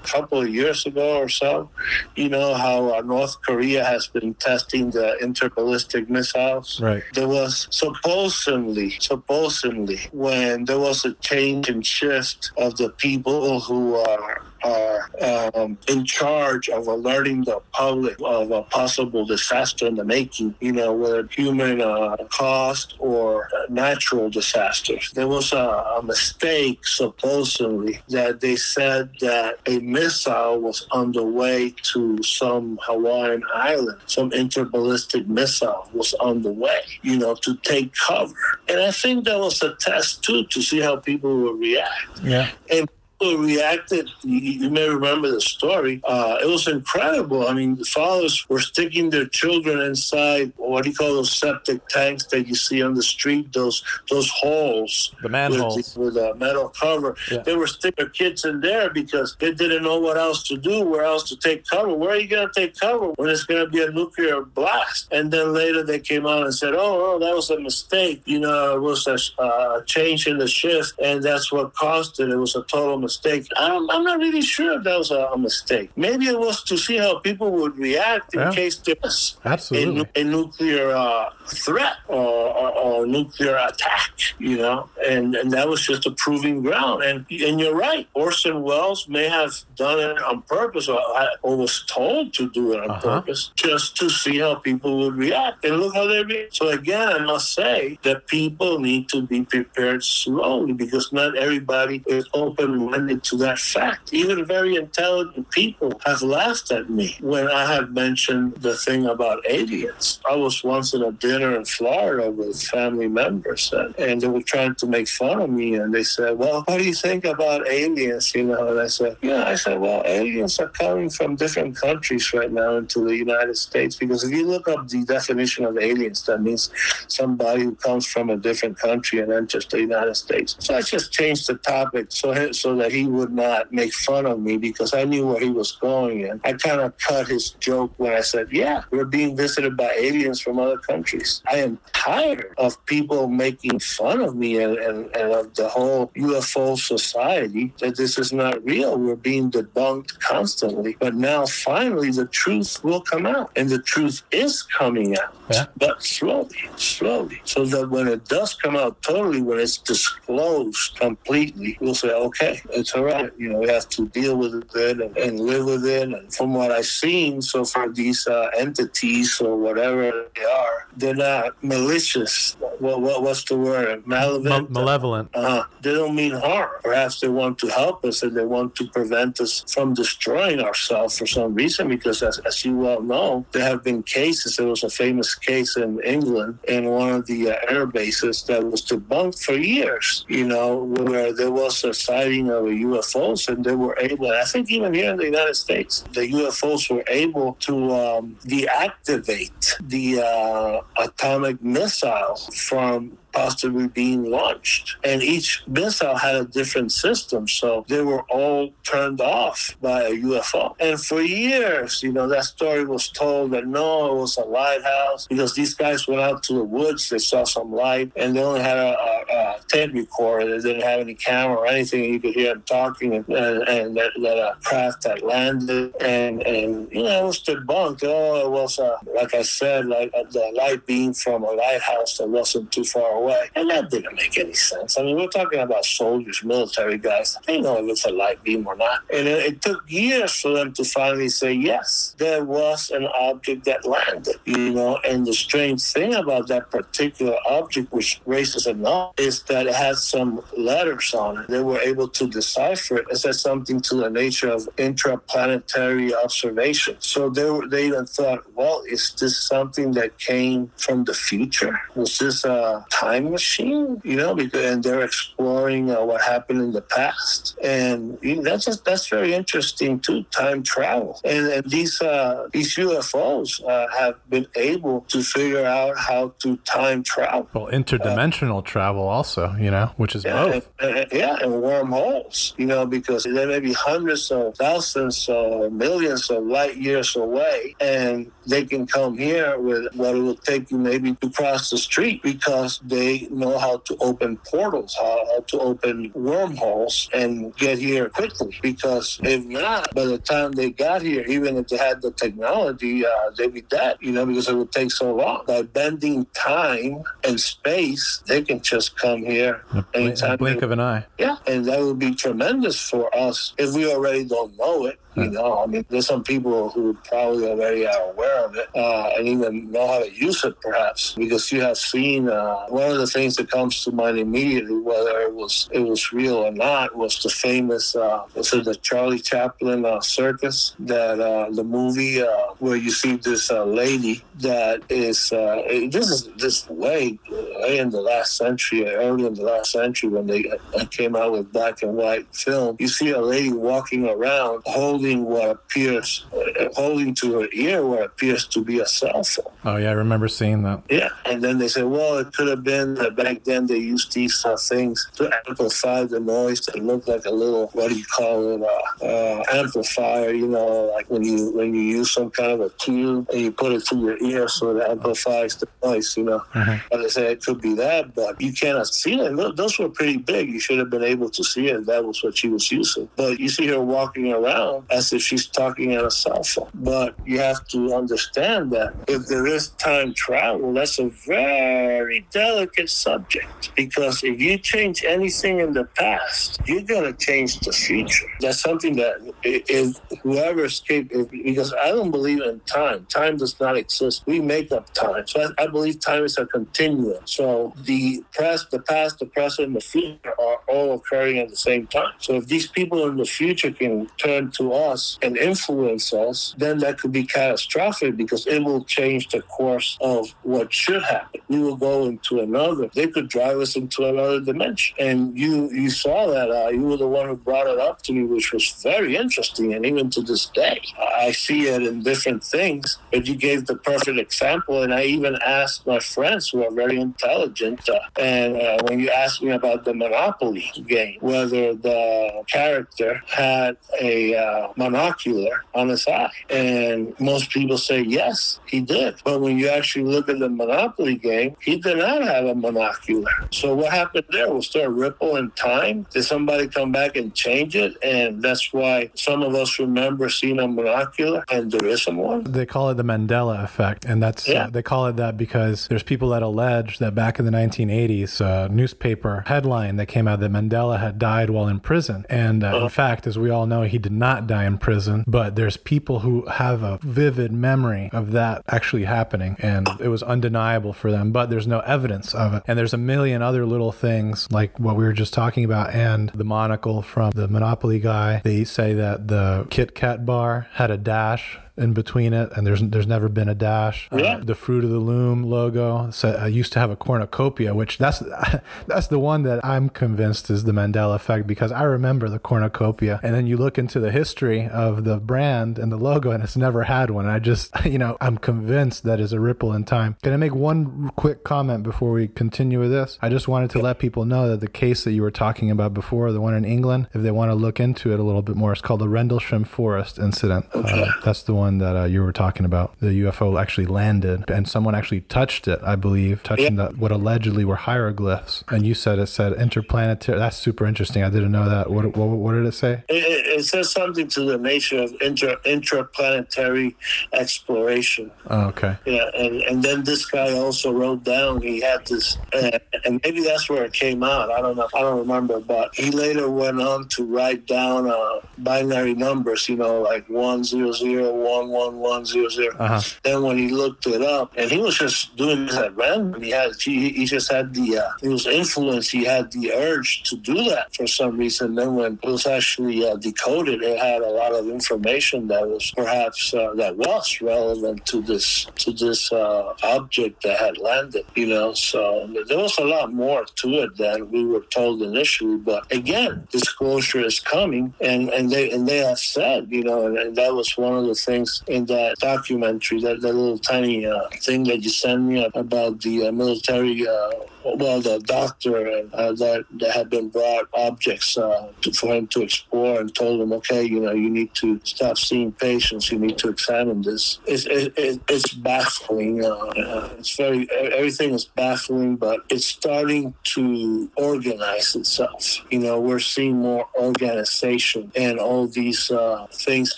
couple 0.04 0.40
of 0.40 0.48
years 0.48 0.86
ago 0.86 1.16
or 1.16 1.28
so. 1.28 1.70
You 2.14 2.28
know 2.28 2.54
how 2.54 2.94
uh, 2.94 3.00
North 3.02 3.40
Korea 3.42 3.84
has 3.84 4.06
been 4.06 4.34
testing 4.34 4.90
the 4.90 5.16
interballistic 5.22 6.08
missiles. 6.08 6.80
Right. 6.80 7.02
There 7.14 7.28
was 7.28 7.66
supposedly, 7.70 8.90
supposedly, 9.00 10.00
when 10.12 10.66
there 10.66 10.78
was 10.78 11.04
a 11.04 11.14
change 11.14 11.68
and 11.68 11.84
shift 11.84 12.52
of 12.56 12.76
the 12.76 12.90
people 12.90 13.60
who 13.60 13.96
are 13.96 14.42
are 14.64 15.10
um, 15.54 15.78
in 15.88 16.04
charge 16.04 16.68
of 16.68 16.86
alerting 16.86 17.44
the 17.44 17.60
public 17.72 18.16
of 18.24 18.50
a 18.50 18.62
possible 18.62 19.24
disaster 19.24 19.86
in 19.86 19.94
the 19.96 20.04
making, 20.04 20.54
you 20.60 20.72
know, 20.72 20.92
whether 20.92 21.28
human 21.28 21.80
uh, 21.80 22.16
cost 22.30 22.94
or 22.98 23.48
natural 23.68 24.30
disasters. 24.30 25.12
There 25.14 25.28
was 25.28 25.52
a, 25.52 25.56
a 25.98 26.02
mistake, 26.02 26.86
supposedly, 26.86 28.00
that 28.08 28.40
they 28.40 28.56
said 28.56 29.10
that 29.20 29.58
a 29.66 29.78
missile 29.80 30.60
was 30.60 30.86
on 30.90 31.12
the 31.12 31.24
way 31.24 31.74
to 31.92 32.22
some 32.22 32.78
Hawaiian 32.82 33.42
island, 33.54 34.00
some 34.06 34.30
interballistic 34.30 35.26
missile 35.26 35.88
was 35.92 36.14
on 36.14 36.42
the 36.42 36.52
way, 36.52 36.80
you 37.02 37.18
know, 37.18 37.34
to 37.36 37.56
take 37.56 37.94
cover. 37.94 38.34
And 38.68 38.80
I 38.80 38.90
think 38.90 39.24
that 39.26 39.38
was 39.38 39.62
a 39.62 39.74
test, 39.76 40.24
too, 40.24 40.44
to 40.44 40.62
see 40.62 40.80
how 40.80 40.96
people 40.96 41.36
would 41.42 41.60
react. 41.60 42.20
Yeah. 42.22 42.50
And 42.70 42.88
reacted. 43.20 44.08
You, 44.22 44.38
you, 44.38 44.70
may 44.70 44.88
remember 44.88 45.30
the 45.30 45.40
story. 45.40 46.00
Uh, 46.04 46.38
it 46.42 46.46
was 46.46 46.68
incredible. 46.68 47.46
I 47.48 47.54
mean, 47.54 47.76
the 47.76 47.84
fathers 47.84 48.46
were 48.48 48.60
sticking 48.60 49.10
their 49.10 49.26
children 49.26 49.80
inside 49.80 50.52
what 50.74 50.84
do 50.84 50.90
you 50.90 50.96
call 50.96 51.14
those 51.14 51.32
septic 51.32 51.86
tanks 51.88 52.26
that 52.26 52.48
you 52.48 52.54
see 52.54 52.82
on 52.82 52.94
the 52.94 53.02
street? 53.02 53.52
Those 53.52 53.84
those 54.10 54.28
holes, 54.30 55.14
the 55.22 55.28
manholes 55.28 55.76
with, 55.96 56.14
the, 56.14 56.22
with 56.22 56.32
a 56.32 56.34
metal 56.34 56.68
cover. 56.68 57.16
Yeah. 57.30 57.38
They 57.38 57.54
were 57.54 57.66
sticking 57.66 57.94
their 58.04 58.08
kids 58.08 58.44
in 58.44 58.60
there 58.60 58.90
because 58.90 59.36
they 59.38 59.52
didn't 59.52 59.84
know 59.84 60.00
what 60.00 60.16
else 60.16 60.42
to 60.48 60.56
do, 60.56 60.84
where 60.84 61.04
else 61.04 61.28
to 61.28 61.36
take 61.36 61.66
cover. 61.66 61.94
Where 61.94 62.10
are 62.10 62.16
you 62.16 62.28
going 62.28 62.48
to 62.48 62.60
take 62.60 62.78
cover 62.78 63.08
when 63.16 63.28
it's 63.30 63.44
going 63.44 63.64
to 63.64 63.70
be 63.70 63.82
a 63.82 63.90
nuclear 63.90 64.42
blast? 64.42 65.08
And 65.12 65.30
then 65.30 65.52
later 65.52 65.82
they 65.82 66.00
came 66.00 66.26
out 66.26 66.42
and 66.42 66.54
said, 66.54 66.74
"Oh, 66.74 67.14
oh 67.14 67.18
that 67.20 67.34
was 67.34 67.50
a 67.50 67.60
mistake. 67.60 68.22
You 68.24 68.40
know, 68.40 68.76
it 68.76 68.80
was 68.80 69.06
a 69.06 69.18
uh, 69.40 69.82
change 69.82 70.26
in 70.26 70.38
the 70.38 70.48
shift, 70.48 70.94
and 71.02 71.22
that's 71.22 71.52
what 71.52 71.74
caused 71.74 72.18
it. 72.20 72.30
It 72.30 72.36
was 72.36 72.56
a 72.56 72.62
total 72.64 72.98
mistake." 73.06 73.42
I'm, 73.56 73.90
I'm 73.90 74.04
not 74.10 74.18
really 74.18 74.44
sure 74.54 74.78
if 74.78 74.84
that 74.84 74.98
was 75.02 75.10
a, 75.10 75.22
a, 75.36 75.38
mistake. 75.38 75.90
Maybe 75.96 76.26
it 76.34 76.38
was 76.38 76.62
to 76.70 76.76
see 76.76 76.96
how 77.04 77.18
people 77.28 77.50
would 77.58 77.76
react 77.76 78.34
in 78.34 78.40
yeah. 78.40 78.52
case 78.52 78.76
there 78.86 78.96
was 79.02 79.36
Absolutely. 79.44 80.06
A, 80.16 80.20
a 80.20 80.24
nuclear 80.24 80.86
uh, 80.90 81.30
threat 81.64 81.96
or, 82.08 82.26
or, 82.60 82.70
or, 82.84 83.06
nuclear 83.06 83.56
attack, 83.56 84.12
you 84.38 84.56
know, 84.56 84.88
and, 85.06 85.34
and 85.34 85.50
that 85.52 85.68
was 85.68 85.80
just 85.90 86.06
a 86.06 86.12
proving 86.12 86.62
ground. 86.62 87.02
And 87.02 87.26
and 87.30 87.60
you're 87.60 87.76
right, 87.76 88.08
Orson 88.14 88.62
Welles 88.62 89.08
may 89.08 89.28
have 89.28 89.52
done 89.76 90.00
it 90.00 90.22
on 90.22 90.42
purpose 90.42 90.88
or, 90.88 91.00
or 91.42 91.56
was 91.56 91.84
told 91.86 92.32
to 92.34 92.50
do 92.50 92.72
it 92.72 92.80
on 92.80 92.90
uh-huh. 92.90 93.20
purpose 93.20 93.50
just 93.54 93.96
to 93.98 94.08
see 94.08 94.38
how 94.38 94.54
people 94.56 94.98
would 94.98 95.16
react. 95.16 95.64
And 95.64 95.78
look 95.80 95.94
how 95.94 96.06
they 96.06 96.22
react. 96.22 96.56
So 96.56 96.68
again, 96.68 97.08
I 97.08 97.18
must 97.18 97.52
say 97.54 97.98
that 98.02 98.26
people 98.26 98.78
need 98.78 99.08
to 99.10 99.22
be 99.22 99.44
prepared 99.44 100.02
slowly 100.04 100.72
because 100.72 101.12
not 101.12 101.36
everybody 101.36 102.02
is 102.06 102.28
open 102.34 102.86
went 102.96 103.10
into 103.10 103.36
that 103.38 103.58
fact. 103.58 104.12
Even 104.12 104.44
very 104.44 104.76
intelligent 104.76 105.50
people 105.50 106.00
have 106.04 106.22
laughed 106.22 106.70
at 106.70 106.90
me 106.90 107.16
when 107.20 107.48
I 107.48 107.72
have 107.72 107.90
mentioned 107.92 108.54
the 108.56 108.76
thing 108.76 109.06
about 109.06 109.38
aliens. 109.48 110.20
I 110.30 110.36
was 110.36 110.62
once 110.64 110.94
at 110.94 111.00
a 111.00 111.12
dinner 111.12 111.54
in 111.56 111.64
Florida 111.64 112.30
with 112.30 112.62
family 112.62 113.08
members, 113.08 113.72
and, 113.72 113.94
and 113.98 114.20
they 114.20 114.28
were 114.28 114.42
trying 114.42 114.74
to 114.76 114.86
make 114.86 115.08
fun 115.08 115.40
of 115.40 115.50
me, 115.50 115.74
and 115.74 115.92
they 115.94 116.04
said, 116.04 116.38
"Well, 116.38 116.62
what 116.66 116.78
do 116.78 116.84
you 116.84 116.94
think 116.94 117.24
about 117.24 117.68
aliens?" 117.68 118.34
You 118.34 118.44
know, 118.44 118.68
and 118.68 118.80
I 118.80 118.86
said, 118.86 119.16
"Yeah." 119.22 119.44
I 119.44 119.54
said, 119.54 119.80
"Well, 119.80 120.02
aliens 120.04 120.58
are 120.58 120.68
coming 120.68 121.10
from 121.10 121.36
different 121.36 121.76
countries 121.76 122.32
right 122.32 122.52
now 122.52 122.76
into 122.76 123.04
the 123.04 123.16
United 123.16 123.56
States 123.56 123.96
because 123.96 124.24
if 124.24 124.30
you 124.30 124.46
look 124.46 124.68
up 124.68 124.88
the 124.88 125.04
definition 125.04 125.64
of 125.64 125.78
aliens, 125.78 126.24
that 126.26 126.40
means 126.40 126.70
somebody 127.08 127.62
who 127.64 127.74
comes 127.74 128.06
from 128.06 128.30
a 128.30 128.36
different 128.36 128.78
country 128.78 129.20
and 129.20 129.32
enters 129.32 129.66
the 129.66 129.80
United 129.80 130.14
States." 130.14 130.56
So 130.58 130.74
I 130.74 130.82
just 130.82 131.12
changed 131.12 131.46
the 131.48 131.56
topic 131.56 132.06
so 132.10 132.52
so 132.52 132.74
that 132.76 132.83
he 132.92 133.06
would 133.06 133.32
not 133.32 133.72
make 133.72 133.92
fun 133.92 134.26
of 134.26 134.40
me 134.40 134.56
because 134.56 134.94
I 134.94 135.04
knew 135.04 135.26
where 135.26 135.40
he 135.40 135.50
was 135.50 135.72
going, 135.72 136.24
and 136.24 136.40
I 136.44 136.52
kind 136.54 136.80
of 136.80 136.96
cut 136.98 137.28
his 137.28 137.50
joke 137.50 137.92
when 137.96 138.12
I 138.12 138.20
said, 138.20 138.48
"Yeah, 138.50 138.82
we're 138.90 139.04
being 139.04 139.36
visited 139.36 139.76
by 139.76 139.90
aliens 139.96 140.40
from 140.40 140.58
other 140.58 140.78
countries." 140.78 141.42
I 141.46 141.56
am 141.58 141.78
tired 141.92 142.52
of 142.58 142.84
people 142.86 143.28
making 143.28 143.78
fun 143.78 144.20
of 144.20 144.36
me 144.36 144.58
and, 144.62 144.76
and, 144.76 145.16
and 145.16 145.32
of 145.32 145.54
the 145.54 145.68
whole 145.68 146.08
UFO 146.16 146.78
society 146.78 147.72
that 147.80 147.96
this 147.96 148.18
is 148.18 148.32
not 148.32 148.62
real. 148.64 148.98
We're 148.98 149.16
being 149.16 149.50
debunked 149.50 150.18
constantly. 150.20 150.96
But 150.98 151.14
now 151.14 151.46
finally 151.46 152.10
the 152.10 152.26
truth 152.26 152.82
will 152.84 153.00
come 153.00 153.26
out. 153.26 153.50
And 153.56 153.68
the 153.68 153.80
truth 153.80 154.22
is 154.30 154.62
coming 154.62 155.16
out. 155.16 155.34
Yeah. 155.50 155.66
But 155.76 156.02
slowly, 156.02 156.68
slowly. 156.76 157.40
So 157.44 157.64
that 157.66 157.90
when 157.90 158.08
it 158.08 158.24
does 158.26 158.54
come 158.54 158.76
out 158.76 159.00
totally, 159.02 159.42
when 159.42 159.58
it's 159.58 159.78
disclosed 159.78 160.98
completely, 160.98 161.76
we'll 161.80 161.94
say, 161.94 162.10
okay, 162.10 162.62
it's 162.74 162.92
all 162.94 163.04
right. 163.04 163.30
You 163.38 163.50
know, 163.50 163.58
we 163.58 163.68
have 163.68 163.88
to 163.90 164.08
deal 164.08 164.36
with 164.36 164.54
it 164.74 165.00
and, 165.00 165.16
and 165.16 165.40
live 165.40 165.66
with 165.66 165.84
it. 165.86 166.08
And 166.08 166.34
from 166.34 166.54
what 166.54 166.70
I've 166.70 166.86
seen 166.86 167.42
so 167.42 167.64
far, 167.64 167.88
these 167.88 168.26
uh, 168.26 168.50
entities 168.56 169.40
or 169.40 169.56
whatever 169.56 170.26
they 170.34 170.44
are, 170.44 170.86
they're 170.96 171.14
not 171.14 171.62
malicious. 171.62 172.56
What, 172.78 173.00
what 173.00 173.22
what's 173.22 173.44
the 173.44 173.56
word? 173.56 174.06
Malevolent. 174.06 174.70
Ma- 174.70 174.80
malevolent. 174.80 175.30
Uh, 175.34 175.64
they 175.82 175.94
don't 175.94 176.14
mean 176.14 176.32
harm. 176.32 176.70
Perhaps 176.82 177.20
they 177.20 177.28
want 177.28 177.58
to 177.58 177.68
help 177.68 178.04
us 178.04 178.22
and 178.22 178.36
they 178.36 178.44
want 178.44 178.74
to 178.76 178.86
prevent 178.88 179.40
us 179.40 179.64
from 179.68 179.94
destroying 179.94 180.60
ourselves 180.60 181.18
for 181.18 181.26
some 181.26 181.54
reason. 181.54 181.88
Because, 181.88 182.22
as, 182.22 182.38
as 182.40 182.64
you 182.64 182.76
well 182.76 183.02
know, 183.02 183.46
there 183.52 183.64
have 183.64 183.82
been 183.82 184.02
cases. 184.02 184.56
There 184.56 184.66
was 184.66 184.82
a 184.82 184.90
famous 184.90 185.34
case 185.34 185.76
in 185.76 186.00
England 186.02 186.58
in 186.68 186.86
one 186.86 187.10
of 187.10 187.26
the 187.26 187.50
uh, 187.50 187.56
air 187.68 187.86
bases 187.86 188.42
that 188.44 188.64
was 188.64 188.82
debunked 188.82 189.42
for 189.42 189.54
years, 189.54 190.24
you 190.28 190.46
know, 190.46 190.84
where 190.84 191.32
there 191.32 191.50
was 191.50 191.84
a 191.84 191.94
sighting 191.94 192.50
of 192.50 192.63
a 192.66 192.70
UFOs 192.70 193.48
and 193.48 193.64
they 193.64 193.74
were 193.74 193.96
able, 193.98 194.30
I 194.30 194.44
think 194.44 194.70
even 194.70 194.94
here 194.94 195.10
in 195.10 195.16
the 195.16 195.24
United 195.24 195.54
States, 195.54 196.04
the 196.12 196.22
UFOs 196.32 196.90
were 196.90 197.04
able 197.08 197.54
to 197.60 197.92
um, 197.92 198.36
deactivate 198.44 199.88
the 199.88 200.20
uh, 200.22 200.80
atomic 201.02 201.62
missile 201.62 202.36
from 202.54 203.18
possibly 203.34 203.88
being 203.88 204.30
launched. 204.30 204.96
And 205.02 205.22
each 205.22 205.64
missile 205.66 206.16
had 206.16 206.36
a 206.36 206.44
different 206.44 206.92
system. 206.92 207.48
So 207.48 207.84
they 207.88 208.00
were 208.00 208.22
all 208.30 208.72
turned 208.84 209.20
off 209.20 209.76
by 209.82 210.04
a 210.04 210.10
UFO. 210.10 210.74
And 210.78 211.00
for 211.00 211.20
years, 211.20 212.02
you 212.02 212.12
know, 212.12 212.28
that 212.28 212.44
story 212.44 212.84
was 212.84 213.08
told 213.08 213.50
that 213.50 213.66
no, 213.66 214.12
it 214.12 214.20
was 214.20 214.36
a 214.36 214.44
lighthouse 214.44 215.26
because 215.26 215.54
these 215.54 215.74
guys 215.74 216.06
went 216.06 216.20
out 216.20 216.42
to 216.44 216.54
the 216.54 216.64
woods, 216.64 217.08
they 217.08 217.18
saw 217.18 217.44
some 217.44 217.72
light, 217.72 218.12
and 218.16 218.36
they 218.36 218.42
only 218.42 218.60
had 218.60 218.78
a, 218.78 218.96
a, 218.96 219.36
a 219.36 219.56
tape 219.68 219.92
recorder. 219.92 220.60
They 220.60 220.68
didn't 220.68 220.88
have 220.88 221.00
any 221.00 221.14
camera 221.14 221.56
or 221.56 221.66
anything. 221.66 222.04
You 222.04 222.20
could 222.20 222.34
hear 222.34 222.54
them 222.54 222.62
talking 222.66 223.14
and, 223.14 223.28
and, 223.28 223.96
that, 223.96 224.12
that 224.22 224.38
a 224.38 224.56
craft 224.62 225.04
had 225.04 225.22
landed. 225.22 225.94
And, 226.00 226.42
and, 226.42 226.90
you 226.92 227.02
know, 227.02 227.24
it 227.24 227.26
was 227.26 227.42
debunked. 227.42 228.04
Oh, 228.04 228.46
it 228.46 228.50
was, 228.50 228.78
uh, 228.78 228.96
like 229.14 229.34
I 229.34 229.42
said, 229.42 229.86
like 229.86 230.12
uh, 230.14 230.22
the 230.30 230.52
light 230.56 230.86
beam 230.86 231.12
from 231.14 231.42
a 231.42 231.50
lighthouse 231.50 232.18
that 232.18 232.28
wasn't 232.28 232.70
too 232.70 232.84
far 232.84 233.12
away 233.12 233.23
And 233.54 233.70
that 233.70 233.90
didn't 233.90 234.14
make 234.16 234.38
any 234.38 234.54
sense. 234.54 234.98
I 234.98 235.02
mean, 235.02 235.16
we're 235.16 235.28
talking 235.28 235.60
about 235.60 235.84
soldiers, 235.84 236.42
military 236.44 236.98
guys. 236.98 237.36
They 237.46 237.60
know 237.60 237.78
if 237.84 237.90
it's 237.90 238.04
a 238.04 238.10
light 238.10 238.42
beam 238.42 238.66
or 238.66 238.76
not. 238.76 239.02
And 239.12 239.26
it, 239.28 239.44
it 239.46 239.62
took 239.62 239.82
years 239.90 240.32
for 240.40 240.52
them 240.52 240.72
to 240.74 240.84
finally 240.84 241.28
say, 241.28 241.52
yes, 241.52 242.14
there 242.18 242.44
was 242.44 242.90
an 242.90 243.06
object 243.06 243.64
that 243.66 243.86
landed, 243.86 244.36
you 244.44 244.70
know. 244.70 244.98
And 245.08 245.26
the 245.26 245.32
strange 245.32 245.82
thing 245.82 246.14
about 246.14 246.48
that 246.48 246.70
particular 246.70 247.36
object, 247.48 247.92
which 247.92 248.20
raises 248.26 248.66
a 248.66 248.74
note, 248.74 249.12
is 249.18 249.42
that 249.44 249.66
it 249.66 249.74
had 249.74 249.96
some 249.96 250.42
letters 250.56 251.14
on 251.14 251.38
it. 251.38 251.48
They 251.48 251.62
were 251.62 251.80
able 251.80 252.08
to 252.08 252.26
decipher 252.26 252.98
it. 252.98 253.06
It 253.10 253.16
said 253.18 253.36
something 253.36 253.80
to 253.82 253.94
the 253.94 254.10
nature 254.10 254.50
of 254.50 254.68
intraplanetary 254.76 256.12
observation. 256.22 256.96
So 256.98 257.30
they, 257.30 257.48
were, 257.48 257.66
they 257.68 257.86
even 257.86 258.06
thought, 258.06 258.44
well, 258.54 258.82
is 258.88 259.14
this 259.20 259.36
something 259.46 259.92
that 259.92 260.18
came 260.18 260.70
from 260.76 261.04
the 261.04 261.14
future? 261.14 261.80
Was 261.94 262.18
this 262.18 262.44
a 262.44 262.84
time 262.90 263.13
machine? 263.20 264.00
You 264.04 264.16
know, 264.16 264.34
because 264.34 264.64
and 264.72 264.82
they're 264.82 265.02
exploring 265.04 265.90
uh, 265.90 266.02
what 266.04 266.20
happened 266.22 266.60
in 266.60 266.72
the 266.72 266.82
past, 266.82 267.56
and 267.62 268.18
you 268.22 268.36
know, 268.36 268.42
that's 268.42 268.64
just 268.64 268.84
that's 268.84 269.08
very 269.08 269.34
interesting 269.34 270.00
too. 270.00 270.22
Time 270.30 270.62
travel, 270.62 271.20
and, 271.24 271.46
and 271.48 271.70
these 271.70 272.00
uh, 272.00 272.48
these 272.52 272.74
UFOs 272.76 273.62
uh, 273.68 273.86
have 273.96 274.16
been 274.30 274.46
able 274.56 275.02
to 275.08 275.22
figure 275.22 275.64
out 275.64 275.96
how 275.98 276.32
to 276.40 276.56
time 276.58 277.02
travel. 277.02 277.48
Well, 277.54 277.66
interdimensional 277.66 278.64
travel 278.64 279.02
also, 279.06 279.54
you 279.58 279.70
know, 279.70 279.86
which 279.96 280.14
is 280.16 280.24
Yeah, 280.24 280.44
both. 280.44 280.70
and, 280.80 280.96
and- 280.98 281.12
yeah, 281.12 281.36
and 281.42 281.52
wormholes, 281.62 282.54
you 282.56 282.66
know, 282.66 282.86
because 282.86 283.24
there 283.24 283.46
may 283.46 283.60
be 283.60 283.72
hundreds 283.72 284.30
of 284.30 284.56
thousands 284.56 285.28
or 285.28 285.70
millions 285.70 286.30
of 286.30 286.42
light 286.44 286.76
years 286.76 287.14
away, 287.16 287.74
and 287.80 288.30
they 288.46 288.64
can 288.64 288.86
come 288.86 289.16
here 289.16 289.58
with 289.58 289.84
what 289.94 290.14
it 290.16 290.18
will 290.20 290.34
take 290.50 290.70
you 290.70 290.78
maybe 290.78 291.14
to 291.22 291.30
cross 291.30 291.70
the 291.70 291.78
street 291.78 292.22
because 292.22 292.80
they 292.84 293.03
know 293.30 293.58
how 293.58 293.78
to 293.78 293.96
open 294.00 294.36
portals, 294.38 294.94
how, 294.98 295.24
how 295.30 295.40
to 295.40 295.58
open 295.60 296.10
wormholes 296.14 297.08
and 297.12 297.54
get 297.56 297.78
here 297.78 298.08
quickly. 298.08 298.56
Because 298.62 299.18
if 299.22 299.44
not, 299.44 299.94
by 299.94 300.04
the 300.04 300.18
time 300.18 300.52
they 300.52 300.70
got 300.70 301.02
here, 301.02 301.24
even 301.26 301.56
if 301.56 301.68
they 301.68 301.76
had 301.76 302.02
the 302.02 302.12
technology, 302.12 303.04
uh, 303.06 303.30
they'd 303.36 303.52
be 303.52 303.62
dead, 303.62 303.96
you 304.00 304.12
know, 304.12 304.26
because 304.26 304.48
it 304.48 304.56
would 304.56 304.72
take 304.72 304.90
so 304.90 305.14
long. 305.14 305.44
By 305.46 305.62
bending 305.62 306.26
time 306.34 307.02
and 307.26 307.40
space, 307.40 308.22
they 308.26 308.42
can 308.42 308.60
just 308.62 308.96
come 308.98 309.24
here 309.24 309.62
Blink, 309.72 309.86
anytime 309.94 310.36
blink 310.38 310.62
of 310.62 310.70
an 310.70 310.80
eye. 310.80 311.06
yeah, 311.18 311.36
and 311.46 311.64
that 311.66 311.80
would 311.80 311.98
be 311.98 312.14
tremendous 312.14 312.80
for 312.90 313.14
us 313.16 313.54
if 313.58 313.74
we 313.74 313.90
already 313.90 314.24
don't 314.24 314.56
know 314.58 314.86
it. 314.86 314.98
You 315.16 315.30
know, 315.30 315.62
I 315.62 315.66
mean, 315.66 315.84
there's 315.88 316.06
some 316.06 316.24
people 316.24 316.70
who 316.70 316.94
probably 317.08 317.48
already 317.48 317.86
are 317.86 318.10
aware 318.10 318.44
of 318.46 318.56
it 318.56 318.68
uh, 318.74 319.10
and 319.16 319.28
even 319.28 319.70
know 319.70 319.86
how 319.86 319.98
to 320.00 320.12
use 320.12 320.44
it, 320.44 320.60
perhaps, 320.60 321.14
because 321.14 321.52
you 321.52 321.60
have 321.60 321.76
seen 321.76 322.28
uh, 322.28 322.66
one 322.68 322.90
of 322.90 322.98
the 322.98 323.06
things 323.06 323.36
that 323.36 323.50
comes 323.50 323.84
to 323.84 323.92
mind 323.92 324.18
immediately, 324.18 324.76
whether 324.76 325.20
it 325.20 325.34
was 325.34 325.68
it 325.72 325.80
was 325.80 326.12
real 326.12 326.36
or 326.36 326.52
not, 326.52 326.96
was 326.96 327.22
the 327.22 327.30
famous 327.30 327.94
uh, 327.94 328.24
was 328.34 328.52
it 328.52 328.64
the 328.64 328.74
Charlie 328.76 329.20
Chaplin 329.20 329.84
uh, 329.84 330.00
circus 330.00 330.74
that 330.80 331.20
uh, 331.20 331.50
the 331.50 331.64
movie 331.64 332.22
uh, 332.22 332.28
where 332.58 332.76
you 332.76 332.90
see 332.90 333.16
this 333.16 333.50
uh, 333.50 333.64
lady 333.64 334.22
that 334.40 334.82
is 334.88 335.32
uh, 335.32 335.62
this 335.90 336.10
is 336.10 336.28
this 336.38 336.68
way 336.68 337.18
way 337.64 337.78
in 337.78 337.90
the 337.90 338.00
last 338.00 338.36
century, 338.36 338.86
early 338.86 339.26
in 339.26 339.34
the 339.34 339.42
last 339.42 339.70
century 339.72 340.08
when 340.08 340.26
they 340.26 340.44
came 340.90 341.14
out 341.16 341.32
with 341.32 341.52
black 341.52 341.82
and 341.82 341.94
white 341.96 342.26
film. 342.34 342.76
You 342.78 342.88
see 342.88 343.10
a 343.10 343.20
lady 343.20 343.52
walking 343.52 344.08
around 344.08 344.62
holding 344.66 345.03
what 345.12 345.50
appears, 345.50 346.24
uh, 346.34 346.68
holding 346.74 347.14
to 347.16 347.40
her 347.40 347.48
ear 347.52 347.84
what 347.86 348.02
appears 348.02 348.46
to 348.48 348.64
be 348.64 348.80
a 348.80 348.86
cell 348.86 349.22
phone. 349.24 349.52
Oh 349.64 349.76
yeah, 349.76 349.90
I 349.90 349.92
remember 349.92 350.28
seeing 350.28 350.62
that. 350.62 350.82
Yeah, 350.88 351.10
and 351.26 351.42
then 351.42 351.58
they 351.58 351.68
said, 351.68 351.84
well, 351.84 352.18
it 352.18 352.32
could 352.32 352.48
have 352.48 352.64
been 352.64 352.94
that 352.94 353.16
back 353.16 353.44
then 353.44 353.66
they 353.66 353.78
used 353.78 354.12
these 354.12 354.44
uh, 354.44 354.56
things 354.56 355.08
to 355.16 355.30
amplify 355.46 356.04
the 356.04 356.20
noise 356.20 356.60
that 356.66 356.76
looked 356.82 357.08
like 357.08 357.24
a 357.26 357.30
little, 357.30 357.68
what 357.74 357.88
do 357.90 357.96
you 357.98 358.04
call 358.04 358.54
it, 358.54 358.62
uh, 358.62 359.04
uh, 359.06 359.42
amplifier. 359.52 360.32
You 360.32 360.48
know, 360.48 360.90
like 360.94 361.08
when 361.10 361.22
you 361.24 361.50
when 361.52 361.74
you 361.74 361.80
use 361.82 362.12
some 362.12 362.30
kind 362.30 362.52
of 362.52 362.60
a 362.60 362.68
tube 362.70 363.28
and 363.30 363.40
you 363.40 363.52
put 363.52 363.72
it 363.72 363.84
to 363.86 363.96
your 363.96 364.16
ear 364.22 364.48
so 364.48 364.76
it 364.76 364.88
amplifies 364.88 365.56
the 365.56 365.66
noise. 365.84 366.16
You 366.16 366.24
know, 366.24 366.42
but 366.90 366.98
they 367.02 367.08
say 367.08 367.32
it 367.32 367.42
could 367.44 367.60
be 367.60 367.74
that, 367.74 368.14
but 368.14 368.40
you 368.40 368.52
cannot 368.52 368.86
see 368.88 369.18
it. 369.20 369.36
Tho- 369.36 369.52
Those 369.52 369.78
were 369.78 369.88
pretty 369.88 370.16
big. 370.18 370.48
You 370.50 370.60
should 370.60 370.78
have 370.78 370.90
been 370.90 371.02
able 371.04 371.30
to 371.30 371.42
see 371.44 371.68
it. 371.68 371.86
That 371.86 372.04
was 372.04 372.22
what 372.22 372.36
she 372.36 372.48
was 372.48 372.70
using. 372.70 373.08
But 373.16 373.38
you 373.40 373.48
see 373.48 373.66
her 373.68 373.80
walking 373.80 374.32
around 374.32 374.86
as 374.94 375.12
if 375.12 375.20
she's 375.22 375.46
talking 375.46 375.96
on 375.96 376.04
a 376.06 376.10
cell 376.10 376.42
phone. 376.42 376.70
But 376.74 377.14
you 377.26 377.38
have 377.40 377.66
to 377.68 377.94
understand 377.94 378.70
that 378.72 378.94
if 379.08 379.26
there 379.26 379.46
is 379.46 379.68
time 379.70 380.14
travel, 380.14 380.72
that's 380.72 380.98
a 380.98 381.08
very 381.26 382.26
delicate 382.30 382.90
subject 382.90 383.74
because 383.74 384.22
if 384.22 384.40
you 384.40 384.56
change 384.58 385.04
anything 385.04 385.60
in 385.60 385.72
the 385.72 385.84
past, 385.84 386.60
you're 386.66 386.82
going 386.82 387.04
to 387.04 387.18
change 387.26 387.60
the 387.60 387.72
future. 387.72 388.26
That's 388.40 388.60
something 388.60 388.96
that 388.96 389.16
if 389.42 389.98
whoever 390.22 390.64
escaped, 390.64 391.12
if, 391.12 391.30
because 391.30 391.72
I 391.74 391.88
don't 391.88 392.10
believe 392.10 392.40
in 392.40 392.60
time. 392.60 393.06
Time 393.06 393.36
does 393.36 393.58
not 393.60 393.76
exist. 393.76 394.22
We 394.26 394.40
make 394.40 394.70
up 394.72 394.92
time. 394.94 395.26
So 395.26 395.52
I, 395.58 395.64
I 395.64 395.66
believe 395.66 396.00
time 396.00 396.24
is 396.24 396.38
a 396.38 396.46
continuum. 396.46 397.26
So 397.26 397.72
the 397.82 398.22
past, 398.36 398.70
the 398.70 398.80
past, 398.80 399.18
the 399.18 399.26
present, 399.26 399.68
and 399.68 399.76
the 399.76 399.80
future 399.80 400.34
are 400.40 400.60
all 400.68 400.94
occurring 400.94 401.38
at 401.38 401.48
the 401.48 401.56
same 401.56 401.86
time. 401.86 402.14
So 402.18 402.36
if 402.36 402.46
these 402.46 402.68
people 402.68 403.06
in 403.08 403.16
the 403.16 403.24
future 403.24 403.72
can 403.72 404.08
turn 404.18 404.50
to 404.52 404.72
us 404.92 405.18
and 405.22 405.36
influence 405.36 406.12
us, 406.12 406.54
then 406.58 406.78
that 406.78 406.98
could 406.98 407.12
be 407.12 407.24
catastrophic 407.24 408.16
because 408.16 408.46
it 408.46 408.62
will 408.64 408.84
change 408.84 409.28
the 409.28 409.42
course 409.42 409.98
of 410.00 410.34
what 410.42 410.72
should 410.72 411.02
happen. 411.02 411.40
We 411.48 411.60
will 411.60 411.76
go 411.76 412.06
into 412.06 412.40
another. 412.40 412.90
They 412.94 413.08
could 413.08 413.28
drive 413.28 413.58
us 413.58 413.76
into 413.76 414.06
another 414.08 414.40
dimension. 414.40 414.96
And 414.98 415.36
you 415.38 415.70
you 415.72 415.90
saw 415.90 416.26
that. 416.34 416.50
Uh, 416.50 416.68
you 416.68 416.82
were 416.82 416.96
the 416.96 417.08
one 417.08 417.28
who 417.28 417.36
brought 417.36 417.66
it 417.66 417.78
up 417.78 418.02
to 418.02 418.12
me, 418.12 418.24
which 418.24 418.52
was 418.52 418.70
very 418.82 419.16
interesting. 419.16 419.74
And 419.74 419.84
even 419.86 420.10
to 420.10 420.22
this 420.22 420.46
day, 420.46 420.80
I 421.16 421.32
see 421.32 421.68
it 421.68 421.82
in 421.82 422.02
different 422.02 422.42
things. 422.44 422.98
But 423.12 423.26
you 423.26 423.36
gave 423.36 423.66
the 423.66 423.76
perfect 423.76 424.18
example. 424.18 424.82
And 424.82 424.92
I 424.94 425.04
even 425.04 425.36
asked 425.44 425.86
my 425.86 426.00
friends 426.00 426.48
who 426.50 426.64
are 426.64 426.72
very 426.72 426.98
intelligent. 426.98 427.88
Uh, 427.88 427.98
and 428.18 428.56
uh, 428.56 428.78
when 428.84 429.00
you 429.00 429.10
asked 429.10 429.42
me 429.42 429.50
about 429.50 429.84
the 429.84 429.94
Monopoly 429.94 430.70
game, 430.86 431.18
whether 431.20 431.74
the 431.74 432.44
character 432.46 433.22
had 433.28 433.76
a 434.00 434.34
uh, 434.34 434.68
monocular 434.76 435.58
on 435.74 435.88
his 435.88 436.06
eye. 436.06 436.30
And 436.50 437.18
most 437.20 437.50
people 437.50 437.78
say 437.78 438.02
yes, 438.02 438.60
he 438.66 438.80
did. 438.80 439.16
But 439.24 439.40
when 439.40 439.58
you 439.58 439.68
actually 439.68 440.04
look 440.04 440.28
at 440.28 440.38
the 440.38 440.48
Monopoly 440.48 441.16
game, 441.16 441.56
he 441.60 441.76
did 441.78 441.98
not 441.98 442.22
have 442.22 442.44
a 442.46 442.54
monocular. 442.54 443.52
So 443.52 443.74
what 443.74 443.92
happened 443.92 444.24
there? 444.30 444.52
Was 444.52 444.70
there 444.70 444.86
a 444.88 444.90
ripple 444.90 445.36
in 445.36 445.50
time? 445.52 446.06
Did 446.12 446.24
somebody 446.24 446.68
come 446.68 446.92
back 446.92 447.16
and 447.16 447.34
change 447.34 447.76
it? 447.76 447.96
And 448.02 448.42
that's 448.42 448.72
why 448.72 449.10
some 449.14 449.42
of 449.42 449.54
us 449.54 449.78
remember 449.78 450.28
seeing 450.28 450.58
a 450.58 450.62
monocular 450.64 451.44
and 451.50 451.70
there 451.70 451.86
isn't 451.86 452.16
one. 452.16 452.44
They 452.44 452.66
call 452.66 452.90
it 452.90 452.94
the 452.94 453.04
Mandela 453.04 453.62
effect, 453.62 454.04
and 454.04 454.22
that's 454.22 454.48
Yeah. 454.48 454.64
uh, 454.64 454.70
they 454.70 454.82
call 454.82 455.06
it 455.06 455.16
that 455.16 455.36
because 455.36 455.88
there's 455.88 456.02
people 456.02 456.30
that 456.30 456.42
allege 456.42 456.98
that 456.98 457.14
back 457.14 457.38
in 457.38 457.44
the 457.44 457.50
1980s, 457.50 458.40
a 458.40 458.68
newspaper 458.72 459.44
headline 459.46 459.96
that 459.96 460.06
came 460.06 460.26
out 460.28 460.40
that 460.40 460.52
Mandela 460.52 461.00
had 461.00 461.18
died 461.18 461.50
while 461.50 461.68
in 461.68 461.80
prison, 461.80 462.24
and 462.28 462.62
uh, 462.64 462.76
in 462.82 462.88
fact, 462.88 463.26
as 463.26 463.38
we 463.38 463.50
all 463.50 463.66
know, 463.66 463.82
he 463.82 463.98
did 463.98 464.12
not 464.12 464.46
die 464.46 464.63
in 464.64 464.78
prison. 464.78 465.24
But 465.26 465.56
there's 465.56 465.76
people 465.76 466.20
who 466.20 466.46
have 466.46 466.82
a 466.82 466.98
vivid 467.02 467.52
memory 467.52 468.10
of 468.12 468.32
that 468.32 468.62
actually 468.68 469.04
happening, 469.04 469.56
and 469.60 469.88
it 470.00 470.08
was 470.08 470.22
undeniable 470.22 470.92
for 470.92 471.10
them. 471.10 471.30
But 471.30 471.50
there's 471.50 471.66
no 471.66 471.80
evidence 471.80 472.34
of 472.34 472.54
it, 472.54 472.62
and 472.66 472.78
there's 472.78 472.94
a 472.94 472.98
million 472.98 473.42
other 473.42 473.64
little 473.66 473.92
things 473.92 474.48
like 474.50 474.78
what 474.80 474.96
we 474.96 475.04
were 475.04 475.12
just 475.12 475.32
talking 475.32 475.64
about, 475.64 475.94
and 475.94 476.30
the 476.30 476.44
monocle 476.44 477.02
from 477.02 477.30
the 477.30 477.48
Monopoly 477.48 478.00
guy. 478.00 478.40
They 478.42 478.64
say 478.64 478.94
that 478.94 479.28
the 479.28 479.66
Kit 479.70 479.94
Kat 479.94 480.26
bar 480.26 480.68
had 480.72 480.90
a 480.90 480.96
dash 480.96 481.58
in 481.76 481.92
between 481.92 482.32
it, 482.32 482.50
and 482.56 482.66
there's 482.66 482.80
there's 482.82 483.06
never 483.06 483.28
been 483.28 483.48
a 483.48 483.54
dash. 483.54 484.08
Uh, 484.12 484.16
Yeah. 484.18 484.40
the 484.42 484.54
Fruit 484.54 484.84
of 484.84 484.90
the 484.90 484.98
Loom 484.98 485.42
logo 485.42 486.10
so, 486.10 486.38
uh, 486.40 486.46
used 486.46 486.72
to 486.74 486.78
have 486.78 486.90
a 486.90 486.96
cornucopia, 486.96 487.74
which 487.74 487.98
that's 487.98 488.22
that's 488.86 489.08
the 489.08 489.18
one 489.18 489.42
that 489.42 489.64
I'm 489.64 489.88
convinced 489.88 490.50
is 490.50 490.64
the 490.64 490.72
Mandela 490.72 491.16
effect 491.16 491.46
because 491.46 491.72
I 491.72 491.82
remember 491.82 492.28
the 492.28 492.38
cornucopia, 492.38 493.18
and 493.22 493.34
then 493.34 493.46
you 493.46 493.56
look 493.56 493.76
into 493.78 493.98
the 493.98 494.12
history 494.12 494.68
of 494.68 495.04
the 495.04 495.16
brand 495.18 495.78
and 495.78 495.90
the 495.90 495.96
logo, 495.96 496.30
and 496.30 496.44
it's 496.44 496.56
never 496.56 496.84
had 496.84 497.10
one. 497.10 497.26
I 497.26 497.38
just 497.40 497.72
you 497.84 497.98
know 497.98 498.16
I'm 498.20 498.38
convinced 498.38 499.02
that 499.04 499.18
is 499.18 499.32
a 499.32 499.40
ripple 499.40 499.72
in 499.72 499.84
time. 499.84 500.16
Can 500.22 500.32
I 500.32 500.36
make 500.36 500.54
one 500.54 501.10
quick 501.16 501.42
comment 501.42 501.82
before 501.82 502.12
we 502.12 502.28
continue 502.28 502.78
with 502.78 502.90
this? 502.90 503.18
I 503.20 503.28
just 503.28 503.48
wanted 503.48 503.70
to 503.70 503.80
let 503.80 503.98
people 503.98 504.24
know 504.24 504.48
that 504.48 504.60
the 504.60 504.68
case 504.68 505.02
that 505.04 505.12
you 505.12 505.22
were 505.22 505.30
talking 505.32 505.70
about 505.72 505.92
before, 505.92 506.30
the 506.30 506.40
one 506.40 506.54
in 506.54 506.64
England, 506.64 507.08
if 507.12 507.22
they 507.22 507.30
want 507.32 507.50
to 507.50 507.54
look 507.54 507.80
into 507.80 508.12
it 508.12 508.20
a 508.20 508.22
little 508.22 508.42
bit 508.42 508.54
more, 508.54 508.70
it's 508.72 508.80
called 508.80 509.00
the 509.00 509.08
Rendlesham 509.08 509.64
Forest 509.64 510.18
incident. 510.18 510.66
Uh, 510.72 511.10
that's 511.24 511.42
the 511.42 511.54
one 511.54 511.63
that 511.78 511.96
uh, 511.96 512.04
you 512.04 512.22
were 512.22 512.32
talking 512.32 512.64
about. 512.64 512.98
The 513.00 513.22
UFO 513.22 513.60
actually 513.60 513.86
landed, 513.86 514.50
and 514.50 514.68
someone 514.68 514.94
actually 514.94 515.22
touched 515.22 515.68
it, 515.68 515.80
I 515.82 515.96
believe, 515.96 516.42
touching 516.42 516.76
the, 516.76 516.88
what 516.90 517.10
allegedly 517.10 517.64
were 517.64 517.76
hieroglyphs. 517.76 518.64
And 518.68 518.86
you 518.86 518.94
said 518.94 519.18
it 519.18 519.26
said 519.26 519.52
interplanetary. 519.54 520.38
That's 520.38 520.56
super 520.56 520.86
interesting. 520.86 521.22
I 521.22 521.30
didn't 521.30 521.52
know 521.52 521.68
that. 521.68 521.90
What 521.90 522.16
what, 522.16 522.26
what 522.28 522.52
did 522.52 522.66
it 522.66 522.72
say? 522.72 523.04
It, 523.08 523.24
it, 523.24 523.46
it 523.58 523.64
says 523.64 523.90
something 523.90 524.28
to 524.28 524.44
the 524.44 524.58
nature 524.58 525.02
of 525.02 525.14
inter, 525.20 525.56
interplanetary 525.64 526.96
exploration. 527.32 528.30
Oh, 528.48 528.66
okay. 528.68 528.96
Yeah, 529.06 529.30
and, 529.34 529.62
and 529.62 529.82
then 529.82 530.04
this 530.04 530.24
guy 530.26 530.52
also 530.52 530.92
wrote 530.92 531.24
down 531.24 531.62
he 531.62 531.80
had 531.80 532.06
this, 532.06 532.36
uh, 532.52 532.78
and 533.04 533.20
maybe 533.24 533.42
that's 533.42 533.68
where 533.68 533.84
it 533.84 533.92
came 533.92 534.22
out. 534.22 534.50
I 534.50 534.60
don't 534.60 534.76
know. 534.76 534.88
I 534.94 535.00
don't 535.00 535.18
remember, 535.18 535.60
but 535.60 535.94
he 535.94 536.10
later 536.10 536.50
went 536.50 536.80
on 536.80 537.08
to 537.10 537.24
write 537.24 537.66
down 537.66 538.08
uh, 538.08 538.40
binary 538.58 539.14
numbers. 539.14 539.68
You 539.68 539.76
know, 539.76 540.00
like 540.00 540.28
one 540.28 540.64
zero 540.64 540.92
zero 540.92 541.32
one 541.32 541.53
one 541.62 541.98
one 541.98 542.24
zero 542.24 542.48
zero. 542.48 542.74
Uh 542.78 542.88
huh. 542.88 543.00
Then 543.22 543.42
when 543.42 543.58
he 543.58 543.68
looked 543.68 544.06
it 544.06 544.22
up, 544.22 544.52
and 544.56 544.70
he 544.70 544.78
was 544.78 544.96
just 544.98 545.36
doing 545.36 545.66
this 545.66 545.76
at 545.76 545.94
random. 545.96 546.42
He 546.42 546.50
had 546.50 546.72
he, 546.80 547.10
he 547.10 547.24
just 547.24 547.50
had 547.50 547.74
the 547.74 547.98
uh, 547.98 548.10
he 548.20 548.28
was 548.28 548.46
influenced. 548.46 549.10
He 549.10 549.24
had 549.24 549.50
the 549.52 549.72
urge 549.72 550.22
to 550.24 550.36
do 550.36 550.54
that 550.70 550.94
for 550.94 551.06
some 551.06 551.36
reason. 551.36 551.74
Then 551.74 551.94
when 551.94 552.18
it 552.22 552.26
was 552.26 552.46
actually 552.46 553.06
uh, 553.06 553.16
decoded, 553.16 553.82
it 553.82 553.98
had 553.98 554.22
a 554.22 554.30
lot 554.30 554.52
of 554.54 554.68
information 554.68 555.48
that 555.48 555.66
was 555.68 555.92
perhaps 555.96 556.52
uh, 556.54 556.72
that 556.74 556.96
was 556.96 557.40
relevant 557.40 558.04
to 558.06 558.22
this 558.22 558.66
to 558.76 558.92
this 558.92 559.32
uh, 559.32 559.74
object 559.82 560.42
that 560.42 560.58
had 560.58 560.78
landed. 560.78 561.24
You 561.34 561.46
know, 561.46 561.74
so 561.74 562.28
there 562.48 562.58
was 562.58 562.76
a 562.78 562.84
lot 562.84 563.12
more 563.12 563.44
to 563.44 563.68
it 563.82 563.96
than 563.96 564.30
we 564.30 564.44
were 564.44 564.64
told 564.70 565.02
initially. 565.02 565.56
But 565.56 565.90
again, 565.92 566.46
disclosure 566.50 567.24
is 567.24 567.40
coming, 567.40 567.94
and 568.00 568.28
and 568.30 568.50
they 568.50 568.70
and 568.70 568.86
they 568.88 568.98
have 568.98 569.18
said, 569.18 569.70
you 569.70 569.84
know, 569.84 570.06
and, 570.06 570.16
and 570.16 570.36
that 570.36 570.54
was 570.54 570.76
one 570.76 570.94
of 570.96 571.06
the 571.06 571.14
things 571.14 571.43
in 571.66 571.86
that 571.86 572.16
documentary, 572.18 573.00
that, 573.00 573.20
that 573.20 573.32
little 573.34 573.58
tiny 573.58 574.06
uh, 574.06 574.28
thing 574.42 574.64
that 574.64 574.82
you 574.82 574.90
sent 574.90 575.22
me 575.22 575.44
about 575.54 576.00
the 576.00 576.28
uh, 576.28 576.32
military, 576.32 577.06
uh, 577.06 577.30
well, 577.64 578.00
the 578.00 578.18
doctor 578.20 578.86
and, 578.86 579.12
uh, 579.14 579.32
that, 579.32 579.64
that 579.78 579.90
had 579.92 580.10
been 580.10 580.28
brought 580.28 580.68
objects 580.74 581.38
uh, 581.38 581.72
to, 581.80 581.92
for 581.92 582.14
him 582.14 582.26
to 582.26 582.42
explore 582.42 583.00
and 583.00 583.14
told 583.14 583.40
him, 583.40 583.52
okay, 583.52 583.82
you 583.82 584.00
know, 584.00 584.12
you 584.12 584.28
need 584.28 584.54
to 584.54 584.80
stop 584.84 585.16
seeing 585.16 585.50
patients, 585.52 586.10
you 586.12 586.18
need 586.18 586.36
to 586.38 586.48
examine 586.50 587.00
this. 587.02 587.38
It's, 587.46 587.64
it, 587.66 587.94
it, 587.96 588.20
it's 588.28 588.52
baffling. 588.52 589.44
Uh, 589.44 590.10
it's 590.18 590.36
very, 590.36 590.70
everything 590.70 591.32
is 591.32 591.46
baffling, 591.46 592.16
but 592.16 592.40
it's 592.50 592.66
starting 592.66 593.34
to 593.44 594.10
organize 594.16 594.94
itself. 594.94 595.60
You 595.70 595.78
know, 595.78 595.98
we're 596.00 596.18
seeing 596.18 596.56
more 596.56 596.86
organization 596.98 598.12
and 598.14 598.38
all 598.38 598.66
these 598.66 599.10
things 599.52 599.94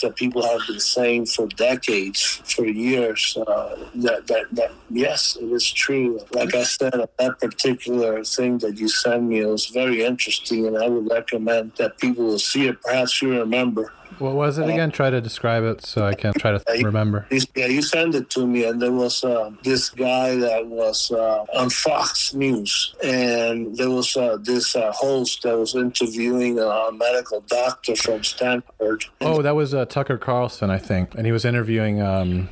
that 0.02 0.14
people 0.16 0.42
have 0.46 0.60
been 0.68 0.80
saying 0.80 1.26
for 1.36 1.46
decades, 1.48 2.40
for 2.44 2.64
years. 2.64 3.36
Uh, 3.46 3.76
that, 3.96 4.26
that, 4.26 4.46
that, 4.52 4.72
yes, 4.90 5.36
it 5.36 5.52
is 5.52 5.70
true. 5.70 6.18
Like 6.32 6.54
I 6.54 6.64
said, 6.64 6.94
that 7.18 7.38
particular 7.38 8.24
thing 8.24 8.58
that 8.58 8.78
you 8.78 8.88
sent 8.88 9.24
me 9.24 9.44
was 9.44 9.66
very 9.66 10.02
interesting, 10.02 10.66
and 10.66 10.78
I 10.78 10.88
would 10.88 11.08
recommend 11.10 11.72
that 11.76 11.98
people 11.98 12.24
will 12.24 12.38
see 12.38 12.68
it. 12.68 12.80
Perhaps 12.80 13.20
you 13.20 13.38
remember. 13.38 13.92
What 14.18 14.34
was 14.34 14.58
it 14.58 14.68
again? 14.68 14.90
Try 14.90 15.10
to 15.10 15.20
describe 15.20 15.64
it 15.64 15.84
so 15.84 16.04
I 16.04 16.14
can 16.14 16.32
try 16.34 16.52
to 16.52 16.62
remember. 16.82 17.26
Yeah, 17.54 17.66
you 17.66 17.82
sent 17.82 18.14
it 18.14 18.30
to 18.30 18.46
me, 18.46 18.64
and 18.64 18.80
there 18.80 18.92
was 18.92 19.22
uh, 19.24 19.50
this 19.62 19.90
guy 19.90 20.36
that 20.36 20.66
was 20.66 21.10
uh, 21.10 21.44
on 21.54 21.70
Fox 21.70 22.34
News, 22.34 22.94
and 23.02 23.76
there 23.76 23.90
was 23.90 24.16
uh, 24.16 24.38
this 24.40 24.74
uh, 24.74 24.92
host 24.92 25.42
that 25.42 25.56
was 25.58 25.74
interviewing 25.74 26.58
a 26.58 26.90
medical 26.92 27.40
doctor 27.42 27.94
from 27.96 28.24
Stanford. 28.24 29.04
Oh, 29.20 29.42
that 29.42 29.54
was 29.54 29.74
uh, 29.74 29.84
Tucker 29.84 30.18
Carlson, 30.18 30.70
I 30.70 30.78
think, 30.78 31.14
and 31.14 31.26
he 31.26 31.32
was 31.32 31.44
interviewing. 31.44 32.00
Um, 32.00 32.48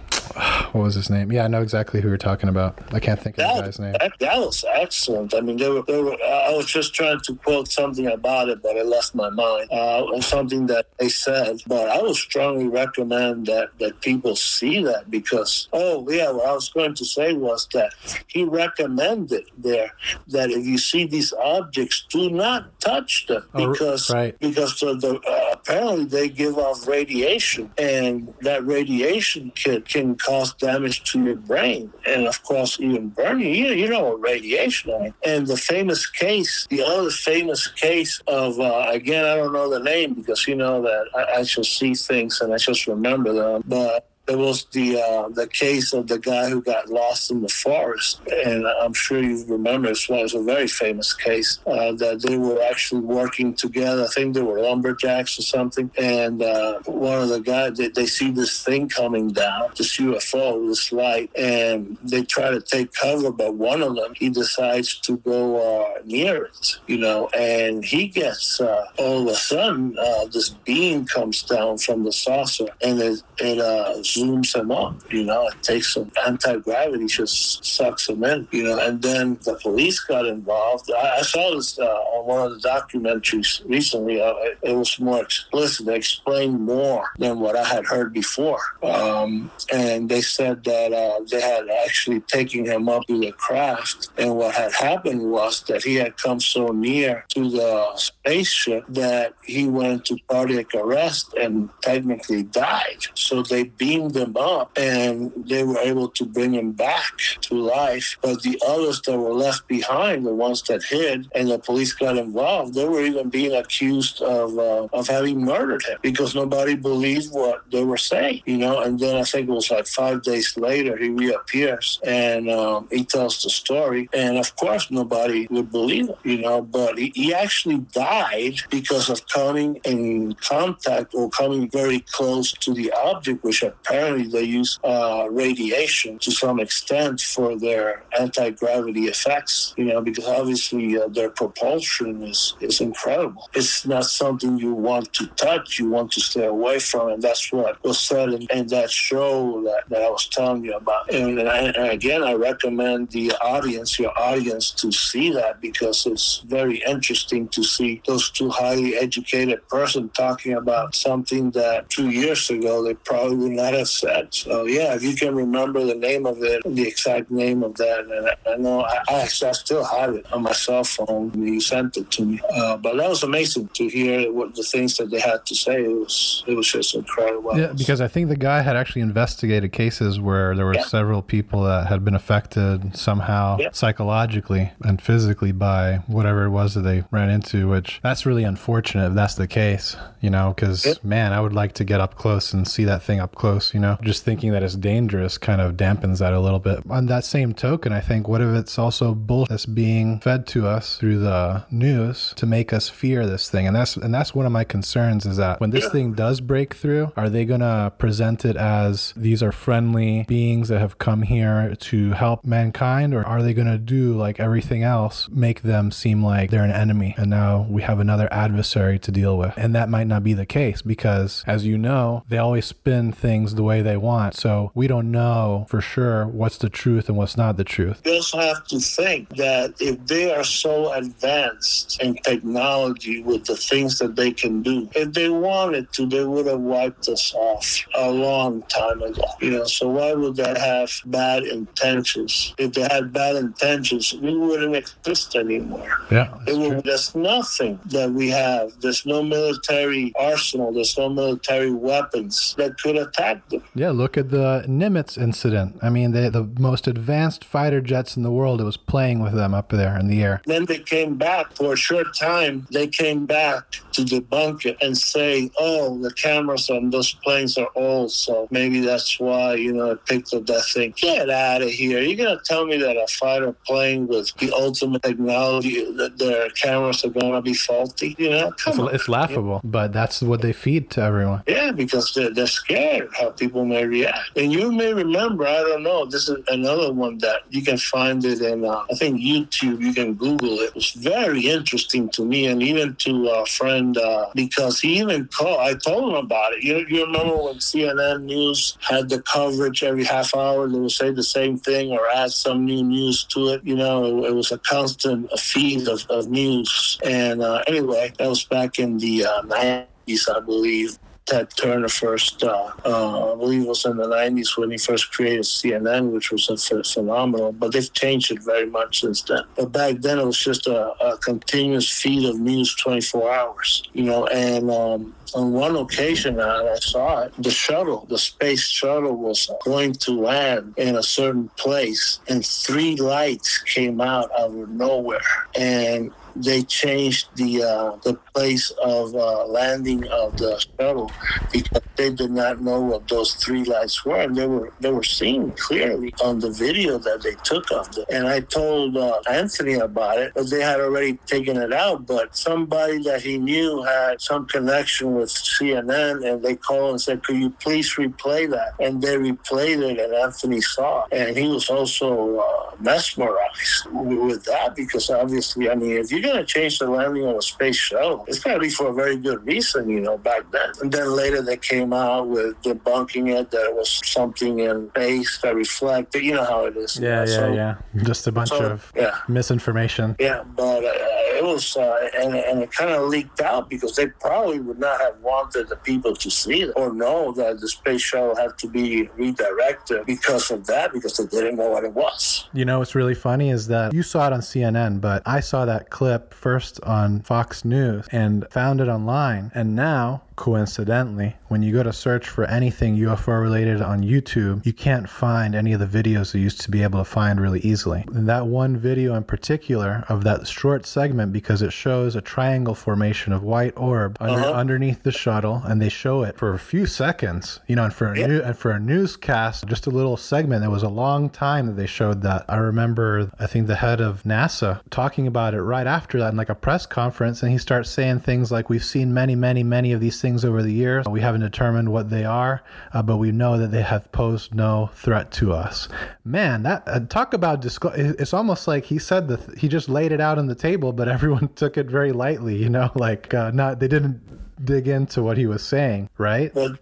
what 0.72 0.82
was 0.84 0.94
his 0.94 1.10
name? 1.10 1.30
Yeah, 1.32 1.44
I 1.44 1.48
know 1.48 1.62
exactly 1.62 2.00
who 2.00 2.08
you're 2.08 2.16
talking 2.18 2.48
about. 2.48 2.78
I 2.92 3.00
can't 3.00 3.20
think 3.20 3.38
of 3.38 3.56
the 3.56 3.62
guy's 3.62 3.78
name. 3.78 3.92
that, 4.00 4.12
that 4.20 4.38
was 4.38 4.64
excellent. 4.72 5.34
I 5.34 5.40
mean, 5.40 5.56
they 5.56 5.68
were, 5.68 5.82
they 5.82 6.02
were, 6.02 6.16
I 6.22 6.52
was 6.54 6.66
just 6.66 6.94
trying 6.94 7.20
to 7.20 7.34
quote 7.36 7.68
something 7.70 8.06
about 8.06 8.48
it, 8.48 8.62
but 8.62 8.76
it 8.76 8.86
left 8.86 9.14
my 9.14 9.30
mind. 9.30 9.70
Uh, 9.70 10.20
something 10.20 10.66
that 10.66 10.86
they 10.98 11.08
said, 11.08 11.58
but 11.66 11.88
I 11.88 12.00
would 12.02 12.16
strongly 12.16 12.68
recommend 12.68 13.46
that, 13.46 13.70
that 13.78 14.00
people 14.00 14.36
see 14.36 14.82
that 14.84 15.10
because, 15.10 15.68
oh, 15.72 16.08
yeah, 16.10 16.30
what 16.30 16.46
I 16.46 16.52
was 16.52 16.68
going 16.70 16.94
to 16.94 17.04
say 17.04 17.32
was 17.34 17.68
that 17.72 17.92
he 18.26 18.44
recommended 18.44 19.44
there 19.58 19.90
that 20.28 20.50
if 20.50 20.64
you 20.64 20.78
see 20.78 21.06
these 21.06 21.32
objects, 21.34 22.06
do 22.10 22.30
not 22.30 22.78
touch 22.80 23.26
them 23.26 23.44
Oh, 23.54 23.72
because, 23.72 24.10
right. 24.10 24.38
because 24.40 24.82
of 24.82 25.00
the, 25.00 25.18
uh, 25.20 25.50
apparently 25.52 26.04
they 26.04 26.28
give 26.28 26.58
off 26.58 26.86
radiation 26.86 27.70
and 27.78 28.32
that 28.40 28.64
radiation 28.66 29.50
can, 29.54 29.82
can 29.82 30.16
cause 30.16 30.43
damage 30.52 31.02
to 31.10 31.22
your 31.24 31.36
brain 31.36 31.92
and 32.06 32.26
of 32.26 32.42
course 32.42 32.78
even 32.80 33.08
burning, 33.08 33.54
you 33.54 33.68
you, 33.68 33.88
know 33.88 34.14
radiation 34.16 35.12
and 35.24 35.46
the 35.46 35.56
famous 35.56 36.06
case 36.06 36.66
the 36.70 36.82
other 36.82 37.10
famous 37.10 37.66
case 37.68 38.20
of 38.26 38.60
uh, 38.60 38.86
again 38.90 39.24
i 39.24 39.36
don't 39.36 39.52
know 39.52 39.70
the 39.70 39.80
name 39.80 40.14
because 40.14 40.46
you 40.46 40.54
know 40.54 40.82
that 40.82 41.04
I, 41.14 41.40
I 41.40 41.42
just 41.44 41.76
see 41.78 41.94
things 41.94 42.40
and 42.40 42.52
i 42.52 42.56
just 42.56 42.86
remember 42.86 43.32
them 43.32 43.62
but 43.66 44.08
there 44.26 44.38
was 44.38 44.64
the 44.72 45.00
uh, 45.00 45.28
the 45.28 45.46
case 45.46 45.92
of 45.92 46.06
the 46.06 46.18
guy 46.18 46.48
who 46.48 46.62
got 46.62 46.88
lost 46.88 47.30
in 47.30 47.42
the 47.42 47.48
forest, 47.48 48.20
and 48.44 48.66
I'm 48.66 48.94
sure 48.94 49.22
you 49.22 49.44
remember 49.46 49.88
this. 49.88 50.06
It's 50.08 50.34
a 50.34 50.42
very 50.42 50.66
famous 50.66 51.12
case 51.12 51.58
uh, 51.66 51.92
that 51.92 52.22
they 52.22 52.38
were 52.38 52.62
actually 52.62 53.02
working 53.02 53.54
together. 53.54 54.04
I 54.04 54.06
think 54.08 54.34
they 54.34 54.42
were 54.42 54.60
lumberjacks 54.60 55.38
or 55.38 55.42
something, 55.42 55.90
and 55.98 56.42
uh, 56.42 56.80
one 56.86 57.22
of 57.22 57.28
the 57.28 57.40
guys 57.40 57.76
they, 57.76 57.88
they 57.88 58.06
see 58.06 58.30
this 58.30 58.62
thing 58.62 58.88
coming 58.88 59.28
down, 59.28 59.70
this 59.76 59.98
UFO, 59.98 60.68
this 60.68 60.90
light, 60.90 61.30
and 61.36 61.98
they 62.02 62.22
try 62.22 62.50
to 62.50 62.62
take 62.62 62.94
cover, 62.94 63.30
but 63.30 63.54
one 63.54 63.82
of 63.82 63.94
them 63.94 64.14
he 64.16 64.30
decides 64.30 64.98
to 65.00 65.18
go 65.18 65.56
uh, 65.56 66.00
near 66.04 66.44
it, 66.44 66.76
you 66.86 66.96
know, 66.96 67.28
and 67.36 67.84
he 67.84 68.08
gets 68.08 68.60
uh, 68.60 68.86
all 68.98 69.22
of 69.22 69.34
a 69.34 69.36
sudden 69.36 69.96
uh, 69.98 70.24
this 70.32 70.48
beam 70.48 71.04
comes 71.04 71.42
down 71.42 71.76
from 71.76 72.04
the 72.04 72.12
saucer, 72.12 72.68
and 72.80 73.00
it, 73.00 73.22
it 73.38 73.58
uh, 73.58 74.02
zooms 74.14 74.54
him 74.54 74.70
up. 74.70 74.94
You 75.12 75.24
know, 75.24 75.48
it 75.48 75.62
takes 75.62 75.94
some 75.94 76.10
anti 76.26 76.56
gravity, 76.58 77.06
just 77.06 77.64
sucks 77.64 78.08
him 78.08 78.24
in. 78.24 78.48
You 78.50 78.64
know, 78.64 78.78
and 78.78 79.00
then 79.02 79.38
the 79.44 79.54
police 79.54 80.00
got 80.00 80.26
involved. 80.26 80.90
I, 80.92 81.18
I 81.18 81.22
saw 81.22 81.54
this 81.54 81.78
uh, 81.78 81.84
on 81.84 82.26
one 82.26 82.46
of 82.46 82.60
the 82.60 82.68
documentaries 82.68 83.62
recently. 83.68 84.20
Uh, 84.20 84.34
it, 84.38 84.58
it, 84.62 84.74
was 84.74 84.98
more 85.00 85.22
explicit. 85.22 85.86
They 85.86 85.96
explained 85.96 86.60
more 86.60 87.10
than 87.18 87.40
what 87.40 87.56
I 87.56 87.64
had 87.64 87.84
heard 87.86 88.12
before. 88.12 88.60
Um, 88.82 89.50
and 89.72 90.08
they 90.08 90.20
said 90.20 90.64
that 90.64 90.92
uh, 90.92 91.20
they 91.30 91.40
had 91.40 91.68
actually 91.84 92.20
taken 92.20 92.64
him 92.64 92.88
up 92.88 93.06
to 93.06 93.18
the 93.18 93.32
craft, 93.32 94.08
and 94.18 94.36
what 94.36 94.54
had 94.54 94.72
happened 94.72 95.30
was 95.30 95.62
that 95.64 95.82
he 95.82 95.94
had 95.96 96.16
come 96.16 96.40
so 96.40 96.68
near 96.68 97.24
to 97.30 97.48
the 97.50 97.96
spaceship 97.96 98.84
that 98.88 99.34
he 99.44 99.66
went 99.66 100.10
into 100.10 100.22
cardiac 100.28 100.74
arrest 100.74 101.34
and 101.34 101.70
technically 101.82 102.42
died. 102.42 103.06
So 103.14 103.42
they 103.42 103.64
beamed 103.64 104.03
him 104.12 104.36
up 104.36 104.72
and 104.76 105.32
they 105.36 105.64
were 105.64 105.78
able 105.78 106.08
to 106.08 106.24
bring 106.24 106.54
him 106.54 106.72
back 106.72 107.16
to 107.42 107.54
life. 107.54 108.16
But 108.22 108.42
the 108.42 108.60
others 108.66 109.00
that 109.02 109.18
were 109.18 109.32
left 109.32 109.66
behind, 109.68 110.26
the 110.26 110.34
ones 110.34 110.62
that 110.62 110.82
hid, 110.82 111.28
and 111.34 111.50
the 111.50 111.58
police 111.58 111.92
got 111.92 112.16
involved, 112.16 112.74
they 112.74 112.88
were 112.88 113.02
even 113.02 113.28
being 113.30 113.54
accused 113.54 114.20
of 114.22 114.58
uh, 114.58 114.88
of 114.92 115.06
having 115.08 115.44
murdered 115.44 115.82
him 115.84 115.98
because 116.02 116.34
nobody 116.34 116.74
believed 116.74 117.32
what 117.32 117.62
they 117.70 117.84
were 117.84 117.96
saying, 117.96 118.42
you 118.46 118.58
know. 118.58 118.80
And 118.80 118.98
then 118.98 119.16
I 119.16 119.24
think 119.24 119.48
it 119.48 119.52
was 119.52 119.70
like 119.70 119.86
five 119.86 120.22
days 120.22 120.56
later 120.56 120.96
he 120.96 121.10
reappears 121.10 122.00
and 122.04 122.50
um, 122.50 122.88
he 122.90 123.04
tells 123.04 123.42
the 123.42 123.50
story, 123.50 124.08
and 124.12 124.38
of 124.38 124.54
course 124.56 124.90
nobody 124.90 125.46
would 125.50 125.70
believe 125.70 126.08
him, 126.08 126.16
you 126.24 126.38
know. 126.38 126.62
But 126.62 126.98
he, 126.98 127.12
he 127.14 127.34
actually 127.34 127.78
died 127.92 128.60
because 128.70 129.08
of 129.08 129.26
coming 129.28 129.76
in 129.84 130.34
contact 130.34 131.14
or 131.14 131.30
coming 131.30 131.68
very 131.70 132.00
close 132.00 132.52
to 132.52 132.72
the 132.74 132.92
object, 132.92 133.44
which 133.44 133.62
apparently 133.94 134.26
they 134.26 134.42
use 134.42 134.78
uh, 134.84 135.28
radiation 135.30 136.18
to 136.18 136.30
some 136.30 136.58
extent 136.58 137.20
for 137.20 137.56
their 137.56 138.02
anti 138.18 138.50
gravity 138.50 139.04
effects, 139.04 139.74
you 139.76 139.84
know, 139.84 140.00
because 140.00 140.26
obviously 140.26 140.98
uh, 140.98 141.06
their 141.08 141.30
propulsion 141.30 142.22
is, 142.22 142.54
is 142.60 142.80
incredible. 142.80 143.48
It's 143.54 143.86
not 143.86 144.04
something 144.04 144.58
you 144.58 144.74
want 144.74 145.12
to 145.14 145.26
touch, 145.28 145.78
you 145.78 145.90
want 145.90 146.10
to 146.12 146.20
stay 146.20 146.46
away 146.46 146.78
from. 146.78 147.08
And 147.08 147.22
that's 147.22 147.52
what 147.52 147.82
was 147.84 147.98
said 147.98 148.30
in, 148.30 148.42
in 148.50 148.66
that 148.68 148.90
show 148.90 149.62
that, 149.62 149.84
that 149.88 150.02
I 150.02 150.10
was 150.10 150.26
telling 150.28 150.64
you 150.64 150.74
about. 150.76 151.12
And, 151.12 151.38
and, 151.38 151.48
I, 151.48 151.58
and 151.58 151.90
again, 151.90 152.22
I 152.22 152.34
recommend 152.34 153.10
the 153.10 153.32
audience, 153.40 153.98
your 153.98 154.16
audience, 154.18 154.70
to 154.72 154.90
see 154.90 155.30
that 155.32 155.60
because 155.60 156.06
it's 156.06 156.38
very 156.46 156.82
interesting 156.86 157.48
to 157.48 157.62
see 157.62 158.02
those 158.06 158.30
two 158.30 158.50
highly 158.50 158.96
educated 158.96 159.66
person 159.68 160.08
talking 160.10 160.54
about 160.54 160.94
something 160.94 161.50
that 161.52 161.88
two 161.90 162.10
years 162.10 162.50
ago 162.50 162.82
they 162.82 162.94
probably 162.94 163.36
would 163.36 163.52
not 163.52 163.74
have 163.74 163.83
said. 163.84 164.32
So 164.34 164.66
yeah, 164.66 164.94
if 164.94 165.02
you 165.02 165.14
can 165.14 165.34
remember 165.34 165.84
the 165.84 165.94
name 165.94 166.26
of 166.26 166.42
it, 166.42 166.62
the 166.64 166.86
exact 166.86 167.30
name 167.30 167.62
of 167.62 167.76
that, 167.76 168.00
and 168.00 168.28
I, 168.28 168.52
I 168.52 168.56
know 168.56 168.82
I, 168.82 169.02
I, 169.08 169.24
still 169.26 169.84
have 169.84 170.14
it 170.14 170.30
on 170.32 170.42
my 170.42 170.52
cell 170.52 170.84
phone. 170.84 171.32
You 171.34 171.60
sent 171.60 171.96
it 171.96 172.10
to 172.12 172.24
me, 172.24 172.40
uh, 172.54 172.76
but 172.76 172.96
that 172.96 173.08
was 173.08 173.22
amazing 173.22 173.68
to 173.74 173.88
hear 173.88 174.32
what 174.32 174.54
the 174.54 174.62
things 174.62 174.96
that 174.96 175.10
they 175.10 175.20
had 175.20 175.44
to 175.46 175.54
say. 175.54 175.84
It 175.84 175.88
was 175.88 176.44
it 176.46 176.54
was 176.54 176.70
just 176.70 176.94
incredible. 176.94 177.58
Yeah, 177.58 177.72
because 177.76 178.00
I 178.00 178.08
think 178.08 178.28
the 178.28 178.36
guy 178.36 178.62
had 178.62 178.76
actually 178.76 179.02
investigated 179.02 179.72
cases 179.72 180.20
where 180.20 180.54
there 180.56 180.66
were 180.66 180.74
yeah. 180.74 180.84
several 180.84 181.22
people 181.22 181.64
that 181.64 181.86
had 181.86 182.04
been 182.04 182.14
affected 182.14 182.96
somehow 182.96 183.58
yeah. 183.58 183.68
psychologically 183.72 184.72
and 184.82 185.00
physically 185.00 185.52
by 185.52 185.96
whatever 186.06 186.44
it 186.44 186.50
was 186.50 186.74
that 186.74 186.82
they 186.82 187.04
ran 187.10 187.30
into. 187.30 187.68
Which 187.68 188.00
that's 188.02 188.26
really 188.26 188.44
unfortunate 188.44 189.08
if 189.08 189.14
that's 189.14 189.34
the 189.34 189.48
case. 189.48 189.96
You 190.20 190.30
know, 190.30 190.54
because 190.54 190.86
yeah. 190.86 190.94
man, 191.02 191.32
I 191.32 191.40
would 191.40 191.52
like 191.52 191.74
to 191.74 191.84
get 191.84 192.00
up 192.00 192.14
close 192.14 192.52
and 192.52 192.66
see 192.66 192.84
that 192.84 193.02
thing 193.02 193.20
up 193.20 193.34
close. 193.34 193.73
You 193.74 193.80
know, 193.80 193.98
just 194.02 194.24
thinking 194.24 194.52
that 194.52 194.62
it's 194.62 194.76
dangerous 194.76 195.36
kind 195.36 195.60
of 195.60 195.76
dampens 195.76 196.20
that 196.20 196.32
a 196.32 196.40
little 196.40 196.60
bit. 196.60 196.80
On 196.88 197.06
that 197.06 197.24
same 197.24 197.52
token, 197.52 197.92
I 197.92 198.00
think 198.00 198.28
what 198.28 198.40
if 198.40 198.54
it's 198.54 198.78
also 198.78 199.14
bullshit 199.14 199.50
that's 199.50 199.66
being 199.66 200.20
fed 200.20 200.46
to 200.48 200.66
us 200.66 200.96
through 200.96 201.18
the 201.18 201.64
news 201.70 202.32
to 202.36 202.46
make 202.46 202.72
us 202.72 202.88
fear 202.88 203.26
this 203.26 203.50
thing? 203.50 203.66
And 203.66 203.74
that's 203.74 203.96
and 203.96 204.14
that's 204.14 204.32
one 204.34 204.46
of 204.46 204.52
my 204.52 204.62
concerns 204.62 205.26
is 205.26 205.36
that 205.38 205.60
when 205.60 205.70
this 205.70 205.88
thing 205.88 206.12
does 206.12 206.40
break 206.40 206.74
through, 206.74 207.12
are 207.16 207.28
they 207.28 207.44
gonna 207.44 207.92
present 207.98 208.44
it 208.44 208.56
as 208.56 209.12
these 209.16 209.42
are 209.42 209.50
friendly 209.50 210.24
beings 210.28 210.68
that 210.68 210.78
have 210.78 210.98
come 210.98 211.22
here 211.22 211.74
to 211.80 212.12
help 212.12 212.44
mankind, 212.44 213.12
or 213.12 213.26
are 213.26 213.42
they 213.42 213.54
gonna 213.54 213.78
do 213.78 214.14
like 214.14 214.38
everything 214.38 214.84
else, 214.84 215.28
make 215.30 215.62
them 215.62 215.90
seem 215.90 216.24
like 216.24 216.50
they're 216.50 216.62
an 216.62 216.70
enemy, 216.70 217.16
and 217.18 217.28
now 217.28 217.66
we 217.68 217.82
have 217.82 217.98
another 217.98 218.28
adversary 218.32 219.00
to 219.00 219.10
deal 219.10 219.36
with? 219.36 219.54
And 219.56 219.74
that 219.74 219.88
might 219.88 220.06
not 220.06 220.22
be 220.22 220.32
the 220.32 220.46
case 220.46 220.80
because, 220.80 221.42
as 221.46 221.66
you 221.66 221.76
know, 221.76 222.22
they 222.28 222.38
always 222.38 222.66
spin 222.66 223.10
things 223.10 223.56
the 223.56 223.63
way 223.64 223.82
they 223.82 223.96
want. 223.96 224.36
So 224.36 224.70
we 224.74 224.86
don't 224.86 225.10
know 225.10 225.66
for 225.68 225.80
sure 225.80 226.26
what's 226.26 226.58
the 226.58 226.68
truth 226.68 227.08
and 227.08 227.16
what's 227.18 227.36
not 227.36 227.56
the 227.56 227.64
truth. 227.64 228.00
You 228.04 228.14
also 228.14 228.38
have 228.38 228.64
to 228.68 228.78
think 228.78 229.30
that 229.36 229.74
if 229.80 230.06
they 230.06 230.32
are 230.32 230.44
so 230.44 230.92
advanced 230.92 232.00
in 232.02 232.14
technology 232.16 233.22
with 233.22 233.44
the 233.46 233.56
things 233.56 233.98
that 233.98 234.16
they 234.16 234.32
can 234.32 234.62
do, 234.62 234.88
if 234.94 235.12
they 235.12 235.28
wanted 235.28 235.92
to, 235.94 236.06
they 236.06 236.24
would 236.24 236.46
have 236.46 236.60
wiped 236.60 237.08
us 237.08 237.34
off 237.34 237.84
a 237.94 238.10
long 238.10 238.62
time 238.64 239.02
ago. 239.02 239.24
You 239.40 239.50
know, 239.50 239.64
so 239.64 239.88
why 239.88 240.12
would 240.14 240.36
they 240.36 240.54
have 240.58 240.90
bad 241.06 241.44
intentions? 241.44 242.54
If 242.58 242.72
they 242.74 242.82
had 242.82 243.12
bad 243.12 243.36
intentions, 243.36 244.14
we 244.14 244.36
wouldn't 244.36 244.76
exist 244.76 245.34
anymore. 245.36 245.98
Yeah, 246.10 246.34
It 246.46 246.56
would, 246.56 246.84
there's 246.84 247.14
nothing 247.14 247.78
that 247.86 248.10
we 248.10 248.28
have. 248.30 248.72
There's 248.80 249.06
no 249.06 249.22
military 249.22 250.12
arsenal. 250.18 250.72
There's 250.72 250.96
no 250.96 251.08
military 251.08 251.72
weapons 251.72 252.54
that 252.58 252.78
could 252.78 252.96
attack. 252.96 253.43
Yeah, 253.74 253.90
look 253.90 254.16
at 254.16 254.30
the 254.30 254.64
Nimitz 254.66 255.18
incident. 255.18 255.78
I 255.82 255.90
mean, 255.90 256.12
they, 256.12 256.28
the 256.28 256.44
most 256.58 256.86
advanced 256.86 257.44
fighter 257.44 257.80
jets 257.80 258.16
in 258.16 258.22
the 258.22 258.30
world. 258.30 258.60
It 258.60 258.64
was 258.64 258.76
playing 258.76 259.20
with 259.20 259.34
them 259.34 259.54
up 259.54 259.70
there 259.70 259.98
in 259.98 260.08
the 260.08 260.22
air. 260.22 260.40
Then 260.46 260.64
they 260.64 260.78
came 260.78 261.16
back 261.16 261.54
for 261.56 261.74
a 261.74 261.76
short 261.76 262.16
time. 262.16 262.66
They 262.70 262.86
came 262.86 263.26
back 263.26 263.70
to 263.92 264.02
debunk 264.02 264.64
it 264.64 264.76
and 264.80 264.96
say, 264.96 265.50
"Oh, 265.58 265.98
the 265.98 266.12
cameras 266.12 266.70
on 266.70 266.90
those 266.90 267.12
planes 267.12 267.58
are 267.58 267.68
old, 267.74 268.12
so 268.12 268.48
maybe 268.50 268.80
that's 268.80 269.20
why 269.20 269.54
you 269.54 269.72
know 269.72 269.92
it 269.92 270.04
picked 270.06 270.32
up 270.34 270.46
that 270.46 270.64
thing." 270.72 270.94
Get 270.96 271.30
out 271.30 271.62
of 271.62 271.70
here! 271.70 272.00
You're 272.00 272.24
gonna 272.24 272.40
tell 272.44 272.66
me 272.66 272.76
that 272.78 272.96
a 272.96 273.06
fighter 273.08 273.52
plane 273.66 274.06
with 274.06 274.34
the 274.36 274.52
ultimate 274.52 275.02
technology 275.02 275.84
that 275.96 276.18
their 276.18 276.48
cameras 276.50 277.04
are 277.04 277.10
gonna 277.10 277.42
be 277.42 277.54
faulty? 277.54 278.14
You 278.18 278.30
know, 278.30 278.52
come 278.52 278.72
it's, 278.72 278.80
on. 278.80 278.94
It's 278.94 279.08
laughable, 279.08 279.60
but 279.64 279.92
that's 279.92 280.22
what 280.22 280.40
they 280.42 280.52
feed 280.52 280.90
to 280.90 281.02
everyone. 281.02 281.42
Yeah, 281.46 281.72
because 281.72 282.12
they're, 282.14 282.30
they're 282.30 282.46
scared 282.46 283.10
how 283.18 283.30
people 283.36 283.64
may 283.64 283.84
react. 283.84 284.36
And 284.36 284.52
you 284.52 284.72
may 284.72 284.92
remember, 284.92 285.46
I 285.46 285.60
don't 285.60 285.82
know, 285.82 286.04
this 286.04 286.28
is 286.28 286.38
another 286.48 286.92
one 286.92 287.18
that 287.18 287.42
you 287.50 287.62
can 287.62 287.78
find 287.78 288.24
it 288.24 288.40
in, 288.40 288.64
uh, 288.64 288.84
I 288.90 288.94
think, 288.94 289.20
YouTube. 289.20 289.80
You 289.80 289.92
can 289.92 290.14
Google 290.14 290.60
it. 290.60 290.68
It 290.68 290.74
was 290.74 290.90
very 290.92 291.46
interesting 291.46 292.08
to 292.10 292.24
me 292.24 292.46
and 292.46 292.62
even 292.62 292.94
to 292.96 293.28
a 293.28 293.46
friend 293.46 293.96
uh, 293.96 294.26
because 294.34 294.80
he 294.80 294.98
even 294.98 295.28
called, 295.28 295.60
I 295.60 295.74
told 295.74 296.10
him 296.10 296.16
about 296.16 296.54
it. 296.54 296.62
You, 296.62 296.84
you 296.88 297.06
remember 297.06 297.36
when 297.36 297.56
CNN 297.56 298.24
News 298.24 298.76
had 298.80 299.08
the 299.08 299.22
coverage 299.22 299.82
every 299.82 300.04
half 300.04 300.34
hour? 300.34 300.68
They 300.68 300.78
would 300.78 300.90
say 300.90 301.10
the 301.10 301.22
same 301.22 301.58
thing 301.58 301.92
or 301.92 302.08
add 302.08 302.32
some 302.32 302.64
new 302.64 302.82
news 302.82 303.24
to 303.24 303.48
it. 303.48 303.64
You 303.64 303.76
know, 303.76 304.04
it, 304.24 304.30
it 304.30 304.34
was 304.34 304.52
a 304.52 304.58
constant 304.58 305.30
feed 305.38 305.88
of, 305.88 306.06
of 306.10 306.28
news. 306.28 306.98
And 307.04 307.42
uh, 307.42 307.62
anyway, 307.66 308.12
that 308.18 308.28
was 308.28 308.44
back 308.44 308.78
in 308.78 308.98
the 308.98 309.26
uh, 309.26 309.42
90s, 309.42 310.34
I 310.34 310.40
believe. 310.40 310.98
Ted 311.26 311.48
Turner 311.56 311.88
first, 311.88 312.44
uh, 312.44 312.70
uh, 312.84 313.32
I 313.32 313.36
believe 313.36 313.62
it 313.62 313.68
was 313.68 313.86
in 313.86 313.96
the 313.96 314.06
90s 314.06 314.58
when 314.58 314.70
he 314.70 314.76
first 314.76 315.10
created 315.10 315.44
CNN, 315.44 316.12
which 316.12 316.30
was 316.30 316.50
a 316.50 316.84
phenomenal, 316.84 317.52
but 317.52 317.72
they've 317.72 317.92
changed 317.94 318.30
it 318.30 318.42
very 318.42 318.66
much 318.66 319.00
since 319.00 319.22
then. 319.22 319.42
But 319.56 319.72
back 319.72 319.96
then 320.00 320.18
it 320.18 320.26
was 320.26 320.38
just 320.38 320.66
a, 320.66 320.92
a 321.02 321.16
continuous 321.18 321.88
feed 321.88 322.28
of 322.28 322.38
news 322.38 322.74
24 322.76 323.32
hours, 323.32 323.82
you 323.94 324.04
know, 324.04 324.26
and 324.26 324.70
um, 324.70 325.14
on 325.34 325.52
one 325.52 325.76
occasion 325.76 326.38
I 326.40 326.76
saw 326.76 327.22
it, 327.22 327.32
the 327.38 327.50
shuttle, 327.50 328.06
the 328.08 328.18
space 328.18 328.68
shuttle 328.68 329.16
was 329.16 329.50
going 329.64 329.94
to 329.94 330.12
land 330.12 330.74
in 330.76 330.96
a 330.96 331.02
certain 331.02 331.48
place 331.56 332.20
and 332.28 332.44
three 332.44 332.96
lights 332.96 333.58
came 333.58 334.00
out 334.00 334.30
out 334.38 334.50
of 334.50 334.68
nowhere. 334.68 335.20
And 335.56 336.12
they 336.36 336.62
changed 336.62 337.28
the 337.36 337.62
uh, 337.62 337.96
the 338.02 338.14
place 338.34 338.70
of 338.82 339.14
uh, 339.14 339.46
landing 339.46 340.06
of 340.08 340.36
the 340.36 340.62
shuttle 340.78 341.10
because 341.52 341.82
they 341.96 342.10
did 342.10 342.30
not 342.30 342.60
know 342.60 342.80
what 342.80 343.06
those 343.08 343.34
three 343.34 343.64
lights 343.64 344.04
were, 344.04 344.20
and 344.20 344.34
they 344.36 344.46
were 344.46 344.72
they 344.80 344.90
were 344.90 345.04
seen 345.04 345.52
clearly 345.52 346.12
on 346.22 346.40
the 346.40 346.50
video 346.50 346.98
that 346.98 347.22
they 347.22 347.34
took 347.44 347.70
of 347.70 347.92
them. 347.94 348.04
And 348.10 348.26
I 348.26 348.40
told 348.40 348.96
uh, 348.96 349.20
Anthony 349.30 349.74
about 349.74 350.18
it, 350.18 350.32
but 350.34 350.50
they 350.50 350.60
had 350.60 350.80
already 350.80 351.14
taken 351.26 351.56
it 351.56 351.72
out. 351.72 352.06
But 352.06 352.36
somebody 352.36 352.98
that 353.04 353.22
he 353.22 353.38
knew 353.38 353.82
had 353.82 354.20
some 354.20 354.46
connection 354.46 355.14
with 355.14 355.30
CNN, 355.30 356.28
and 356.28 356.42
they 356.42 356.56
called 356.56 356.90
and 356.90 357.00
said, 357.00 357.22
"Could 357.22 357.36
you 357.36 357.50
please 357.50 357.94
replay 357.94 358.50
that?" 358.50 358.72
And 358.80 359.00
they 359.00 359.16
replayed 359.16 359.82
it, 359.88 360.00
and 360.00 360.14
Anthony 360.14 360.60
saw, 360.60 361.04
it. 361.04 361.12
and 361.12 361.36
he 361.36 361.48
was 361.48 361.70
also 361.70 362.38
uh, 362.38 362.74
mesmerized 362.80 363.86
with 363.92 364.44
that 364.44 364.74
because 364.74 365.10
obviously, 365.10 365.70
I 365.70 365.74
mean, 365.74 365.92
if 365.92 366.10
you're 366.10 366.23
going 366.24 366.36
to 366.36 366.44
change 366.44 366.78
the 366.78 366.88
landing 366.88 367.26
of 367.26 367.36
a 367.36 367.42
space 367.42 367.76
shuttle, 367.76 368.24
it's 368.28 368.40
got 368.40 368.54
to 368.54 368.60
be 368.60 368.70
for 368.70 368.88
a 368.88 368.94
very 368.94 369.16
good 369.16 369.44
reason, 369.46 369.88
you 369.88 370.00
know, 370.00 370.18
back 370.18 370.50
then. 370.50 370.70
And 370.82 370.90
then 370.90 371.10
later 371.14 371.42
they 371.42 371.56
came 371.56 371.92
out 371.92 372.28
with 372.28 372.60
debunking 372.62 373.32
it 373.34 373.50
that 373.50 373.66
it 373.70 373.74
was 373.74 374.00
something 374.04 374.58
in 374.60 374.88
space 374.90 375.38
that 375.42 375.54
reflected. 375.54 376.22
You 376.24 376.34
know 376.34 376.44
how 376.44 376.66
it 376.66 376.76
is. 376.76 376.98
Yeah, 376.98 377.20
yeah, 377.20 377.26
So- 377.26 377.52
yeah. 377.52 377.74
Just 378.02 378.26
a 378.26 378.32
bunch 378.32 378.50
so, 378.50 378.64
of 378.64 378.92
yeah. 378.96 379.18
misinformation. 379.28 380.16
Yeah, 380.18 380.42
but 380.56 380.84
uh, 380.84 380.90
it 381.36 381.44
was, 381.44 381.76
uh, 381.76 382.08
and, 382.16 382.34
and 382.34 382.62
it 382.62 382.72
kind 382.72 382.90
of 382.90 383.08
leaked 383.08 383.40
out 383.40 383.68
because 383.68 383.96
they 383.96 384.06
probably 384.06 384.60
would 384.60 384.78
not 384.78 385.00
have 385.00 385.20
wanted 385.20 385.68
the 385.68 385.76
people 385.76 386.14
to 386.16 386.30
see 386.30 386.62
it 386.62 386.72
or 386.76 386.92
know 386.92 387.32
that 387.32 387.60
the 387.60 387.68
space 387.68 388.00
shuttle 388.02 388.36
had 388.36 388.56
to 388.58 388.68
be 388.68 389.08
redirected 389.16 390.06
because 390.06 390.50
of 390.50 390.66
that, 390.66 390.92
because 390.92 391.16
they 391.16 391.26
didn't 391.26 391.56
know 391.56 391.70
what 391.70 391.84
it 391.84 391.92
was. 391.92 392.48
You 392.52 392.64
know 392.64 392.78
what's 392.78 392.94
really 392.94 393.14
funny 393.14 393.50
is 393.50 393.66
that 393.68 393.92
you 393.92 394.02
saw 394.02 394.26
it 394.28 394.32
on 394.32 394.40
CNN, 394.40 395.00
but 395.00 395.22
I 395.26 395.40
saw 395.40 395.64
that 395.64 395.90
clip 395.90 396.13
first 396.32 396.80
on 396.82 397.20
Fox 397.20 397.64
News 397.64 398.06
and 398.12 398.46
found 398.50 398.80
it 398.80 398.88
online. 398.88 399.50
And 399.54 399.74
now, 399.74 400.22
coincidentally, 400.36 401.36
when 401.48 401.62
you 401.62 401.72
go 401.72 401.82
to 401.82 401.92
search 401.92 402.28
for 402.28 402.44
anything 402.44 402.96
UFO 402.96 403.40
related 403.40 403.80
on 403.80 404.02
YouTube, 404.02 404.64
you 404.64 404.72
can't 404.72 405.08
find 405.08 405.54
any 405.54 405.72
of 405.72 405.80
the 405.80 405.86
videos 406.02 406.34
you 406.34 406.40
used 406.40 406.60
to 406.62 406.70
be 406.70 406.82
able 406.82 406.98
to 406.98 407.04
find 407.04 407.40
really 407.40 407.60
easily. 407.60 408.04
And 408.14 408.28
that 408.28 408.46
one 408.46 408.76
video 408.76 409.14
in 409.14 409.24
particular 409.24 410.04
of 410.08 410.24
that 410.24 410.46
short 410.46 410.86
segment, 410.86 411.32
because 411.32 411.62
it 411.62 411.72
shows 411.72 412.16
a 412.16 412.20
triangle 412.20 412.74
formation 412.74 413.32
of 413.32 413.42
white 413.42 413.72
orb 413.76 414.16
under, 414.20 414.40
Uh-huh. 414.40 414.52
underneath 414.52 415.02
the 415.02 415.12
shuttle, 415.12 415.62
and 415.64 415.80
they 415.80 415.88
show 415.88 416.22
it 416.22 416.36
for 416.36 416.52
a 416.54 416.58
few 416.58 416.86
seconds, 416.86 417.60
you 417.66 417.76
know, 417.76 417.84
and 417.84 417.92
for 417.94 418.12
a 418.12 418.18
Yeah. 418.18 418.26
new, 418.26 418.40
and 418.40 418.56
for 418.56 418.70
a 418.70 418.80
newscast, 418.80 419.66
just 419.66 419.86
a 419.86 419.90
little 419.90 420.16
segment. 420.16 420.64
It 420.64 420.70
was 420.70 420.82
a 420.82 420.88
long 420.88 421.28
time 421.30 421.66
that 421.66 421.76
they 421.76 421.86
showed 421.86 422.22
that. 422.22 422.44
I 422.48 422.56
remember, 422.56 423.30
I 423.38 423.46
think 423.46 423.66
the 423.66 423.76
head 423.76 424.00
of 424.00 424.22
NASA 424.24 424.80
talking 424.90 425.26
about 425.26 425.54
it 425.54 425.62
right 425.62 425.86
after 425.86 426.18
that 426.20 426.30
in 426.32 426.36
like 426.36 426.48
a 426.48 426.54
press 426.54 426.86
conference, 426.86 427.42
and 427.42 427.52
he 427.52 427.58
starts 427.58 427.90
saying 427.90 428.20
things 428.20 428.50
like, 428.50 428.68
"We've 428.68 428.84
seen 428.84 429.12
many, 429.14 429.34
many, 429.34 429.62
many 429.62 429.92
of 429.92 430.00
these 430.00 430.20
things 430.24 430.44
over 430.44 430.62
the 430.62 430.72
years. 430.72 431.04
We 431.06 431.20
haven't 431.20 431.42
determined 431.42 431.88
what 431.92 432.08
they 432.08 432.24
are, 432.24 432.62
uh, 432.94 433.02
but 433.02 433.18
we 433.18 433.30
know 433.30 433.58
that 433.58 433.70
they 433.70 433.82
have 433.82 434.10
posed 434.10 434.54
no 434.54 434.90
threat 434.94 435.30
to 435.32 435.52
us." 435.52 435.86
Man, 436.24 436.62
that 436.62 436.82
uh, 436.86 437.00
talk 437.18 437.34
about 437.34 437.60
disclo- 437.62 437.96
it- 437.96 438.16
It's 438.18 438.32
almost 438.32 438.66
like 438.66 438.84
he 438.86 438.98
said 438.98 439.28
that 439.28 439.58
he 439.58 439.68
just 439.68 439.88
laid 439.88 440.10
it 440.12 440.20
out 440.20 440.38
on 440.38 440.46
the 440.46 440.54
table, 440.54 440.92
but 440.92 441.06
everyone 441.16 441.48
took 441.54 441.76
it 441.76 441.86
very 441.98 442.12
lightly. 442.12 442.56
You 442.56 442.70
know, 442.70 442.90
like 443.06 443.34
uh, 443.34 443.50
not 443.52 443.78
they 443.80 443.88
didn't 443.88 444.18
dig 444.64 444.88
into 444.88 445.22
what 445.22 445.36
he 445.36 445.46
was 445.46 445.62
saying, 445.62 446.08
right? 446.16 446.50
But 446.54 446.72
But 446.72 446.78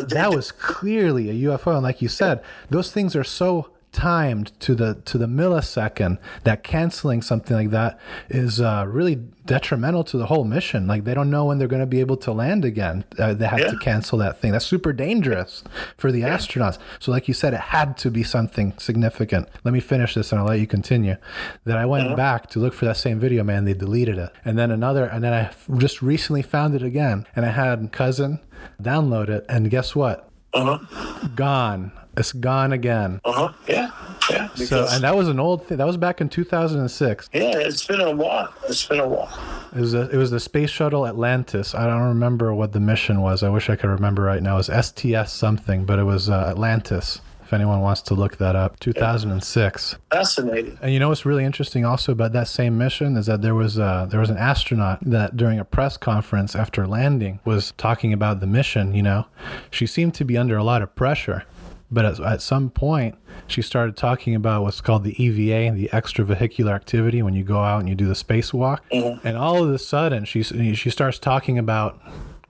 But 0.00 0.08
they 0.08 0.14
that 0.14 0.30
was 0.34 0.50
clearly 0.50 1.28
a 1.28 1.34
UFO, 1.50 1.74
and 1.74 1.82
like 1.82 2.00
you 2.00 2.08
said, 2.08 2.40
those 2.70 2.90
things 2.90 3.14
are 3.14 3.24
so 3.24 3.70
timed 3.92 4.52
to 4.60 4.74
the 4.74 4.94
to 5.06 5.16
the 5.18 5.26
millisecond 5.26 6.18
that 6.44 6.62
canceling 6.62 7.22
something 7.22 7.56
like 7.56 7.70
that 7.70 7.98
is 8.28 8.60
uh, 8.60 8.84
really 8.86 9.16
detrimental 9.46 10.04
to 10.04 10.18
the 10.18 10.26
whole 10.26 10.44
mission. 10.44 10.86
Like 10.86 11.04
they 11.04 11.14
don't 11.14 11.30
know 11.30 11.46
when 11.46 11.58
they're 11.58 11.68
going 11.68 11.80
to 11.80 11.86
be 11.86 12.00
able 12.00 12.18
to 12.18 12.32
land 12.32 12.64
again. 12.64 13.04
Uh, 13.18 13.32
they 13.34 13.46
have 13.46 13.58
to 13.70 13.78
cancel 13.78 14.18
that 14.18 14.40
thing. 14.40 14.52
That's 14.52 14.66
super 14.66 14.92
dangerous 14.92 15.64
for 15.96 16.12
the 16.12 16.20
astronauts. 16.22 16.78
So, 17.00 17.10
like 17.10 17.28
you 17.28 17.34
said, 17.34 17.54
it 17.54 17.60
had 17.60 17.96
to 17.98 18.10
be 18.10 18.22
something 18.22 18.74
significant. 18.78 19.48
Let 19.64 19.72
me 19.72 19.80
finish 19.80 20.14
this, 20.14 20.32
and 20.32 20.40
I'll 20.40 20.46
let 20.46 20.60
you 20.60 20.66
continue. 20.66 21.16
Then 21.64 21.76
I 21.76 21.86
went 21.86 22.14
back 22.16 22.48
to 22.50 22.58
look 22.58 22.74
for 22.74 22.84
that 22.84 22.96
same 22.98 23.18
video. 23.18 23.42
Man, 23.42 23.64
they 23.64 23.74
deleted 23.74 24.18
it, 24.18 24.30
and 24.44 24.58
then 24.58 24.70
another, 24.70 25.06
and 25.06 25.24
then 25.24 25.32
I 25.32 25.40
f- 25.44 25.66
just 25.78 26.02
recently 26.02 26.42
found 26.42 26.74
it 26.74 26.82
again, 26.82 27.26
and 27.34 27.46
I 27.46 27.50
had 27.50 27.90
cousin 27.92 28.40
download 28.82 29.28
it, 29.28 29.44
and 29.48 29.70
guess 29.70 29.96
what? 29.96 30.28
uh 30.54 30.78
huh, 30.78 31.28
Gone. 31.34 31.92
It's 32.18 32.32
gone 32.32 32.72
again. 32.72 33.20
uh 33.24 33.32
huh, 33.32 33.52
yeah, 33.68 33.90
yeah. 34.30 34.48
So, 34.54 34.86
and 34.90 35.04
that 35.04 35.16
was 35.16 35.28
an 35.28 35.38
old 35.40 35.66
thing. 35.66 35.78
That 35.78 35.86
was 35.86 35.96
back 35.96 36.20
in 36.20 36.28
2006. 36.28 37.30
yeah, 37.32 37.40
it's 37.56 37.86
been 37.86 38.00
a 38.00 38.10
while. 38.10 38.52
It's 38.68 38.84
been 38.84 39.00
a 39.00 39.08
while. 39.08 39.30
It 39.74 39.80
was 39.80 39.94
a, 39.94 40.08
it 40.10 40.16
was 40.16 40.30
the 40.30 40.40
space 40.40 40.70
shuttle 40.70 41.06
Atlantis. 41.06 41.74
I 41.74 41.86
don't 41.86 42.02
remember 42.02 42.52
what 42.54 42.72
the 42.72 42.80
mission 42.80 43.20
was. 43.20 43.42
I 43.42 43.48
wish 43.50 43.70
I 43.70 43.76
could 43.76 43.90
remember 43.90 44.22
right 44.22 44.42
now. 44.42 44.58
It 44.58 44.68
was 44.68 44.86
STS 44.86 45.32
something, 45.32 45.84
but 45.84 45.98
it 45.98 46.04
was 46.04 46.28
uh, 46.28 46.46
Atlantis. 46.48 47.20
If 47.44 47.54
anyone 47.54 47.80
wants 47.80 48.02
to 48.02 48.14
look 48.14 48.36
that 48.36 48.54
up, 48.56 48.78
2006. 48.80 49.96
Fascinating. 50.12 50.78
And 50.82 50.92
you 50.92 50.98
know 50.98 51.08
what's 51.08 51.24
really 51.24 51.44
interesting 51.44 51.82
also 51.82 52.12
about 52.12 52.32
that 52.34 52.46
same 52.46 52.76
mission 52.76 53.16
is 53.16 53.24
that 53.24 53.40
there 53.40 53.54
was 53.54 53.78
uh, 53.78 54.06
there 54.10 54.20
was 54.20 54.28
an 54.28 54.36
astronaut 54.36 54.98
that 55.00 55.34
during 55.36 55.58
a 55.58 55.64
press 55.64 55.96
conference 55.96 56.54
after 56.54 56.86
landing 56.86 57.40
was 57.46 57.72
talking 57.78 58.12
about 58.12 58.40
the 58.40 58.46
mission. 58.46 58.92
You 58.94 59.02
know, 59.02 59.26
she 59.70 59.86
seemed 59.86 60.12
to 60.16 60.24
be 60.26 60.36
under 60.36 60.58
a 60.58 60.62
lot 60.62 60.82
of 60.82 60.94
pressure, 60.94 61.44
but 61.90 62.04
at, 62.04 62.20
at 62.20 62.42
some 62.42 62.70
point 62.70 63.16
she 63.46 63.62
started 63.62 63.96
talking 63.96 64.34
about 64.34 64.62
what's 64.62 64.80
called 64.80 65.04
the 65.04 65.22
EVA, 65.22 65.74
the 65.74 65.88
extravehicular 65.92 66.74
activity, 66.74 67.22
when 67.22 67.34
you 67.34 67.44
go 67.44 67.60
out 67.60 67.80
and 67.80 67.88
you 67.88 67.94
do 67.94 68.06
the 68.06 68.14
spacewalk. 68.14 68.78
Mm-hmm. 68.92 69.26
And 69.26 69.36
all 69.36 69.62
of 69.62 69.70
a 69.70 69.78
sudden, 69.78 70.24
she 70.24 70.42
she 70.42 70.90
starts 70.90 71.18
talking 71.18 71.58
about 71.58 72.00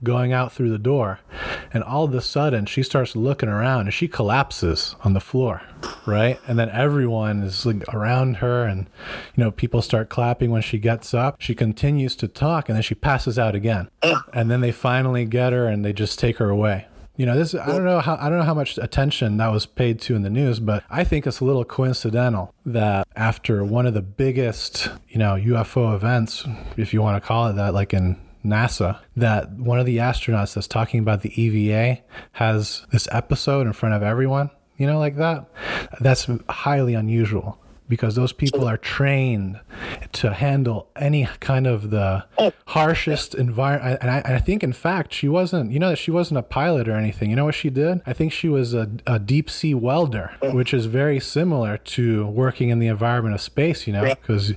going 0.03 0.31
out 0.31 0.51
through 0.51 0.69
the 0.69 0.79
door. 0.79 1.19
And 1.73 1.83
all 1.83 2.05
of 2.05 2.13
a 2.13 2.21
sudden 2.21 2.65
she 2.65 2.83
starts 2.83 3.15
looking 3.15 3.49
around 3.49 3.81
and 3.81 3.93
she 3.93 4.07
collapses 4.07 4.95
on 5.03 5.13
the 5.13 5.19
floor 5.19 5.61
right? 6.05 6.39
And 6.47 6.57
then 6.57 6.69
everyone 6.69 7.43
is 7.43 7.65
like 7.65 7.83
around 7.93 8.37
her 8.37 8.65
and 8.65 8.87
you 9.35 9.43
know 9.43 9.51
people 9.51 9.81
start 9.81 10.09
clapping 10.09 10.51
when 10.51 10.61
she 10.61 10.77
gets 10.77 11.13
up. 11.13 11.35
She 11.39 11.55
continues 11.55 12.15
to 12.17 12.27
talk 12.27 12.69
and 12.69 12.75
then 12.75 12.83
she 12.83 12.95
passes 12.95 13.37
out 13.39 13.55
again. 13.55 13.89
Mm. 14.03 14.21
And 14.33 14.51
then 14.51 14.61
they 14.61 14.71
finally 14.71 15.25
get 15.25 15.53
her 15.53 15.67
and 15.67 15.85
they 15.85 15.93
just 15.93 16.19
take 16.19 16.37
her 16.37 16.49
away 16.49 16.87
you 17.19 17.25
know 17.25 17.37
this 17.37 17.53
i 17.53 17.67
don't 17.67 17.83
know 17.83 17.99
how 17.99 18.15
i 18.15 18.29
don't 18.29 18.39
know 18.39 18.45
how 18.45 18.53
much 18.53 18.77
attention 18.77 19.35
that 19.37 19.49
was 19.51 19.65
paid 19.65 19.99
to 19.99 20.15
in 20.15 20.21
the 20.21 20.29
news 20.29 20.59
but 20.61 20.83
i 20.89 21.03
think 21.03 21.27
it's 21.27 21.41
a 21.41 21.45
little 21.45 21.65
coincidental 21.65 22.53
that 22.65 23.05
after 23.17 23.61
one 23.63 23.85
of 23.85 23.93
the 23.93 24.01
biggest 24.01 24.89
you 25.09 25.19
know 25.19 25.35
ufo 25.35 25.93
events 25.93 26.47
if 26.77 26.93
you 26.93 27.01
want 27.01 27.21
to 27.21 27.27
call 27.27 27.47
it 27.47 27.53
that 27.53 27.73
like 27.73 27.93
in 27.93 28.17
NASA 28.45 28.97
that 29.17 29.51
one 29.51 29.79
of 29.79 29.85
the 29.85 29.97
astronauts 29.97 30.53
that's 30.53 30.65
talking 30.65 31.01
about 31.01 31.23
the 31.23 31.41
EVA 31.41 32.01
has 32.31 32.85
this 32.89 33.05
episode 33.11 33.67
in 33.67 33.73
front 33.73 33.95
of 33.95 34.01
everyone, 34.01 34.49
you 34.77 34.87
know, 34.87 34.97
like 34.97 35.17
that. 35.17 35.45
That's 35.99 36.29
highly 36.47 36.93
unusual 36.93 37.59
because 37.89 38.15
those 38.15 38.31
people 38.31 38.67
are 38.67 38.77
trained 38.77 39.59
to 40.11 40.33
handle 40.33 40.87
any 40.95 41.27
kind 41.39 41.65
of 41.65 41.89
the 41.89 42.23
oh, 42.37 42.53
harshest 42.67 43.33
environment. 43.33 43.97
And 44.01 44.11
I, 44.11 44.17
and 44.19 44.35
I 44.35 44.39
think, 44.39 44.63
in 44.63 44.73
fact, 44.73 45.13
she 45.13 45.27
wasn't, 45.27 45.71
you 45.71 45.79
know, 45.79 45.89
that 45.89 45.97
she 45.97 46.11
wasn't 46.11 46.37
a 46.37 46.43
pilot 46.43 46.87
or 46.87 46.95
anything. 46.95 47.31
You 47.31 47.35
know 47.35 47.45
what 47.45 47.55
she 47.55 47.71
did? 47.71 48.01
I 48.05 48.13
think 48.13 48.31
she 48.31 48.47
was 48.47 48.73
a, 48.75 48.89
a 49.07 49.17
deep 49.17 49.49
sea 49.49 49.73
welder, 49.73 50.31
oh. 50.41 50.53
which 50.53 50.73
is 50.73 50.85
very 50.85 51.19
similar 51.19 51.77
to 51.77 52.27
working 52.27 52.69
in 52.69 52.77
the 52.79 52.87
environment 52.87 53.33
of 53.33 53.41
space, 53.41 53.87
you 53.87 53.93
know, 53.93 54.03
because 54.03 54.53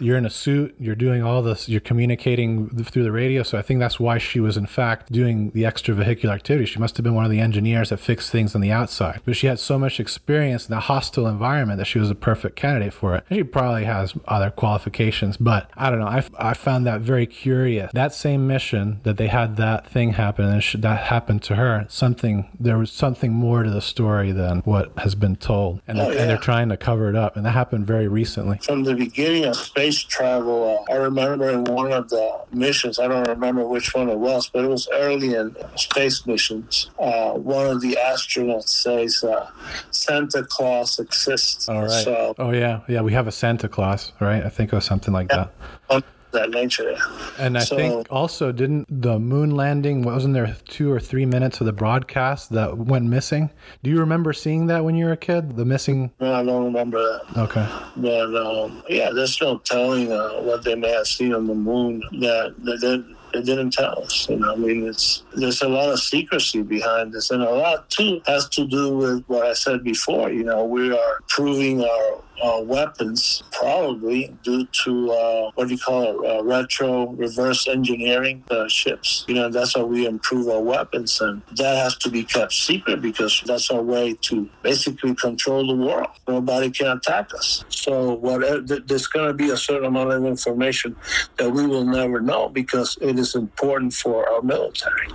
you're 0.00 0.16
in 0.16 0.24
a 0.24 0.30
suit, 0.30 0.74
you're 0.78 0.94
doing 0.94 1.22
all 1.22 1.42
this, 1.42 1.68
you're 1.68 1.80
communicating 1.80 2.68
through 2.84 3.04
the 3.04 3.12
radio. 3.12 3.42
So 3.42 3.58
I 3.58 3.62
think 3.62 3.80
that's 3.80 4.00
why 4.00 4.16
she 4.16 4.40
was, 4.40 4.56
in 4.56 4.66
fact, 4.66 5.12
doing 5.12 5.50
the 5.50 5.64
extravehicular 5.64 6.32
activity. 6.32 6.64
She 6.64 6.78
must 6.78 6.96
have 6.96 7.04
been 7.04 7.14
one 7.14 7.26
of 7.26 7.30
the 7.30 7.40
engineers 7.40 7.90
that 7.90 7.98
fixed 7.98 8.32
things 8.32 8.54
on 8.54 8.62
the 8.62 8.72
outside. 8.72 9.20
But 9.26 9.36
she 9.36 9.46
had 9.46 9.58
so 9.58 9.78
much 9.78 10.00
experience 10.00 10.68
in 10.68 10.74
a 10.74 10.80
hostile 10.80 11.26
environment 11.26 11.78
that 11.78 11.84
she 11.84 11.98
was 11.98 12.10
a 12.10 12.14
perfect 12.14 12.56
candidate 12.62 12.94
for 12.94 13.16
it. 13.16 13.24
She 13.28 13.42
probably 13.42 13.84
has 13.84 14.14
other 14.28 14.50
qualifications, 14.50 15.36
but 15.36 15.68
I 15.76 15.90
don't 15.90 15.98
know. 15.98 16.06
I, 16.06 16.22
I 16.38 16.54
found 16.54 16.86
that 16.86 17.00
very 17.00 17.26
curious. 17.26 17.90
That 17.92 18.14
same 18.14 18.46
mission 18.46 19.00
that 19.02 19.16
they 19.16 19.26
had 19.26 19.56
that 19.56 19.86
thing 19.88 20.12
happen 20.12 20.44
and 20.46 20.62
sh- 20.62 20.76
that 20.78 21.00
happened 21.08 21.42
to 21.44 21.56
her, 21.56 21.84
something, 21.88 22.48
there 22.58 22.78
was 22.78 22.92
something 22.92 23.32
more 23.32 23.64
to 23.64 23.70
the 23.70 23.80
story 23.80 24.30
than 24.30 24.60
what 24.60 24.92
has 24.98 25.14
been 25.16 25.34
told. 25.36 25.82
And, 25.88 25.98
Oh, 25.98 26.10
they're, 26.10 26.20
and 26.20 26.30
they're 26.30 26.38
trying 26.38 26.68
to 26.68 26.76
cover 26.76 27.08
it 27.08 27.16
up. 27.16 27.36
And 27.36 27.44
that 27.44 27.50
happened 27.50 27.84
very 27.86 28.06
recently. 28.06 28.58
From 28.58 28.84
the 28.84 28.94
beginning 28.94 29.44
of 29.44 29.56
space 29.56 29.98
travel, 29.98 30.84
uh, 30.88 30.92
I 30.92 30.96
remember 30.96 31.50
in 31.50 31.64
one 31.64 31.92
of 31.92 32.08
the 32.10 32.42
missions, 32.52 33.00
I 33.00 33.08
don't 33.08 33.26
remember 33.28 33.66
which 33.66 33.92
one 33.92 34.08
it 34.08 34.18
was, 34.18 34.48
but 34.48 34.64
it 34.64 34.68
was 34.68 34.88
early 34.92 35.34
in 35.34 35.56
space 35.76 36.24
missions. 36.26 36.90
Uh, 36.98 37.32
one 37.32 37.66
of 37.66 37.80
the 37.80 37.98
astronauts 38.00 38.68
says, 38.68 39.24
uh, 39.24 39.50
Santa 39.90 40.44
Claus 40.44 40.98
exists. 41.00 41.68
All 41.68 41.82
right. 41.82 42.04
So, 42.04 42.34
oh, 42.38 42.51
yeah. 42.52 42.80
Yeah. 42.88 43.00
We 43.02 43.12
have 43.12 43.26
a 43.26 43.32
Santa 43.32 43.68
Claus, 43.68 44.12
right? 44.20 44.42
I 44.44 44.48
think 44.48 44.72
it 44.72 44.76
was 44.76 44.84
something 44.84 45.12
like 45.14 45.28
that. 45.28 45.52
on, 45.90 46.02
that 46.32 46.48
nature. 46.50 46.96
And 47.38 47.58
I 47.58 47.60
So- 47.64 47.76
think 47.76 48.06
also 48.10 48.52
didn't 48.52 48.86
the 49.02 49.18
moon 49.18 49.50
landing 49.54 50.02
wasn't 50.02 50.32
there 50.32 50.56
two 50.66 50.90
or 50.90 50.98
three 50.98 51.26
minutes 51.26 51.60
of 51.60 51.66
the 51.66 51.74
broadcast 51.74 52.50
that 52.52 52.78
went 52.78 53.04
missing? 53.04 53.50
Do 53.82 53.90
you 53.90 53.98
remember 54.00 54.32
seeing 54.32 54.66
that 54.68 54.82
when 54.82 54.94
you 54.94 55.04
were 55.06 55.12
a 55.12 55.16
kid? 55.18 55.56
The 55.56 55.66
missing. 55.66 56.10
No, 56.20 56.32
I 56.32 56.42
don't 56.42 56.64
remember 56.64 57.02
that. 57.02 57.38
Okay. 57.38 57.66
But 57.96 58.34
um, 58.34 58.82
yeah, 58.88 59.10
there's 59.14 59.38
no 59.42 59.58
telling 59.58 60.10
uh, 60.10 60.30
what 60.40 60.64
they 60.64 60.74
may 60.74 60.90
have 60.92 61.06
seen 61.06 61.34
on 61.34 61.46
the 61.46 61.54
moon 61.54 62.02
that 62.20 62.54
that 62.64 62.80
they, 62.80 63.04
they 63.32 63.42
didn't 63.42 63.72
tell 63.72 64.02
us. 64.02 64.28
You 64.28 64.36
know, 64.36 64.52
I 64.52 64.56
mean, 64.56 64.86
it's 64.86 65.22
there's 65.34 65.62
a 65.62 65.68
lot 65.68 65.90
of 65.90 66.00
secrecy 66.00 66.62
behind 66.62 67.12
this, 67.12 67.30
and 67.30 67.42
a 67.42 67.50
lot 67.50 67.88
too 67.90 68.20
has 68.26 68.48
to 68.50 68.66
do 68.66 68.96
with 68.96 69.24
what 69.26 69.46
I 69.46 69.52
said 69.52 69.82
before. 69.84 70.30
You 70.30 70.44
know, 70.44 70.64
we 70.64 70.92
are 70.92 71.20
proving 71.28 71.82
our 71.82 72.22
uh, 72.42 72.60
weapons 72.60 73.42
probably 73.52 74.36
due 74.42 74.66
to 74.84 75.12
uh, 75.12 75.50
what 75.54 75.68
do 75.68 75.74
you 75.74 75.80
call 75.80 76.02
it, 76.02 76.30
uh, 76.30 76.42
retro 76.42 77.08
reverse 77.10 77.68
engineering 77.68 78.42
the 78.48 78.68
ships. 78.68 79.24
You 79.28 79.34
know, 79.34 79.48
that's 79.48 79.74
how 79.74 79.84
we 79.84 80.06
improve 80.06 80.48
our 80.48 80.60
weapons, 80.60 81.20
and 81.20 81.42
that 81.56 81.76
has 81.76 81.96
to 81.98 82.10
be 82.10 82.24
kept 82.24 82.52
secret 82.52 83.00
because 83.00 83.42
that's 83.46 83.70
our 83.70 83.82
way 83.82 84.14
to 84.22 84.48
basically 84.62 85.14
control 85.14 85.66
the 85.66 85.84
world. 85.84 86.08
Nobody 86.26 86.70
can 86.70 86.96
attack 86.96 87.32
us. 87.34 87.64
So, 87.68 88.14
what 88.14 88.42
uh, 88.42 88.62
th- 88.62 88.84
there's 88.86 89.06
going 89.06 89.28
to 89.28 89.34
be 89.34 89.50
a 89.50 89.56
certain 89.56 89.86
amount 89.86 90.12
of 90.12 90.24
information 90.24 90.96
that 91.38 91.50
we 91.50 91.66
will 91.66 91.84
never 91.84 92.20
know 92.20 92.48
because 92.48 92.98
it 93.00 93.18
important 93.34 93.94
for 93.94 94.28
our 94.28 94.42
military. 94.42 95.08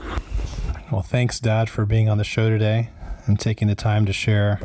Well, 0.91 1.01
thanks, 1.01 1.39
Dad, 1.39 1.69
for 1.69 1.85
being 1.85 2.09
on 2.09 2.17
the 2.17 2.23
show 2.23 2.49
today 2.49 2.89
and 3.25 3.39
taking 3.39 3.67
the 3.67 3.75
time 3.75 4.05
to 4.05 4.13
share 4.13 4.61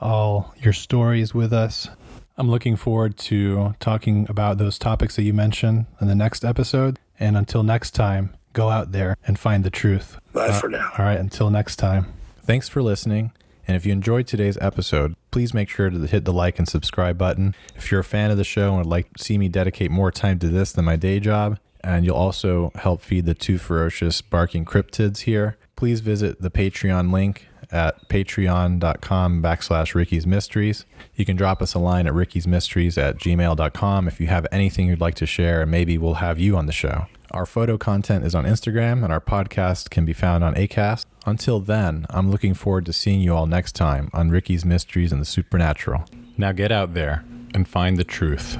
all 0.00 0.54
your 0.58 0.72
stories 0.72 1.34
with 1.34 1.52
us. 1.52 1.88
I'm 2.36 2.50
looking 2.50 2.76
forward 2.76 3.16
to 3.18 3.74
talking 3.80 4.26
about 4.28 4.58
those 4.58 4.78
topics 4.78 5.16
that 5.16 5.22
you 5.22 5.32
mentioned 5.32 5.86
in 6.00 6.06
the 6.06 6.14
next 6.14 6.44
episode. 6.44 6.98
And 7.18 7.36
until 7.36 7.62
next 7.62 7.92
time, 7.92 8.36
go 8.52 8.68
out 8.68 8.92
there 8.92 9.16
and 9.26 9.38
find 9.38 9.64
the 9.64 9.70
truth. 9.70 10.18
Bye 10.32 10.52
for 10.52 10.68
now. 10.68 10.92
All 10.98 11.04
right, 11.04 11.18
until 11.18 11.48
next 11.48 11.76
time. 11.76 12.12
Thanks 12.42 12.68
for 12.68 12.82
listening. 12.82 13.32
And 13.66 13.76
if 13.76 13.84
you 13.84 13.92
enjoyed 13.92 14.26
today's 14.26 14.56
episode, 14.60 15.14
please 15.30 15.52
make 15.52 15.68
sure 15.68 15.90
to 15.90 15.98
hit 16.06 16.24
the 16.24 16.32
like 16.32 16.58
and 16.58 16.68
subscribe 16.68 17.18
button. 17.18 17.54
If 17.74 17.90
you're 17.90 18.00
a 18.00 18.04
fan 18.04 18.30
of 18.30 18.36
the 18.36 18.44
show 18.44 18.68
and 18.68 18.78
would 18.78 18.86
like 18.86 19.12
to 19.14 19.24
see 19.24 19.38
me 19.38 19.48
dedicate 19.48 19.90
more 19.90 20.12
time 20.12 20.38
to 20.40 20.48
this 20.48 20.72
than 20.72 20.84
my 20.84 20.96
day 20.96 21.18
job, 21.18 21.58
and 21.86 22.04
you'll 22.04 22.16
also 22.16 22.72
help 22.74 23.00
feed 23.00 23.26
the 23.26 23.34
two 23.34 23.58
ferocious 23.58 24.20
barking 24.20 24.64
cryptids 24.64 25.20
here, 25.20 25.56
please 25.76 26.00
visit 26.00 26.42
the 26.42 26.50
Patreon 26.50 27.12
link 27.12 27.46
at 27.70 28.08
patreon.com 28.08 29.42
backslash 29.42 29.94
Ricky's 29.94 30.26
Mysteries. 30.26 30.84
You 31.14 31.24
can 31.24 31.36
drop 31.36 31.62
us 31.62 31.74
a 31.74 31.78
line 31.78 32.06
at 32.06 32.14
Ricky's 32.14 32.46
Mysteries 32.46 32.98
at 32.98 33.18
gmail.com 33.18 34.08
if 34.08 34.20
you 34.20 34.26
have 34.26 34.46
anything 34.50 34.88
you'd 34.88 35.00
like 35.00 35.14
to 35.16 35.26
share, 35.26 35.62
and 35.62 35.70
maybe 35.70 35.96
we'll 35.96 36.14
have 36.14 36.40
you 36.40 36.56
on 36.56 36.66
the 36.66 36.72
show. 36.72 37.06
Our 37.30 37.46
photo 37.46 37.78
content 37.78 38.24
is 38.24 38.34
on 38.34 38.44
Instagram, 38.44 39.04
and 39.04 39.12
our 39.12 39.20
podcast 39.20 39.90
can 39.90 40.04
be 40.04 40.12
found 40.12 40.42
on 40.42 40.54
ACAST. 40.54 41.06
Until 41.24 41.60
then, 41.60 42.06
I'm 42.10 42.30
looking 42.30 42.54
forward 42.54 42.86
to 42.86 42.92
seeing 42.92 43.20
you 43.20 43.34
all 43.34 43.46
next 43.46 43.72
time 43.72 44.10
on 44.12 44.30
Ricky's 44.30 44.64
Mysteries 44.64 45.12
and 45.12 45.20
the 45.20 45.26
Supernatural. 45.26 46.04
Now 46.36 46.52
get 46.52 46.72
out 46.72 46.94
there 46.94 47.24
and 47.54 47.68
find 47.68 47.96
the 47.96 48.04
truth. 48.04 48.58